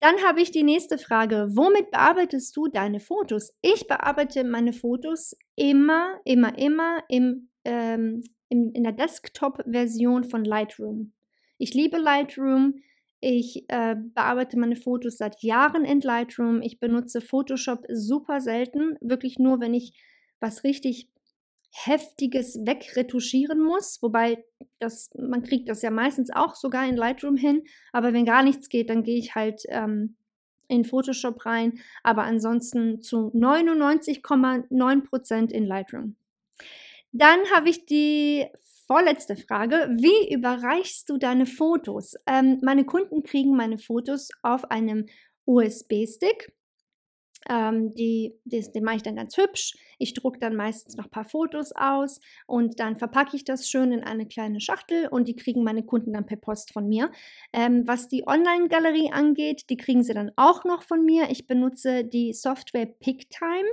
Dann 0.00 0.16
habe 0.24 0.40
ich 0.40 0.50
die 0.50 0.62
nächste 0.62 0.96
Frage. 0.96 1.48
Womit 1.50 1.90
bearbeitest 1.90 2.56
du 2.56 2.68
deine 2.68 3.00
Fotos? 3.00 3.54
Ich 3.60 3.86
bearbeite 3.86 4.44
meine 4.44 4.72
Fotos 4.72 5.36
immer, 5.56 6.18
immer, 6.24 6.56
immer 6.58 7.02
im, 7.08 7.50
ähm, 7.64 8.22
in, 8.48 8.72
in 8.72 8.82
der 8.82 8.92
Desktop-Version 8.92 10.24
von 10.24 10.44
Lightroom. 10.44 11.12
Ich 11.58 11.74
liebe 11.74 11.98
Lightroom. 11.98 12.80
Ich 13.20 13.66
äh, 13.68 13.96
bearbeite 13.96 14.58
meine 14.58 14.76
Fotos 14.76 15.18
seit 15.18 15.42
Jahren 15.42 15.84
in 15.84 16.00
Lightroom. 16.00 16.62
Ich 16.62 16.80
benutze 16.80 17.20
Photoshop 17.20 17.84
super 17.90 18.40
selten, 18.40 18.96
wirklich 19.02 19.38
nur, 19.38 19.60
wenn 19.60 19.74
ich 19.74 19.92
was 20.40 20.64
richtig 20.64 21.10
Heftiges 21.70 22.58
wegretuschieren 22.66 23.62
muss, 23.62 24.02
wobei 24.02 24.44
das, 24.78 25.10
man 25.16 25.42
kriegt 25.42 25.68
das 25.68 25.82
ja 25.82 25.90
meistens 25.90 26.30
auch 26.30 26.54
sogar 26.54 26.88
in 26.88 26.96
Lightroom 26.96 27.36
hin, 27.36 27.64
aber 27.92 28.12
wenn 28.12 28.24
gar 28.24 28.42
nichts 28.42 28.68
geht, 28.68 28.90
dann 28.90 29.04
gehe 29.04 29.18
ich 29.18 29.34
halt 29.34 29.62
ähm, 29.68 30.16
in 30.68 30.84
Photoshop 30.84 31.46
rein, 31.46 31.80
aber 32.02 32.24
ansonsten 32.24 33.00
zu 33.02 33.30
99,9% 33.34 35.50
in 35.50 35.64
Lightroom. 35.64 36.16
Dann 37.12 37.40
habe 37.54 37.70
ich 37.70 37.86
die 37.86 38.46
vorletzte 38.86 39.36
Frage. 39.36 39.88
Wie 39.92 40.34
überreichst 40.34 41.08
du 41.08 41.16
deine 41.16 41.46
Fotos? 41.46 42.16
Ähm, 42.26 42.58
meine 42.62 42.84
Kunden 42.84 43.22
kriegen 43.22 43.56
meine 43.56 43.78
Fotos 43.78 44.28
auf 44.42 44.70
einem 44.70 45.06
USB-Stick 45.46 46.52
ähm, 47.48 47.94
die, 47.94 48.34
die, 48.44 48.60
den 48.72 48.84
mache 48.84 48.96
ich 48.96 49.02
dann 49.02 49.16
ganz 49.16 49.36
hübsch. 49.36 49.74
Ich 49.98 50.14
drucke 50.14 50.38
dann 50.38 50.56
meistens 50.56 50.96
noch 50.96 51.04
ein 51.04 51.10
paar 51.10 51.24
Fotos 51.24 51.72
aus 51.72 52.20
und 52.46 52.80
dann 52.80 52.96
verpacke 52.96 53.36
ich 53.36 53.44
das 53.44 53.68
schön 53.68 53.92
in 53.92 54.02
eine 54.02 54.26
kleine 54.26 54.60
Schachtel 54.60 55.08
und 55.08 55.28
die 55.28 55.36
kriegen 55.36 55.62
meine 55.62 55.84
Kunden 55.84 56.12
dann 56.12 56.26
per 56.26 56.36
Post 56.36 56.72
von 56.72 56.88
mir. 56.88 57.10
Ähm, 57.52 57.86
was 57.86 58.08
die 58.08 58.26
Online-Galerie 58.26 59.12
angeht, 59.12 59.70
die 59.70 59.76
kriegen 59.76 60.02
sie 60.02 60.14
dann 60.14 60.32
auch 60.36 60.64
noch 60.64 60.82
von 60.82 61.04
mir. 61.04 61.30
Ich 61.30 61.46
benutze 61.46 62.04
die 62.04 62.32
Software 62.32 62.86
PickTime. 62.86 63.68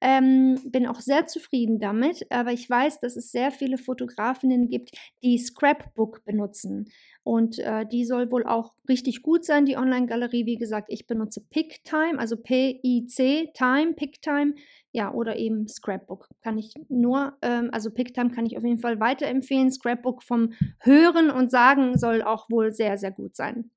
Ähm, 0.00 0.60
bin 0.64 0.86
auch 0.86 1.00
sehr 1.00 1.26
zufrieden 1.26 1.80
damit, 1.80 2.24
aber 2.30 2.52
ich 2.52 2.70
weiß, 2.70 3.00
dass 3.00 3.16
es 3.16 3.32
sehr 3.32 3.50
viele 3.50 3.78
Fotografinnen 3.78 4.68
gibt, 4.68 4.92
die 5.24 5.38
Scrapbook 5.38 6.24
benutzen. 6.24 6.88
Und 7.24 7.58
äh, 7.58 7.84
die 7.86 8.04
soll 8.04 8.30
wohl 8.30 8.46
auch 8.46 8.72
richtig 8.88 9.22
gut 9.22 9.44
sein, 9.44 9.66
die 9.66 9.76
Online-Galerie. 9.76 10.46
Wie 10.46 10.56
gesagt, 10.56 10.88
ich 10.90 11.06
benutze 11.06 11.42
PickTime, 11.50 12.18
also 12.18 12.36
P-I-C, 12.36 13.50
Time, 13.54 13.92
PickTime. 13.94 14.54
Ja, 14.92 15.12
oder 15.12 15.36
eben 15.36 15.68
Scrapbook. 15.68 16.28
Kann 16.42 16.56
ich 16.56 16.72
nur, 16.88 17.36
ähm, 17.42 17.68
also 17.72 17.90
PickTime 17.90 18.30
kann 18.30 18.46
ich 18.46 18.56
auf 18.56 18.64
jeden 18.64 18.78
Fall 18.78 18.98
weiterempfehlen. 18.98 19.70
Scrapbook 19.70 20.22
vom 20.22 20.54
Hören 20.80 21.30
und 21.30 21.50
Sagen 21.50 21.98
soll 21.98 22.22
auch 22.22 22.48
wohl 22.48 22.72
sehr, 22.72 22.96
sehr 22.96 23.10
gut 23.10 23.36
sein. 23.36 23.70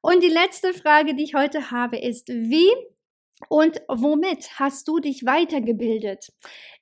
Und 0.00 0.22
die 0.22 0.28
letzte 0.28 0.74
Frage, 0.74 1.14
die 1.14 1.22
ich 1.22 1.34
heute 1.34 1.70
habe, 1.70 1.96
ist, 1.98 2.28
wie 2.28 2.68
und 3.48 3.80
womit 3.88 4.58
hast 4.58 4.88
du 4.88 4.98
dich 4.98 5.24
weitergebildet? 5.24 6.32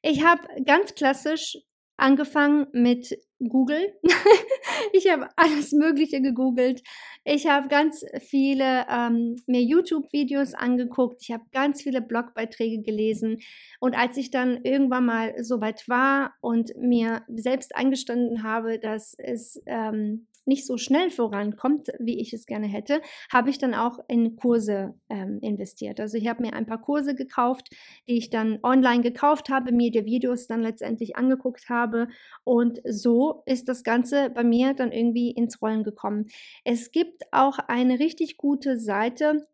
Ich 0.03 0.25
habe 0.25 0.43
ganz 0.65 0.95
klassisch 0.95 1.59
angefangen 2.01 2.67
mit 2.73 3.19
Google. 3.39 3.95
ich 4.93 5.11
habe 5.11 5.29
alles 5.37 5.73
Mögliche 5.73 6.21
gegoogelt. 6.21 6.83
Ich 7.25 7.47
habe 7.47 7.69
ganz 7.69 8.05
viele 8.21 8.87
ähm, 8.91 9.37
mir 9.47 9.63
YouTube-Videos 9.63 10.55
angeguckt. 10.55 11.23
Ich 11.23 11.33
habe 11.33 11.45
ganz 11.53 11.83
viele 11.83 12.01
Blogbeiträge 12.01 12.83
gelesen. 12.83 13.39
Und 13.79 13.97
als 13.97 14.17
ich 14.17 14.31
dann 14.31 14.63
irgendwann 14.63 15.07
mal 15.07 15.35
so 15.43 15.61
weit 15.61 15.89
war 15.89 16.35
und 16.41 16.77
mir 16.77 17.23
selbst 17.29 17.77
eingestanden 17.77 18.43
habe, 18.43 18.79
dass 18.79 19.15
es 19.19 19.63
ähm, 19.67 20.27
nicht 20.51 20.67
so 20.67 20.77
schnell 20.77 21.11
vorankommt, 21.11 21.89
wie 22.01 22.21
ich 22.21 22.33
es 22.33 22.45
gerne 22.45 22.67
hätte, 22.67 23.01
habe 23.33 23.51
ich 23.51 23.59
dann 23.59 23.73
auch 23.73 24.01
in 24.09 24.35
Kurse 24.35 24.95
ähm, 25.09 25.39
investiert. 25.41 26.01
Also 26.01 26.19
ich 26.19 26.27
habe 26.27 26.43
mir 26.43 26.55
ein 26.55 26.67
paar 26.67 26.83
Kurse 26.83 27.15
gekauft, 27.15 27.71
die 28.09 28.19
ich 28.19 28.31
dann 28.31 28.59
online 28.65 29.03
gekauft 29.03 29.49
habe, 29.49 29.71
mir 29.71 29.93
die 29.93 30.05
Videos 30.05 30.49
dann 30.49 30.61
letztendlich 30.61 31.15
angeguckt 31.15 31.69
habe 31.69 32.09
und 32.43 32.81
so 32.85 33.45
ist 33.47 33.69
das 33.69 33.85
Ganze 33.85 34.31
bei 34.31 34.43
mir 34.43 34.75
dann 34.75 34.91
irgendwie 34.91 35.31
ins 35.31 35.63
Rollen 35.63 35.85
gekommen. 35.85 36.27
Es 36.65 36.91
gibt 36.91 37.23
auch 37.31 37.59
eine 37.69 38.01
richtig 38.01 38.37
gute 38.37 38.79
Seite, 38.79 39.47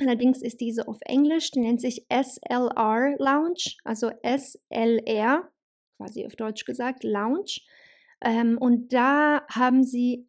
Allerdings 0.00 0.42
ist 0.42 0.60
diese 0.60 0.88
auf 0.88 0.98
Englisch, 1.02 1.50
die 1.50 1.60
nennt 1.60 1.80
sich 1.80 2.06
SLR 2.08 3.14
Lounge, 3.18 3.76
also 3.84 4.10
SLR, 4.22 5.48
quasi 5.98 6.26
auf 6.26 6.34
Deutsch 6.34 6.64
gesagt, 6.64 7.04
Lounge. 7.04 7.60
Ähm, 8.22 8.56
und 8.58 8.92
da 8.92 9.44
haben 9.48 9.84
sie 9.84 10.28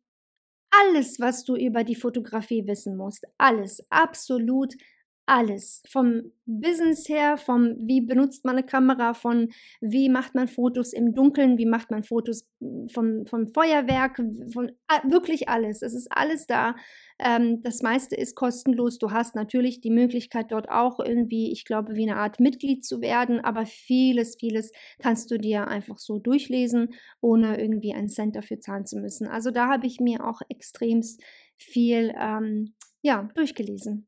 alles, 0.82 1.20
was 1.20 1.44
du 1.44 1.56
über 1.56 1.84
die 1.84 1.96
Fotografie 1.96 2.68
wissen 2.68 2.98
musst. 2.98 3.26
Alles, 3.38 3.86
absolut 3.90 4.74
alles. 5.26 5.82
Vom 5.88 6.34
Business 6.46 7.08
her, 7.08 7.38
vom 7.38 7.76
wie 7.80 8.02
benutzt 8.02 8.44
man 8.46 8.58
eine 8.58 8.66
Kamera, 8.66 9.14
von 9.14 9.50
wie 9.82 10.10
macht 10.10 10.36
man 10.36 10.48
Fotos 10.48 10.94
im 10.94 11.14
Dunkeln, 11.14 11.58
wie 11.58 11.66
macht 11.66 11.92
man 11.92 12.04
Fotos 12.04 12.46
vom, 12.92 13.26
vom 13.26 13.48
Feuerwerk, 13.48 14.18
von 14.52 14.72
wirklich 15.04 15.48
alles. 15.50 15.82
Es 15.82 15.94
ist 15.94 16.08
alles 16.12 16.48
da. 16.48 16.76
Ähm, 17.20 17.62
das 17.62 17.82
meiste 17.82 18.16
ist 18.16 18.36
kostenlos. 18.36 18.98
Du 18.98 19.12
hast 19.12 19.36
natürlich 19.36 19.82
die 19.82 19.90
Möglichkeit, 19.90 20.52
dort 20.52 20.70
auch 20.70 21.00
irgendwie, 21.00 21.52
ich 21.52 21.66
glaube, 21.66 21.96
wie 21.96 22.10
eine 22.10 22.18
Art 22.18 22.40
Mitglied 22.40 22.86
zu 22.86 23.02
werden, 23.02 23.40
aber 23.40 23.66
vieles, 23.66 24.36
vieles 24.40 24.72
kannst 25.00 25.32
du 25.32 25.38
dir 25.38 25.68
einfach 25.68 25.98
so 25.98 26.20
durchlesen, 26.20 26.94
ohne 27.22 27.60
irgendwie 27.60 27.94
einen 27.94 28.10
Cent 28.10 28.36
dafür 28.36 28.60
zahlen 28.60 28.86
zu 28.86 28.98
müssen. 29.00 29.28
Also 29.28 29.52
da 29.52 29.70
habe 29.70 29.88
ich 29.88 30.00
mir 30.00 30.26
auch 30.26 30.42
extremst 30.50 31.22
viel 31.58 32.14
ähm, 32.18 32.74
ja, 33.02 33.30
durchgelesen. 33.36 34.08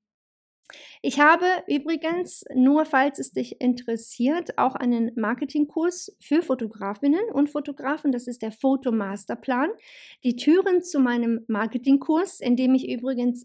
Ich 1.01 1.19
habe 1.19 1.45
übrigens, 1.67 2.43
nur 2.55 2.85
falls 2.85 3.19
es 3.19 3.31
dich 3.31 3.61
interessiert, 3.61 4.57
auch 4.57 4.75
einen 4.75 5.11
Marketingkurs 5.15 6.15
für 6.19 6.41
Fotografinnen 6.41 7.31
und 7.31 7.49
Fotografen. 7.49 8.11
Das 8.11 8.27
ist 8.27 8.41
der 8.41 8.51
Fotomasterplan. 8.51 9.69
Die 10.23 10.35
Türen 10.35 10.81
zu 10.81 10.99
meinem 10.99 11.45
Marketingkurs, 11.47 12.39
in 12.39 12.55
dem 12.55 12.73
ich 12.73 12.89
übrigens 12.89 13.43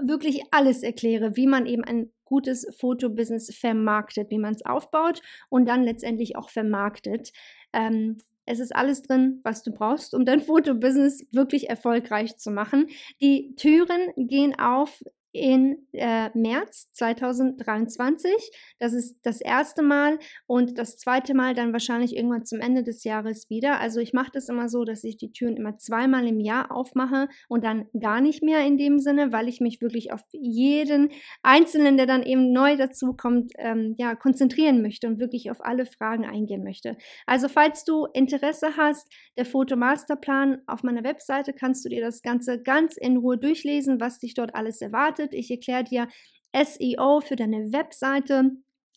wirklich 0.00 0.42
alles 0.50 0.82
erkläre, 0.82 1.36
wie 1.36 1.46
man 1.46 1.66
eben 1.66 1.84
ein 1.84 2.12
gutes 2.24 2.66
Fotobusiness 2.78 3.54
vermarktet, 3.54 4.30
wie 4.30 4.38
man 4.38 4.54
es 4.54 4.66
aufbaut 4.66 5.20
und 5.48 5.66
dann 5.66 5.84
letztendlich 5.84 6.36
auch 6.36 6.50
vermarktet. 6.50 7.32
Ähm, 7.72 8.18
es 8.46 8.60
ist 8.60 8.74
alles 8.74 9.02
drin, 9.02 9.40
was 9.42 9.62
du 9.62 9.72
brauchst, 9.72 10.14
um 10.14 10.24
dein 10.26 10.40
Fotobusiness 10.40 11.26
wirklich 11.32 11.70
erfolgreich 11.70 12.36
zu 12.36 12.50
machen. 12.50 12.88
Die 13.22 13.54
Türen 13.56 14.12
gehen 14.16 14.58
auf 14.58 15.02
in 15.34 15.88
äh, 15.92 16.30
März 16.38 16.92
2023. 16.92 18.32
Das 18.78 18.92
ist 18.92 19.18
das 19.24 19.40
erste 19.40 19.82
Mal 19.82 20.20
und 20.46 20.78
das 20.78 20.96
zweite 20.96 21.34
Mal 21.34 21.54
dann 21.54 21.72
wahrscheinlich 21.72 22.16
irgendwann 22.16 22.46
zum 22.46 22.60
Ende 22.60 22.84
des 22.84 23.02
Jahres 23.02 23.50
wieder. 23.50 23.80
Also 23.80 23.98
ich 23.98 24.12
mache 24.12 24.30
das 24.32 24.48
immer 24.48 24.68
so, 24.68 24.84
dass 24.84 25.02
ich 25.02 25.16
die 25.16 25.32
Türen 25.32 25.56
immer 25.56 25.76
zweimal 25.76 26.28
im 26.28 26.38
Jahr 26.38 26.70
aufmache 26.70 27.28
und 27.48 27.64
dann 27.64 27.86
gar 27.98 28.20
nicht 28.20 28.44
mehr 28.44 28.64
in 28.64 28.78
dem 28.78 29.00
Sinne, 29.00 29.32
weil 29.32 29.48
ich 29.48 29.60
mich 29.60 29.80
wirklich 29.80 30.12
auf 30.12 30.20
jeden 30.30 31.10
Einzelnen, 31.42 31.96
der 31.96 32.06
dann 32.06 32.22
eben 32.22 32.52
neu 32.52 32.76
dazu 32.76 33.14
kommt, 33.14 33.52
ähm, 33.58 33.96
ja, 33.98 34.14
konzentrieren 34.14 34.82
möchte 34.82 35.08
und 35.08 35.18
wirklich 35.18 35.50
auf 35.50 35.64
alle 35.64 35.84
Fragen 35.84 36.24
eingehen 36.24 36.62
möchte. 36.62 36.96
Also 37.26 37.48
falls 37.48 37.84
du 37.84 38.06
Interesse 38.12 38.76
hast, 38.76 39.12
der 39.36 39.46
Fotomasterplan 39.46 40.62
auf 40.68 40.84
meiner 40.84 41.02
Webseite 41.02 41.52
kannst 41.52 41.84
du 41.84 41.88
dir 41.88 42.02
das 42.02 42.22
Ganze 42.22 42.62
ganz 42.62 42.96
in 42.96 43.16
Ruhe 43.16 43.36
durchlesen, 43.36 44.00
was 44.00 44.20
dich 44.20 44.34
dort 44.34 44.54
alles 44.54 44.80
erwartet 44.80 45.23
bedeutet. 45.24 45.34
Ich 45.34 45.50
erkläre 45.50 45.84
dir 45.84 46.08
SEO 46.54 47.20
für 47.20 47.36
deine 47.36 47.72
Webseite 47.72 48.52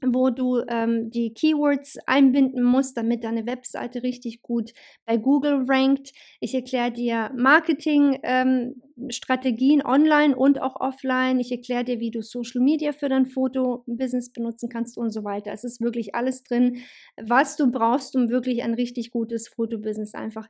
wo 0.05 0.29
du 0.29 0.61
ähm, 0.67 1.09
die 1.09 1.33
Keywords 1.33 1.97
einbinden 2.05 2.61
musst, 2.63 2.95
damit 2.97 3.23
deine 3.23 3.47
Webseite 3.47 4.03
richtig 4.03 4.43
gut 4.43 4.73
bei 5.05 5.17
Google 5.17 5.65
rankt. 5.67 6.11
Ich 6.39 6.53
erkläre 6.53 6.91
dir 6.91 7.31
Marketing-Strategien 7.35 9.79
ähm, 9.79 9.85
online 9.87 10.35
und 10.35 10.61
auch 10.61 10.79
offline. 10.79 11.39
Ich 11.39 11.51
erkläre 11.51 11.83
dir, 11.83 11.99
wie 11.99 12.11
du 12.11 12.21
Social 12.21 12.61
Media 12.61 12.91
für 12.91 13.09
dein 13.09 13.25
Foto-Business 13.25 14.31
benutzen 14.31 14.69
kannst 14.69 14.99
und 14.99 15.09
so 15.09 15.23
weiter. 15.23 15.51
Es 15.51 15.63
ist 15.63 15.81
wirklich 15.81 16.13
alles 16.13 16.43
drin, 16.43 16.83
was 17.19 17.55
du 17.55 17.71
brauchst, 17.71 18.15
um 18.15 18.29
wirklich 18.29 18.61
ein 18.61 18.75
richtig 18.75 19.09
gutes 19.09 19.47
Fotobusiness 19.47 20.13
einfach 20.13 20.47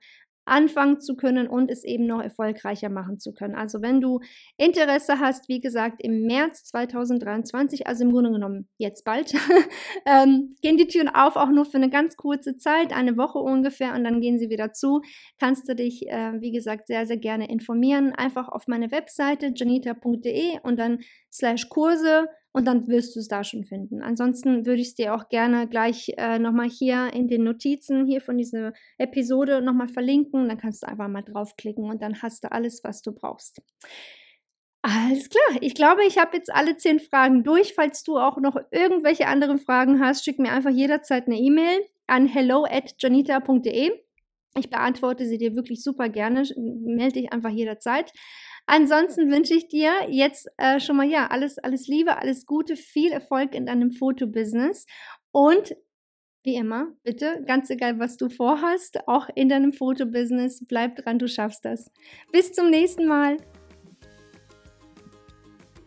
anfangen 0.48 1.00
zu 1.00 1.16
können 1.16 1.48
und 1.48 1.70
es 1.70 1.84
eben 1.84 2.06
noch 2.06 2.22
erfolgreicher 2.22 2.90
machen 2.90 3.20
zu 3.20 3.34
können. 3.34 3.56
Also 3.56 3.82
wenn 3.82 4.02
du 4.02 4.20
Interesse 4.58 5.20
hast, 5.20 5.50
wie 5.50 5.60
gesagt, 5.60 6.02
im 6.02 6.24
März 6.24 6.64
2023, 6.66 7.88
also 7.88 8.04
im 8.04 8.12
Grunde 8.12 8.32
genommen 8.32 8.68
jetzt 8.78 9.04
bald, 9.04 9.34
ähm, 10.06 10.56
gehen 10.62 10.78
die 10.78 10.88
Türen 10.88 11.10
auf, 11.10 11.36
auch 11.36 11.50
nur 11.50 11.66
für 11.66 11.78
eine 11.78 11.90
ganz 11.90 12.16
kurze 12.16 12.58
Zeit, 12.58 12.94
eine 12.94 13.18
Woche 13.18 13.40
ungefähr, 13.40 13.94
und 13.94 14.04
dann 14.04 14.22
gehen 14.22 14.40
sie 14.40 14.50
wieder 14.50 14.74
zu. 14.74 15.02
Kannst 15.40 15.68
du 15.70 15.76
dich, 15.76 16.08
äh, 16.08 16.34
wie 16.40 16.52
gesagt, 16.52 16.88
sehr, 16.88 17.06
sehr 17.06 17.18
gerne 17.18 17.50
informieren. 17.50 18.14
Einfach 18.14 18.48
auf 18.48 18.68
meine 18.68 18.92
Webseite 18.92 19.52
janita.de 19.56 20.60
und 20.64 20.78
dann 20.78 21.00
slash 21.32 21.70
Kurse 21.70 22.28
und 22.58 22.66
dann 22.66 22.88
wirst 22.88 23.16
du 23.16 23.20
es 23.20 23.28
da 23.28 23.44
schon 23.44 23.64
finden. 23.66 24.02
Ansonsten 24.02 24.66
würde 24.66 24.82
ich 24.82 24.88
es 24.88 24.96
dir 24.96 25.14
auch 25.14 25.30
gerne 25.30 25.68
gleich 25.68 26.12
äh, 26.18 26.40
nochmal 26.40 26.68
hier 26.68 27.14
in 27.14 27.28
den 27.28 27.44
Notizen 27.44 28.08
hier 28.08 28.20
von 28.20 28.36
dieser 28.36 28.74
Episode 28.98 29.62
nochmal 29.62 29.88
verlinken. 29.88 30.48
Dann 30.48 30.58
kannst 30.58 30.82
du 30.82 30.88
einfach 30.88 31.08
mal 31.08 31.22
draufklicken 31.22 31.84
und 31.88 32.02
dann 32.02 32.24
hast 32.24 32.44
du 32.44 32.52
alles, 32.52 32.84
was 32.84 33.04
du 33.04 33.12
brauchst. 33.12 33.62
Alles 34.82 35.30
klar. 35.30 35.62
Ich 35.62 35.76
glaube, 35.76 36.04
ich 36.08 36.18
habe 36.18 36.36
jetzt 36.36 36.52
alle 36.52 36.78
zehn 36.78 37.00
Fragen 37.00 37.44
durch. 37.44 37.76
Falls 37.76 38.02
du 38.02 38.18
auch 38.18 38.38
noch 38.38 38.58
irgendwelche 38.72 39.28
anderen 39.28 39.60
Fragen 39.60 40.00
hast, 40.00 40.26
schick 40.26 40.40
mir 40.40 40.52
einfach 40.52 40.72
jederzeit 40.72 41.28
eine 41.28 41.38
E-Mail 41.38 41.82
an 42.08 42.26
hello 42.26 42.66
at 42.68 42.96
janita.de. 42.98 43.92
Ich 44.58 44.70
beantworte 44.72 45.28
sie 45.28 45.38
dir 45.38 45.56
wirklich 45.56 45.84
super 45.84 46.10
gerne. 46.10 46.42
Melde 46.56 47.22
dich 47.22 47.32
einfach 47.32 47.52
jederzeit. 47.52 48.12
Ansonsten 48.68 49.32
wünsche 49.32 49.54
ich 49.54 49.70
dir 49.70 49.92
jetzt 50.10 50.48
äh, 50.58 50.80
schon 50.80 50.98
mal 50.98 51.10
ja 51.10 51.28
alles, 51.28 51.58
alles 51.58 51.88
Liebe, 51.88 52.18
alles 52.18 52.46
Gute, 52.46 52.76
viel 52.76 53.12
Erfolg 53.12 53.56
in 53.56 53.66
deinem 53.66 53.92
Fotobusiness 53.92 54.86
und 55.32 55.76
wie 56.44 56.56
immer, 56.56 56.94
bitte, 57.04 57.44
ganz 57.46 57.70
egal, 57.70 58.00
was 58.00 58.16
du 58.16 58.30
vorhast, 58.30 59.08
auch 59.08 59.28
in 59.36 59.50
deinem 59.50 59.74
Fotobusiness, 59.74 60.64
bleib 60.66 60.96
dran, 60.96 61.20
du 61.20 61.28
schaffst 61.28 61.66
das. 61.66 61.92
Bis 62.32 62.54
zum 62.54 62.70
nächsten 62.70 63.06
Mal. 63.06 63.38